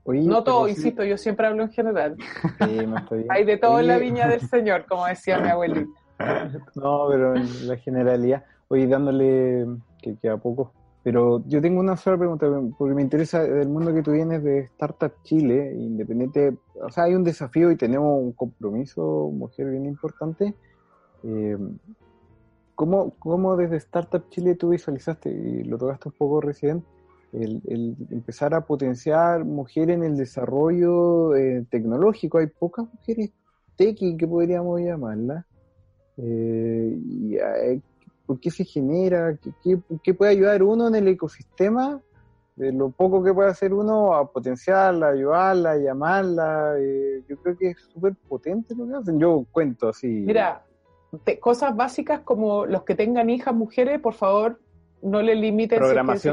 no 0.07 0.43
todo, 0.43 0.69
insisto, 0.69 1.05
yo 1.05 1.17
siempre 1.17 1.47
hablo 1.47 1.63
en 1.63 1.71
general. 1.71 2.17
Hay 3.29 3.45
de 3.45 3.57
todo 3.57 3.81
en 3.81 3.87
la 3.87 3.99
viña 3.99 4.29
del 4.29 4.41
Señor, 4.41 4.87
como 4.87 5.07
decía 5.07 5.39
mi 5.39 5.49
abuelita. 5.49 5.91
No, 6.75 7.07
pero 7.09 7.35
en 7.35 7.67
la 7.67 7.79
generalidad, 7.79 8.45
oye, 8.69 8.87
dándole 8.87 9.67
que 10.03 10.17
queda 10.17 10.37
poco. 10.37 10.71
Pero 11.03 11.43
yo 11.47 11.63
tengo 11.63 11.81
una 11.81 11.97
sola 11.97 12.19
pregunta, 12.19 12.47
porque 12.77 12.95
me 12.95 13.01
interesa 13.01 13.43
del 13.43 13.69
mundo 13.69 13.95
que 13.95 14.03
tú 14.03 14.13
vienes 14.13 14.45
de 14.45 14.59
Startup 14.65 15.13
Chile, 15.23 15.73
independiente, 15.75 16.59
o 16.75 16.91
sea, 16.91 17.05
hay 17.05 17.15
un 17.15 17.25
desafío 17.25 17.71
y 17.71 17.77
tenemos 17.77 18.23
un 18.23 18.33
compromiso, 18.33 19.31
mujer, 19.33 19.71
bien 19.71 19.87
importante. 19.87 20.55
Eh, 21.23 21.57
¿cómo, 22.75 23.15
¿Cómo 23.19 23.57
desde 23.57 23.77
Startup 23.77 24.29
Chile 24.29 24.57
tú 24.57 24.71
visualizaste, 24.71 25.31
y 25.31 25.65
lo 25.65 25.79
tocaste 25.79 26.09
un 26.11 26.15
poco 26.19 26.43
recién, 26.43 26.85
el, 27.33 27.97
empezar 28.11 28.55
a 28.55 28.62
potenciar 28.62 29.45
mujeres 29.45 29.97
en 29.97 30.05
el 30.05 30.16
desarrollo 30.16 31.35
eh, 31.37 31.64
tecnológico. 31.70 32.39
Hay 32.39 32.49
pocas 32.49 32.87
mujeres 32.93 33.31
tequi 33.76 34.16
que 34.16 34.26
podríamos 34.26 34.81
llamarlas. 34.81 35.45
Eh, 36.16 36.99
y, 37.05 37.37
eh, 37.37 37.81
¿Por 38.26 38.41
qué 38.41 38.51
se 38.51 38.64
genera? 38.64 39.37
¿Qué, 39.62 39.78
¿Qué, 40.03 40.14
puede 40.14 40.33
ayudar 40.33 40.62
uno 40.62 40.89
en 40.89 40.95
el 40.95 41.09
ecosistema? 41.09 42.01
De 42.55 42.72
lo 42.72 42.91
poco 42.91 43.22
que 43.22 43.33
puede 43.33 43.49
hacer 43.49 43.72
uno 43.72 44.14
a 44.14 44.31
potenciarla, 44.31 45.09
ayudarla, 45.09 45.78
llamarla. 45.78 46.74
yo 47.26 47.37
creo 47.39 47.57
que 47.57 47.70
es 47.70 47.78
súper 47.93 48.14
potente 48.28 48.74
lo 48.74 48.87
que 48.87 48.95
hacen. 48.95 49.18
Yo 49.18 49.47
cuento 49.51 49.89
así. 49.89 50.07
Mira, 50.07 50.64
cosas 51.41 51.74
básicas 51.74 52.20
como 52.20 52.66
los 52.66 52.85
que 52.85 52.95
tengan 52.95 53.31
hijas 53.31 53.55
mujeres, 53.55 53.99
por 54.01 54.14
favor, 54.14 54.61
no 55.03 55.23
le 55.23 55.35
limiten 55.35 55.81
si, 56.19 56.31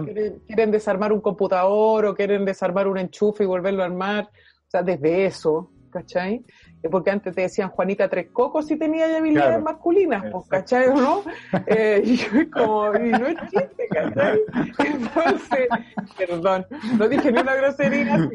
quieren, 0.48 0.72
desarmar 0.72 1.14
un 1.14 1.22
computador 1.22 2.06
o 2.06 2.16
quieren 2.16 2.46
desarmar 2.46 2.88
un 2.88 2.98
enchufe 2.98 3.44
y 3.44 3.48
volverlo 3.48 3.84
a 3.84 3.86
armar. 3.86 4.26
O 4.26 4.70
sea, 4.70 4.84
desde 4.84 5.26
eso, 5.26 5.72
¿cachai? 5.90 6.44
Porque 6.92 7.10
antes 7.10 7.34
te 7.34 7.42
decían 7.42 7.70
Juanita 7.70 8.08
Tres 8.08 8.28
Cocos 8.32 8.70
y 8.70 8.78
tenía 8.78 9.18
habilidades 9.18 9.62
masculinas, 9.62 10.24
pues, 10.32 10.48
¿cachai? 10.48 10.88
¿No? 10.94 11.24
Eh, 11.68 12.02
y 12.04 12.46
como, 12.48 12.94
y 12.96 13.10
no 13.10 13.28
es 13.28 13.38
chiste, 13.50 13.88
¿cachai? 13.90 14.40
Entonces, 14.86 15.68
perdón, 16.18 16.66
no 16.98 17.08
dije 17.08 17.32
ni 17.32 17.40
una 17.40 17.56
grosería 17.56 18.18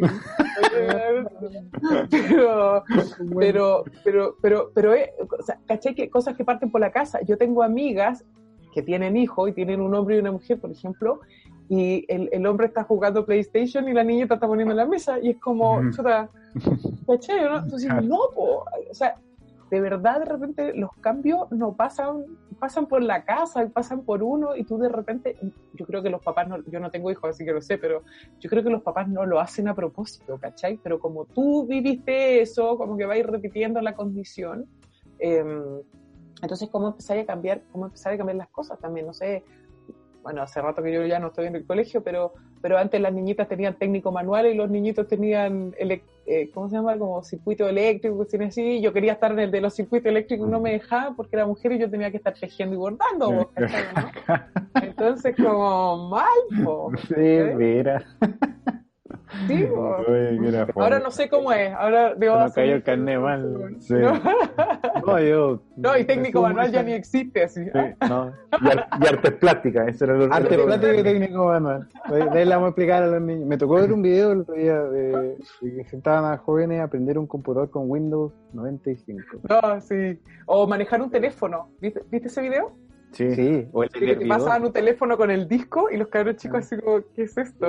Pero, 2.11 2.85
pero, 3.31 3.85
pero, 4.05 4.37
pero, 4.43 4.71
pero, 4.75 4.95
eh, 4.95 5.13
o 5.19 5.43
sea, 5.43 5.59
¿cachai? 5.67 5.95
Que 5.95 6.11
cosas 6.11 6.37
que 6.37 6.45
parten 6.45 6.71
por 6.71 6.81
la 6.81 6.91
casa. 6.91 7.21
Yo 7.23 7.37
tengo 7.37 7.63
amigas 7.63 8.25
que 8.73 8.83
tienen 8.83 9.17
hijos 9.17 9.51
y 9.51 9.53
tienen 9.53 9.81
un 9.81 9.95
hombre 9.95 10.17
y 10.17 10.19
una 10.21 10.33
mujer, 10.33 10.61
por 10.61 10.71
ejemplo, 10.71 11.21
y 11.69 12.05
el, 12.09 12.29
el 12.33 12.47
hombre 12.47 12.67
está 12.67 12.85
jugando 12.85 13.25
PlayStation 13.25 13.89
y 13.89 13.93
la 13.93 14.05
niñita 14.05 14.35
está 14.35 14.47
poniendo 14.47 14.73
en 14.73 14.79
la 14.79 14.87
mesa 14.87 15.19
y 15.21 15.31
es 15.31 15.39
como, 15.39 15.81
¿no? 17.49 17.59
Entonces, 17.59 17.91
no, 18.03 18.19
o 18.19 18.95
sea, 18.95 19.17
de 19.71 19.81
verdad 19.81 20.19
de 20.19 20.27
repente 20.27 20.75
los 20.75 20.91
cambios 21.01 21.51
no 21.51 21.75
pasan, 21.75 22.25
pasan 22.59 22.87
por 22.87 23.03
la 23.03 23.25
casa 23.25 23.65
y 23.65 23.71
pasan 23.71 24.03
por 24.03 24.23
uno 24.23 24.55
y 24.55 24.65
tú 24.65 24.77
de 24.77 24.91
repente, 24.91 25.39
yo 25.73 25.87
creo 25.87 26.03
que 26.03 26.11
los 26.11 26.23
papás, 26.23 26.47
no, 26.47 26.63
yo 26.65 26.79
no 26.79 26.91
tengo 26.91 27.11
hijos 27.11 27.31
así 27.31 27.43
que 27.43 27.53
lo 27.53 27.63
sé, 27.63 27.79
pero 27.79 28.03
yo 28.39 28.51
creo 28.51 28.63
que 28.63 28.69
los 28.69 28.83
papás 28.83 29.09
no 29.09 29.25
lo 29.25 29.41
hacen 29.41 29.69
a 29.69 29.75
propósito, 29.75 30.39
¿cachai? 30.39 30.79
Pero 30.83 31.01
como 31.01 31.25
tú 31.25 31.67
viviste 31.67 32.43
eso, 32.43 32.77
como 32.77 32.99
que 32.99 33.07
vais 33.07 33.27
repitiendo 33.27 33.81
la 33.81 33.95
condición, 33.95 34.67
eh, 35.19 35.43
entonces, 36.43 36.69
¿cómo 36.71 36.89
empezar 36.89 37.19
a 37.19 37.25
cambiar, 37.25 37.63
cómo 37.71 37.87
empezar 37.87 38.13
a 38.13 38.17
cambiar 38.17 38.37
las 38.37 38.49
cosas 38.49 38.79
también? 38.81 39.07
No 39.07 39.15
sé, 39.15 39.45
bueno, 40.23 40.43
hace 40.43 40.61
rato 40.61 40.83
que 40.83 40.93
yo 40.93 41.05
ya 41.07 41.19
no 41.19 41.29
estoy 41.29 41.47
en 41.47 41.57
el 41.57 41.65
colegio, 41.65 42.03
pero, 42.03 42.35
pero 42.61 42.79
antes 42.79 43.01
las 43.01 43.13
niñitas 43.13 43.49
tenían 43.49 43.79
técnico 43.79 44.13
manual 44.13 44.47
y 44.47 44.55
los 44.55 44.71
niñitos 44.71 45.07
tenían, 45.07 45.75
eh, 45.79 46.51
¿cómo 46.53 46.69
se 46.69 46.77
llama? 46.77 46.99
Como 46.99 47.23
circuito 47.23 47.69
eléctrico, 47.69 48.17
cuestiones 48.17 48.49
así. 48.49 48.81
Yo 48.81 48.93
quería 48.93 49.13
estar 49.13 49.33
en 49.33 49.41
el 49.41 49.51
de 49.51 49.61
los 49.61 49.75
circuitos 49.75 50.09
eléctricos 50.09 50.49
y 50.49 50.51
no 50.51 50.61
me 50.61 50.73
dejaba 50.73 51.15
porque 51.17 51.37
era 51.37 51.47
mujer 51.47 51.73
y 51.73 51.79
yo 51.79 51.91
tenía 51.91 52.11
que 52.11 52.17
estar 52.19 52.35
tejiendo 52.35 52.75
y 52.75 52.79
bordando. 52.79 53.53
Entonces, 54.83 55.35
como 55.37 56.09
mal, 56.09 56.65
po, 56.65 56.93
Sí, 57.09 57.55
mira. 57.57 58.05
Sí, 59.47 59.69
ahora 60.75 60.99
no 60.99 61.11
sé 61.11 61.29
cómo 61.29 61.53
es. 61.53 61.73
Ahora 61.73 62.15
digo, 62.15 62.39
no 62.39 62.53
cayó 62.53 62.75
el 62.75 62.83
carnet 62.83 63.19
mal. 63.19 63.77
Sí. 63.81 63.95
No, 65.05 65.19
yo. 65.19 65.61
No, 65.77 65.99
y 65.99 66.05
técnico 66.05 66.43
manual 66.43 66.71
ya 66.71 66.83
ni 66.85 66.93
existe 66.93 67.43
así. 67.43 67.61
no. 68.09 68.33
Y, 68.61 69.07
artes 69.07 69.33
plásticas, 69.33 69.89
ese 69.89 70.05
era 70.05 70.17
el 70.17 70.33
Artes 70.33 70.59
plásticas 70.61 70.99
y 70.99 71.03
técnico 71.03 71.47
manual. 71.47 71.89
De 72.09 72.39
ahí 72.39 72.45
le 72.45 72.55
vamos 72.55 72.67
a 72.67 72.69
explicar 72.69 73.03
a 73.03 73.07
los 73.09 73.21
niños. 73.21 73.47
Me 73.47 73.59
tocó 73.59 73.75
ver 73.75 73.93
un 73.93 74.03
video 74.03 74.31
el 74.31 74.41
otro 74.43 74.55
día 74.55 74.81
de, 74.81 75.37
que 75.61 75.85
sentaban 75.89 76.33
a 76.33 76.39
jóvenes 76.39 76.81
a 76.81 76.85
aprender 76.85 77.19
un 77.19 77.27
computador 77.27 77.69
con 77.71 77.91
Windows 77.91 78.33
95. 78.53 79.41
No, 79.49 79.81
sí. 79.81 80.21
O 80.47 80.69
manejar 80.69 81.03
un 81.03 81.11
teléfono. 81.11 81.71
¿Viste, 81.81 82.03
¿viste 82.09 82.29
ese 82.29 82.43
video? 82.43 82.73
Sí, 83.13 83.69
o 83.73 83.83
el 83.83 83.91
que 83.91 84.27
pasaban 84.27 84.65
un 84.65 84.73
teléfono 84.73 85.19
con 85.19 85.31
el 85.31 85.47
disco 85.47 85.91
y 85.91 85.99
los 85.99 86.09
cabros 86.09 86.37
chicos 86.37 86.61
así 86.61 86.77
como, 86.79 87.03
¿qué 87.15 87.23
es 87.23 87.37
esto? 87.37 87.67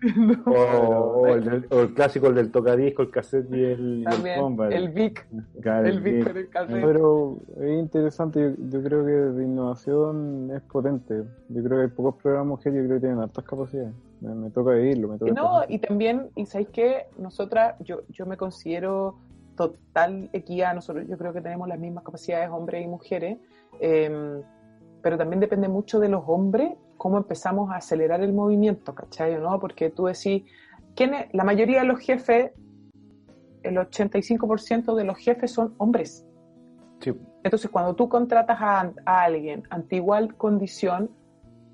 o, 0.46 1.26
el 1.28 1.94
clásico, 1.94 2.26
el 2.26 2.34
del 2.34 2.50
tocadisco, 2.50 3.02
el 3.02 3.10
cassette 3.10 3.48
y 3.50 3.64
el, 3.64 4.04
el, 4.06 4.72
el 4.72 4.88
Vic. 4.88 5.26
el 5.64 6.00
Vic 6.00 6.24
con 6.24 6.36
el 6.36 6.48
cassette. 6.48 6.82
Pero 6.82 7.38
es 7.60 7.78
interesante, 7.78 8.56
yo, 8.70 8.82
creo 8.82 9.04
que 9.04 9.12
de 9.12 9.44
innovación 9.44 10.50
es 10.54 10.62
potente. 10.62 11.22
Yo 11.48 11.62
creo 11.62 11.78
que 11.78 11.82
hay 11.84 11.90
pocos 11.90 12.16
programas 12.16 12.48
mujeres, 12.48 12.80
yo 12.80 12.86
creo 12.86 12.96
que 12.96 13.00
tienen 13.06 13.20
altas 13.20 13.44
capacidades. 13.44 13.94
Me, 14.20 14.50
toca 14.50 14.72
vivirlo, 14.72 15.08
me 15.08 15.18
toca 15.18 15.32
No, 15.32 15.62
y 15.68 15.78
también, 15.78 16.30
y 16.34 16.46
sabéis 16.46 16.70
que 16.70 17.06
nosotras, 17.18 17.76
yo, 17.80 18.02
yo 18.08 18.26
me 18.26 18.36
considero 18.36 19.16
total 19.56 20.30
equidad, 20.32 20.74
nosotros 20.74 21.06
yo 21.08 21.16
creo 21.18 21.32
que 21.32 21.40
tenemos 21.40 21.68
las 21.68 21.78
mismas 21.78 22.04
capacidades 22.04 22.50
hombres 22.50 22.84
y 22.84 22.88
mujeres. 22.88 23.38
Eh, 23.80 24.42
pero 25.02 25.18
también 25.18 25.40
depende 25.40 25.68
mucho 25.68 25.98
de 26.00 26.08
los 26.08 26.24
hombres 26.26 26.72
cómo 26.96 27.18
empezamos 27.18 27.70
a 27.70 27.76
acelerar 27.76 28.20
el 28.22 28.32
movimiento, 28.32 28.94
¿cachai? 28.94 29.36
¿no? 29.38 29.58
Porque 29.58 29.90
tú 29.90 30.06
decís, 30.06 30.44
¿quién 30.94 31.12
la 31.32 31.42
mayoría 31.42 31.80
de 31.80 31.86
los 31.86 31.98
jefes, 31.98 32.52
el 33.62 33.76
85% 33.76 34.94
de 34.94 35.04
los 35.04 35.18
jefes 35.18 35.52
son 35.52 35.74
hombres. 35.78 36.26
Sí. 37.00 37.12
Entonces, 37.42 37.70
cuando 37.70 37.94
tú 37.94 38.08
contratas 38.08 38.58
a, 38.60 38.92
alguien 39.04 39.64
ante 39.70 39.96
igual 39.96 40.36
condición, 40.36 41.10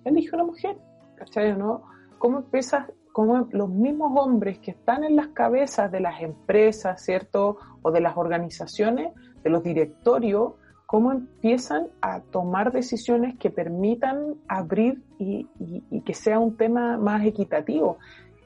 elige 0.04 0.34
una 0.34 0.44
mujer, 0.44 0.78
¿cachai? 1.16 1.56
¿no? 1.56 1.82
¿Cómo 2.18 2.38
empiezas, 2.38 2.90
cómo 3.12 3.48
los 3.50 3.68
mismos 3.68 4.12
hombres 4.16 4.58
que 4.60 4.70
están 4.70 5.04
en 5.04 5.16
las 5.16 5.28
cabezas 5.28 5.92
de 5.92 6.00
las 6.00 6.22
empresas, 6.22 7.02
¿cierto? 7.02 7.58
O 7.82 7.90
de 7.90 8.00
las 8.00 8.16
organizaciones, 8.16 9.12
de 9.42 9.50
los 9.50 9.62
directorios, 9.62 10.54
cómo 10.88 11.12
empiezan 11.12 11.88
a 12.00 12.20
tomar 12.20 12.72
decisiones 12.72 13.36
que 13.36 13.50
permitan 13.50 14.36
abrir 14.48 15.02
y, 15.18 15.46
que 16.06 16.14
sea 16.14 16.38
un 16.38 16.56
tema 16.56 16.96
más 16.96 17.26
equitativo. 17.26 17.98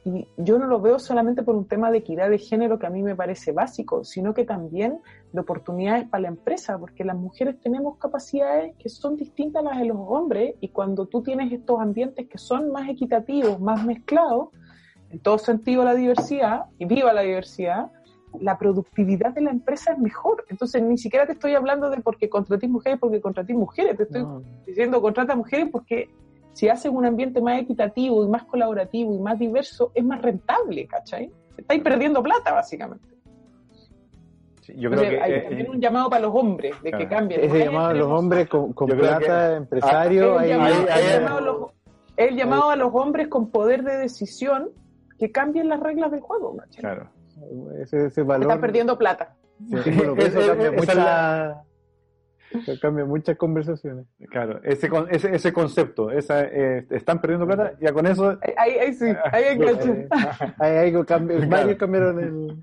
Y 0.04 0.26
yo 0.36 0.58
no 0.58 0.66
lo 0.66 0.80
veo 0.80 0.98
solamente 0.98 1.44
por 1.44 1.54
un 1.54 1.68
tema 1.68 1.92
de 1.92 1.98
equidad 1.98 2.28
de 2.30 2.38
género 2.38 2.80
que 2.80 2.86
a 2.86 2.90
mí 2.90 3.00
me 3.00 3.14
parece 3.14 3.52
básico, 3.52 4.02
sino 4.02 4.34
que 4.34 4.44
también 4.44 4.98
de 5.32 5.40
oportunidades 5.40 6.08
para 6.08 6.22
la 6.22 6.28
empresa, 6.28 6.76
porque 6.80 7.04
las 7.04 7.16
mujeres 7.16 7.60
tenemos 7.60 7.96
capacidades 7.98 8.74
que 8.76 8.88
son 8.88 9.16
distintas 9.16 9.64
a 9.64 9.68
las 9.68 9.78
de 9.78 9.84
los 9.84 9.98
hombres 10.00 10.56
y 10.58 10.70
cuando 10.70 11.06
tú 11.06 11.22
tienes 11.22 11.52
estos 11.52 11.78
ambientes 11.78 12.28
que 12.28 12.38
son 12.38 12.72
más 12.72 12.88
equitativos, 12.88 13.60
más 13.60 13.86
mezclados, 13.86 14.48
en 15.10 15.20
todo 15.20 15.38
sentido 15.38 15.84
la 15.84 15.94
diversidad, 15.94 16.64
y 16.80 16.86
viva 16.86 17.12
la 17.12 17.20
diversidad, 17.20 17.92
la 18.40 18.58
productividad 18.58 19.32
de 19.32 19.42
la 19.42 19.50
empresa 19.50 19.92
es 19.92 19.98
mejor. 19.98 20.44
Entonces, 20.48 20.82
ni 20.82 20.98
siquiera 20.98 21.26
te 21.26 21.32
estoy 21.32 21.54
hablando 21.54 21.90
de 21.90 22.00
porque 22.00 22.28
contratís 22.28 22.70
mujeres, 22.70 22.98
porque 22.98 23.20
contratís 23.20 23.56
mujeres, 23.56 23.96
te 23.96 24.04
estoy 24.04 24.24
diciendo 24.66 25.00
contrata 25.00 25.34
mujeres 25.34 25.68
porque 25.70 26.08
si 26.52 26.68
haces 26.68 26.90
un 26.92 27.06
ambiente 27.06 27.40
más 27.40 27.60
equitativo 27.60 28.24
y 28.24 28.28
más 28.28 28.44
colaborativo 28.44 29.14
y 29.14 29.18
más 29.18 29.38
diverso, 29.38 29.90
es 29.94 30.04
más 30.04 30.20
rentable, 30.20 30.86
¿cachai? 30.86 31.30
Estáis 31.56 31.82
perdiendo 31.82 32.22
plata, 32.22 32.52
básicamente. 32.52 33.08
yo 34.76 34.90
creo 34.90 35.02
que 35.02 35.20
hay 35.20 35.42
también 35.42 35.70
un 35.70 35.80
llamado 35.80 36.10
para 36.10 36.22
los 36.22 36.34
hombres 36.34 36.74
de 36.82 36.92
que 36.92 37.08
cambien. 37.08 37.40
Ese 37.42 37.64
llamado 37.64 37.88
a 37.88 37.94
los 37.94 38.08
hombres 38.08 38.48
con, 38.48 38.72
plata, 38.72 39.56
empresario. 39.56 40.40
el, 40.40 40.48
llamado, 40.48 41.72
el 42.16 42.36
llamado 42.36 42.70
a 42.70 42.76
los 42.76 42.94
hombres 42.94 43.28
con 43.28 43.50
poder 43.50 43.82
de 43.82 43.96
decisión 43.96 44.70
que 45.18 45.30
cambien 45.30 45.68
las 45.68 45.80
reglas 45.80 46.10
del 46.10 46.20
juego, 46.20 46.56
¿cachai? 46.56 46.80
Claro 46.80 47.21
ese, 47.80 48.06
ese 48.06 48.22
valor. 48.22 48.50
Está 48.50 48.60
perdiendo 48.60 48.98
plata. 48.98 49.36
cambia, 52.80 53.04
muchas 53.04 53.36
conversaciones. 53.36 54.06
Claro, 54.30 54.60
ese, 54.64 54.90
ese, 55.10 55.34
ese 55.34 55.52
concepto, 55.52 56.10
esa, 56.10 56.42
eh, 56.44 56.86
están 56.90 57.20
perdiendo 57.20 57.46
plata, 57.46 57.74
ya 57.80 57.92
con 57.92 58.06
eso. 58.06 58.38
Ahí, 58.56 58.72
ahí 58.78 58.94
sí, 58.94 59.06
ahí 59.32 59.44
enganché. 59.50 60.08
Ahí, 60.58 60.76
ahí 60.76 61.04
cambio, 61.04 61.48
varios 61.48 61.78
cambiaron 61.78 62.20
el. 62.20 62.60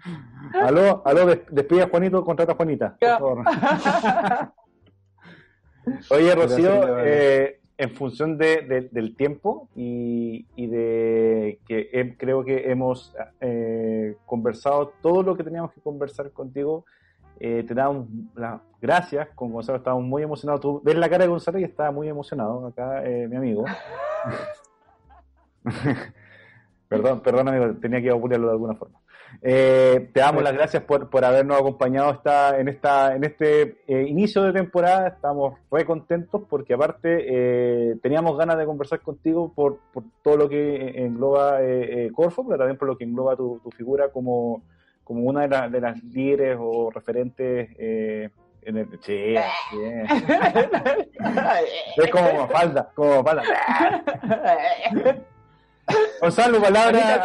Aló, 0.54 1.02
aló, 1.06 1.28
despide 1.50 1.84
a 1.84 1.90
Juanito, 1.90 2.24
contrata 2.24 2.54
a 2.54 2.56
Juanita. 2.56 2.98
Por 3.00 3.10
favor. 3.20 3.46
Oye, 6.12 6.36
Rocío, 6.36 7.00
eh, 7.00 7.59
en 7.80 7.96
función 7.96 8.38
de, 8.38 8.90
del 8.92 9.16
tiempo 9.16 9.70
y, 9.74 10.46
de 10.58 11.60
que 11.66 12.16
creo 12.18 12.44
que 12.44 12.70
hemos 12.70 13.16
eh, 13.40 14.18
conversado 14.26 14.92
todo 15.02 15.24
lo 15.24 15.38
que 15.38 15.46
teníamos 15.46 15.72
que 15.72 15.80
conversar 15.80 16.30
contigo. 16.32 16.84
Eh, 17.40 17.64
te 17.66 17.74
damos 17.74 18.10
las 18.36 18.60
gracias. 18.82 19.30
Con 19.34 19.54
Gonzalo 19.54 19.78
estábamos 19.78 20.04
muy 20.04 20.22
emocionados. 20.22 20.60
Tú 20.60 20.82
ves 20.84 20.98
la 20.98 21.10
cara 21.10 21.24
de 21.24 21.30
Gonzalo 21.30 21.58
y 21.58 21.64
está 21.64 21.90
muy 21.90 22.10
emocionado 22.10 22.68
acá, 22.68 23.02
eh, 23.06 23.30
mi 23.30 23.38
amigo. 23.38 23.64
perdón, 26.90 27.22
perdón, 27.22 27.48
amigo, 27.48 27.76
tenía 27.80 28.02
que 28.02 28.10
apurarlo 28.10 28.48
de 28.48 28.54
alguna 28.54 28.76
forma. 28.76 29.00
Eh, 29.42 30.10
te 30.14 30.20
damos 30.20 30.44
las 30.44 30.54
gracias 30.54 30.84
por, 30.84 31.10
por 31.10 31.24
habernos 31.24 31.58
acompañado 31.60 32.12
esta, 32.12 32.60
en, 32.60 32.68
esta, 32.68 33.16
en 33.16 33.24
este 33.24 33.78
eh, 33.88 34.06
inicio 34.08 34.44
de 34.44 34.54
temporada. 34.54 35.08
Estamos 35.08 35.54
muy 35.72 35.86
contentos 35.86 36.42
porque 36.50 36.74
aparte 36.74 37.26
eh, 37.28 37.96
teníamos 38.02 38.38
ganas 38.38 38.58
de 38.58 38.66
conversar 38.66 39.00
contigo 39.02 39.54
por, 39.54 39.80
por 39.94 40.04
todo 40.24 40.38
lo 40.38 40.50
que 40.50 41.06
engloba 41.06 41.60
Corfo, 42.14 42.46
pero 42.46 42.58
también 42.60 42.78
por 42.78 42.88
lo 42.88 42.98
que 42.98 43.06
engloba 43.06 43.36
tu, 43.36 43.62
figura 43.76 44.10
como, 44.10 44.64
como 45.04 45.22
una 45.22 45.48
de, 45.48 45.70
de 45.70 45.82
las 45.82 46.04
líderes 46.04 46.58
o 46.60 46.90
referentes 46.92 47.70
en 47.78 48.78
el... 48.78 48.88
Sí, 49.02 49.36
es 51.98 52.12
como 52.12 52.48
falda, 52.48 52.92
como 52.94 53.24
falda. 53.24 53.44
Gonzalo, 56.22 56.62
palabra. 56.62 57.22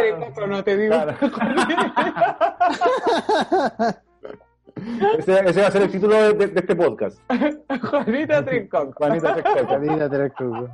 no 0.48 0.64
te 0.64 0.76
digo. 0.76 0.94
Ese, 5.18 5.48
ese, 5.48 5.62
va 5.62 5.68
a 5.68 5.70
ser 5.70 5.82
el 5.82 5.90
título 5.90 6.14
de, 6.14 6.48
de, 6.48 6.60
este 6.60 6.76
podcast. 6.76 7.18
Juanita 7.90 8.44
Trincón. 8.44 8.92
Juanita 8.92 9.34
Trincón. 9.34 9.66
Juanita 9.66 10.10
Trincón. 10.10 10.70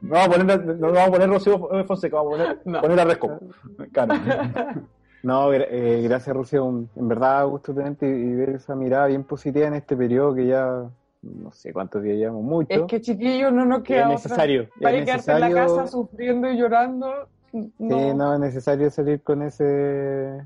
No 0.00 0.10
vamos 0.10 0.28
a 0.28 0.30
poner, 0.30 0.64
no 0.64 0.92
vamos 0.92 1.08
a 1.08 1.10
poner 1.10 1.28
Rocío 1.28 1.84
Fonseca, 1.86 2.16
vamos 2.16 2.34
a 2.34 2.36
poner, 2.36 2.58
no. 2.64 2.80
poner 2.80 3.00
a 3.00 3.04
Resco. 3.04 3.38
No, 5.22 5.52
eh, 5.52 6.02
gracias 6.04 6.36
Rocío. 6.36 6.84
En 6.94 7.08
verdad, 7.08 7.46
gusto 7.46 7.74
tenerte 7.74 8.06
y 8.06 8.34
ver 8.34 8.50
esa 8.50 8.76
mirada 8.76 9.08
bien 9.08 9.24
positiva 9.24 9.66
en 9.66 9.74
este 9.74 9.96
periodo 9.96 10.34
que 10.34 10.46
ya 10.46 10.84
no 11.34 11.50
sé 11.52 11.72
cuántos 11.72 12.02
días 12.02 12.16
llevamos, 12.16 12.42
mucho. 12.42 12.72
Es 12.72 12.82
que 12.82 13.00
chiquillos 13.00 13.52
no 13.52 13.64
nos 13.64 13.82
queda 13.82 14.02
es 14.02 14.08
necesario. 14.08 14.68
Para 14.80 15.04
quedarte 15.04 15.32
en 15.32 15.40
la 15.40 15.50
casa 15.50 15.86
sufriendo 15.86 16.50
y 16.50 16.56
llorando. 16.58 17.28
No. 17.52 17.98
Sí, 17.98 18.14
no, 18.14 18.34
es 18.34 18.40
necesario 18.40 18.90
salir 18.90 19.22
con 19.22 19.42
ese 19.42 20.44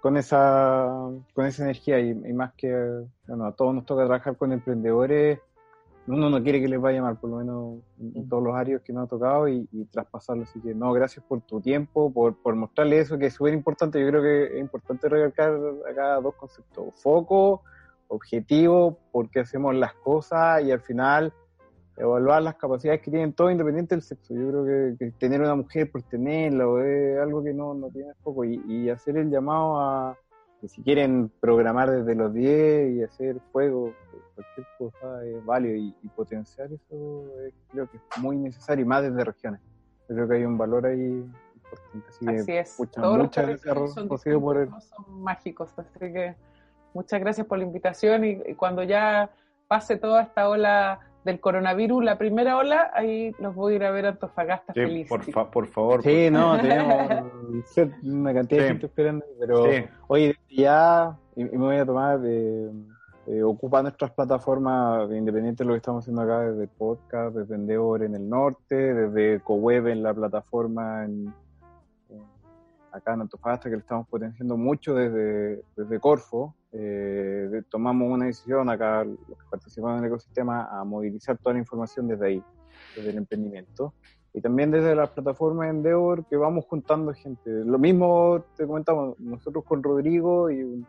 con, 0.00 0.16
esa 0.16 1.10
con 1.34 1.44
esa 1.44 1.64
energía 1.64 2.00
y, 2.00 2.14
más 2.32 2.54
que 2.54 2.72
bueno, 3.26 3.44
a 3.44 3.52
todos 3.52 3.74
nos 3.74 3.84
toca 3.84 4.06
trabajar 4.06 4.36
con 4.36 4.52
emprendedores 4.52 5.40
uno 6.06 6.28
no 6.28 6.42
quiere 6.42 6.60
que 6.60 6.68
les 6.68 6.80
vaya 6.80 7.02
mal 7.02 7.18
por 7.18 7.30
lo 7.30 7.36
menos 7.36 7.78
en, 7.98 8.28
todos 8.28 8.42
los 8.42 8.54
áreas 8.54 8.82
que 8.82 8.92
nos 8.92 9.04
ha 9.04 9.08
tocado 9.08 9.48
y, 9.48 9.66
traspasarlo 9.90 10.44
así 10.44 10.60
que 10.60 10.74
no 10.74 10.92
gracias 10.92 11.24
por 11.26 11.42
tu 11.42 11.60
tiempo 11.60 12.10
por, 12.12 12.36
por 12.36 12.54
mostrarle 12.54 13.00
eso 13.00 13.18
que 13.18 13.26
es 13.26 13.34
súper 13.34 13.52
importante 13.52 14.00
yo 14.00 14.08
creo 14.08 14.22
que 14.22 14.44
es 14.54 14.60
importante 14.60 15.08
recalcar 15.08 15.58
acá 15.90 16.20
dos 16.20 16.34
conceptos 16.34 16.94
foco 16.94 17.62
objetivo, 18.14 18.98
por 19.12 19.30
qué 19.30 19.40
hacemos 19.40 19.74
las 19.74 19.94
cosas 19.94 20.62
y 20.62 20.72
al 20.72 20.80
final 20.80 21.32
evaluar 21.96 22.42
las 22.42 22.56
capacidades 22.56 23.00
que 23.02 23.10
tienen 23.10 23.32
todos 23.32 23.52
independiente 23.52 23.94
del 23.94 24.02
sexo. 24.02 24.34
Yo 24.34 24.48
creo 24.48 24.96
que, 24.98 25.10
tener 25.12 25.40
una 25.40 25.54
mujer 25.54 25.90
por 25.90 26.02
tenerla 26.02 26.64
es 26.84 27.18
algo 27.20 27.42
que 27.42 27.52
no, 27.52 27.74
no 27.74 27.88
tiene 27.90 28.12
poco 28.22 28.44
y, 28.44 28.90
hacer 28.90 29.16
el 29.16 29.30
llamado 29.30 29.80
a 29.80 30.18
que 30.60 30.68
si 30.68 30.82
quieren 30.82 31.30
programar 31.40 31.90
desde 31.90 32.14
los 32.14 32.32
10 32.32 32.96
y 32.96 33.02
hacer 33.02 33.38
juego, 33.52 33.92
cualquier 34.34 34.66
cosa 34.78 35.24
es 35.24 35.44
válido 35.44 35.76
y, 35.76 36.08
potenciar 36.16 36.72
eso 36.72 37.24
creo 37.70 37.90
que 37.90 37.96
es 37.96 38.18
muy 38.18 38.36
necesario 38.36 38.84
y 38.84 38.88
más 38.88 39.02
desde 39.02 39.24
regiones. 39.24 39.60
Yo 40.08 40.14
creo 40.16 40.28
que 40.28 40.34
hay 40.34 40.44
un 40.44 40.58
valor 40.58 40.86
ahí 40.86 41.24
importante. 41.54 42.40
Así, 42.40 42.52
es. 42.52 42.76
muchas 42.78 43.46
gracias, 43.46 43.74
Rocío, 43.74 44.40
por 44.40 44.58
el... 44.58 44.68
Son 44.80 45.22
mágicos, 45.22 45.72
así 45.76 45.98
que 45.98 46.34
Muchas 46.94 47.20
gracias 47.20 47.46
por 47.46 47.58
la 47.58 47.64
invitación 47.64 48.24
y, 48.24 48.54
cuando 48.54 48.82
ya 48.82 49.30
pase 49.68 49.96
toda 49.96 50.22
esta 50.22 50.48
ola 50.48 51.00
del 51.24 51.40
coronavirus, 51.40 52.04
la 52.04 52.18
primera 52.18 52.56
ola, 52.56 52.90
ahí 52.94 53.34
los 53.38 53.54
voy 53.54 53.74
a 53.74 53.76
ir 53.76 53.84
a 53.84 53.90
ver 53.90 54.06
a 54.06 54.08
Antofagasta 54.10 54.72
sí, 54.72 54.80
feliz. 54.80 55.08
Por, 55.08 55.50
por 55.50 55.66
favor. 55.66 56.02
Sí, 56.02 56.30
no, 56.30 56.58
tenemos 56.60 57.26
una 58.04 58.32
cantidad 58.34 58.62
de 58.62 58.68
gente 58.68 58.86
esperando, 58.86 59.24
pero 59.38 59.64
hoy 60.06 60.34
ya, 60.48 61.16
y, 61.34 61.44
me 61.44 61.58
voy 61.58 61.76
a 61.76 61.86
tomar 61.86 62.20
de 62.20 62.70
eh, 63.26 63.42
ocupa 63.42 63.80
nuestras 63.80 64.10
plataformas, 64.10 65.10
independiente 65.10 65.64
de 65.64 65.68
lo 65.68 65.72
que 65.72 65.78
estamos 65.78 66.04
haciendo 66.04 66.22
acá, 66.22 66.40
desde 66.40 66.68
podcast, 66.68 67.34
desde 67.34 67.54
Endeavor 67.54 68.02
en 68.02 68.14
el 68.14 68.28
norte, 68.28 68.74
desde 68.74 69.40
CoWeb 69.40 69.88
en 69.88 70.02
la 70.02 70.12
plataforma 70.12 71.04
en, 71.04 71.32
acá 72.92 73.14
en 73.14 73.22
Antofagasta, 73.22 73.70
que 73.70 73.76
lo 73.76 73.80
estamos 73.80 74.06
potenciando 74.08 74.58
mucho 74.58 74.94
desde, 74.94 75.62
desde 75.74 76.00
Corfo. 76.00 76.54
Eh, 76.76 77.62
tomamos 77.70 78.10
una 78.10 78.26
decisión 78.26 78.68
acá, 78.68 79.04
los 79.04 79.38
que 79.38 79.44
participamos 79.48 79.98
en 79.98 80.04
el 80.04 80.10
ecosistema, 80.10 80.68
a 80.70 80.82
movilizar 80.84 81.38
toda 81.38 81.52
la 81.52 81.60
información 81.60 82.08
desde 82.08 82.26
ahí, 82.26 82.42
desde 82.96 83.10
el 83.10 83.18
emprendimiento. 83.18 83.94
Y 84.32 84.40
también 84.40 84.72
desde 84.72 84.96
las 84.96 85.10
plataformas 85.10 85.70
Endeavor, 85.70 86.24
que 86.24 86.36
vamos 86.36 86.64
juntando 86.64 87.14
gente. 87.14 87.48
Lo 87.48 87.78
mismo 87.78 88.44
te 88.56 88.66
comentamos, 88.66 89.18
nosotros 89.20 89.64
con 89.64 89.84
Rodrigo 89.84 90.50
y 90.50 90.64
un, 90.64 90.86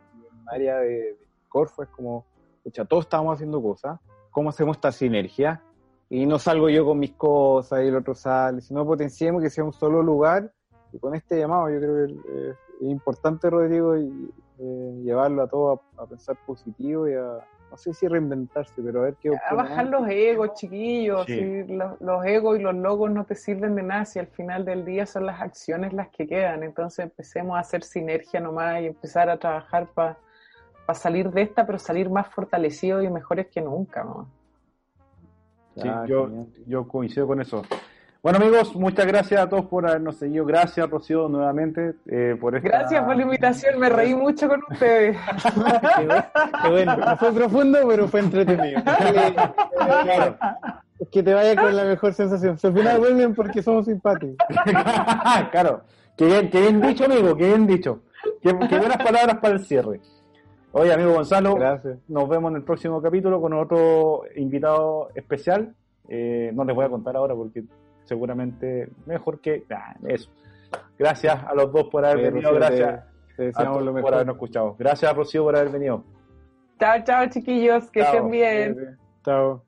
área 0.48 0.78
de, 0.78 1.18
Corfo 1.48 1.84
es 1.84 1.90
como, 1.90 2.26
escucha, 2.58 2.86
todos 2.86 3.06
estamos 3.06 3.36
haciendo 3.36 3.62
cosas, 3.62 4.00
¿cómo 4.32 4.50
hacemos 4.50 4.78
esta 4.78 4.92
sinergia? 4.92 5.62
Y 6.10 6.26
no 6.26 6.40
salgo 6.40 6.70
yo 6.70 6.86
con 6.86 7.00
mis 7.00 7.14
cosas 7.14 7.84
y 7.84 7.88
el 7.88 7.96
otro 7.96 8.16
sale, 8.16 8.62
sino 8.62 8.86
potenciemos 8.86 9.42
que 9.42 9.50
sea 9.50 9.64
un 9.64 9.74
solo 9.74 10.04
lugar 10.04 10.52
y 10.92 11.00
con 11.00 11.16
este 11.16 11.40
llamado 11.40 11.70
yo 11.70 11.80
creo 11.80 12.08
que 12.08 12.50
es 12.50 12.58
importante, 12.82 13.50
Rodrigo, 13.50 13.98
y, 13.98 14.32
eh, 14.60 15.01
llevarlo 15.03 15.43
a 15.43 15.47
todo 15.47 15.82
a, 15.97 16.06
pensar 16.06 16.38
positivo 16.45 17.08
y 17.08 17.14
a, 17.14 17.45
no 17.70 17.78
sé 17.78 17.93
si 17.93 18.08
reinventarse, 18.08 18.74
pero 18.82 19.01
a 19.01 19.03
ver 19.06 19.16
qué... 19.16 19.32
A 19.49 19.53
bajar 19.53 19.88
los 19.88 20.08
egos, 20.08 20.53
chiquillos. 20.53 21.28
los, 21.28 22.26
egos 22.26 22.60
y 22.60 22.62
los 22.62 22.76
logos 22.76 23.12
no 23.12 23.26
te 23.26 23.36
sirven 23.36 23.76
de 23.76 23.84
nada 23.84 24.06
si 24.06 24.20
al 24.20 24.28
final 24.28 24.64
del 24.64 24.86
día 24.86 25.06
son 25.06 25.26
las 25.26 25.41
acciones 25.41 25.91
las 25.93 26.10
que 26.10 26.26
quedan. 26.26 26.64
Entonces 26.64 27.06
empecemos 27.06 27.58
a 27.58 27.60
hacer 27.60 27.84
sinergia 27.84 28.39
nomás 28.39 28.82
y 28.82 28.88
empezar 28.88 29.30
a 29.30 29.38
trabajar 29.38 29.88
para 29.93 30.18
salir 30.93 31.32
de 31.32 31.41
esta, 31.41 31.66
pero 31.66 31.80
salir 31.80 32.10
más 32.10 32.28
fortalecidos 32.30 33.03
y 33.03 33.10
mejores 33.10 33.47
que 33.47 33.62
nunca. 33.62 34.03
¿no? 34.03 34.30
Sí, 35.76 35.89
yo, 36.08 36.30
yo 36.66 36.88
coincido 36.88 37.28
con 37.28 37.41
eso. 37.41 37.64
Bueno 38.26 38.40
amigos, 38.40 38.76
muchas 38.76 39.06
gracias 39.06 39.40
a 39.40 39.48
todos 39.48 39.66
por 39.66 39.88
habernos 39.88 40.16
seguido. 40.16 40.46
Gracias 40.46 40.90
Rocío 40.90 41.30
nuevamente 41.30 41.94
eh, 42.08 42.36
por 42.42 42.56
esta... 42.56 42.70
Gracias 42.70 43.04
por 43.04 43.16
la 43.16 43.22
invitación, 43.22 43.80
me 43.80 43.88
reí 43.88 44.16
mucho 44.16 44.48
con 44.48 44.64
ustedes. 44.68 45.16
qué, 46.64 46.70
bueno, 46.72 46.98
no 46.98 47.18
fue 47.18 47.32
profundo, 47.34 47.78
pero 47.88 48.08
fue 48.08 48.22
entretenido. 48.22 48.82
Es 51.00 51.10
que 51.10 51.22
te 51.22 51.36
vaya 51.36 51.56
con 51.56 51.76
la 51.76 51.84
mejor 51.84 52.14
sensación. 52.16 52.58
al 52.64 52.74
final 52.74 52.98
vuelven 52.98 53.36
porque 53.36 53.62
somos 53.62 53.86
simpáticos. 53.86 54.38
claro, 55.52 55.82
qué 56.18 56.26
bien, 56.26 56.50
qué 56.50 56.62
bien 56.62 56.82
dicho 56.82 57.06
amigo, 57.06 57.38
qué 57.38 57.46
bien 57.46 57.68
dicho. 57.68 58.00
Qué, 58.42 58.54
buenas 58.54 58.98
palabras 58.98 59.38
para 59.38 59.54
el 59.54 59.60
cierre. 59.64 60.00
Oye 60.72 60.92
amigo 60.92 61.14
Gonzalo, 61.14 61.54
gracias. 61.54 62.00
nos 62.08 62.28
vemos 62.28 62.50
en 62.50 62.58
el 62.58 62.64
próximo 62.64 63.00
capítulo 63.04 63.40
con 63.40 63.54
otro 63.54 64.24
invitado 64.36 65.10
especial. 65.14 65.76
Eh, 66.08 66.50
no 66.56 66.64
les 66.66 66.76
voy 66.76 66.86
a 66.86 66.90
contar 66.90 67.16
ahora 67.18 67.36
porque 67.36 67.64
seguramente 68.06 68.89
mejor 69.06 69.39
que 69.39 69.66
eso. 70.08 70.32
Gracias 70.97 71.43
a 71.43 71.53
los 71.53 71.72
dos 71.72 71.86
por 71.89 72.06
haber 72.06 72.32
venido, 72.32 72.53
gracias 72.53 73.03
por 73.36 74.14
habernos 74.14 74.36
escuchado. 74.36 74.76
Gracias 74.78 75.14
Rocío 75.16 75.43
por 75.43 75.56
haber 75.56 75.70
venido. 75.70 76.03
Chao, 76.80 77.03
chao 77.03 77.30
chiquillos, 77.30 77.89
que 77.91 78.01
estén 78.01 78.30
bien. 78.30 78.97
Chao. 79.24 79.64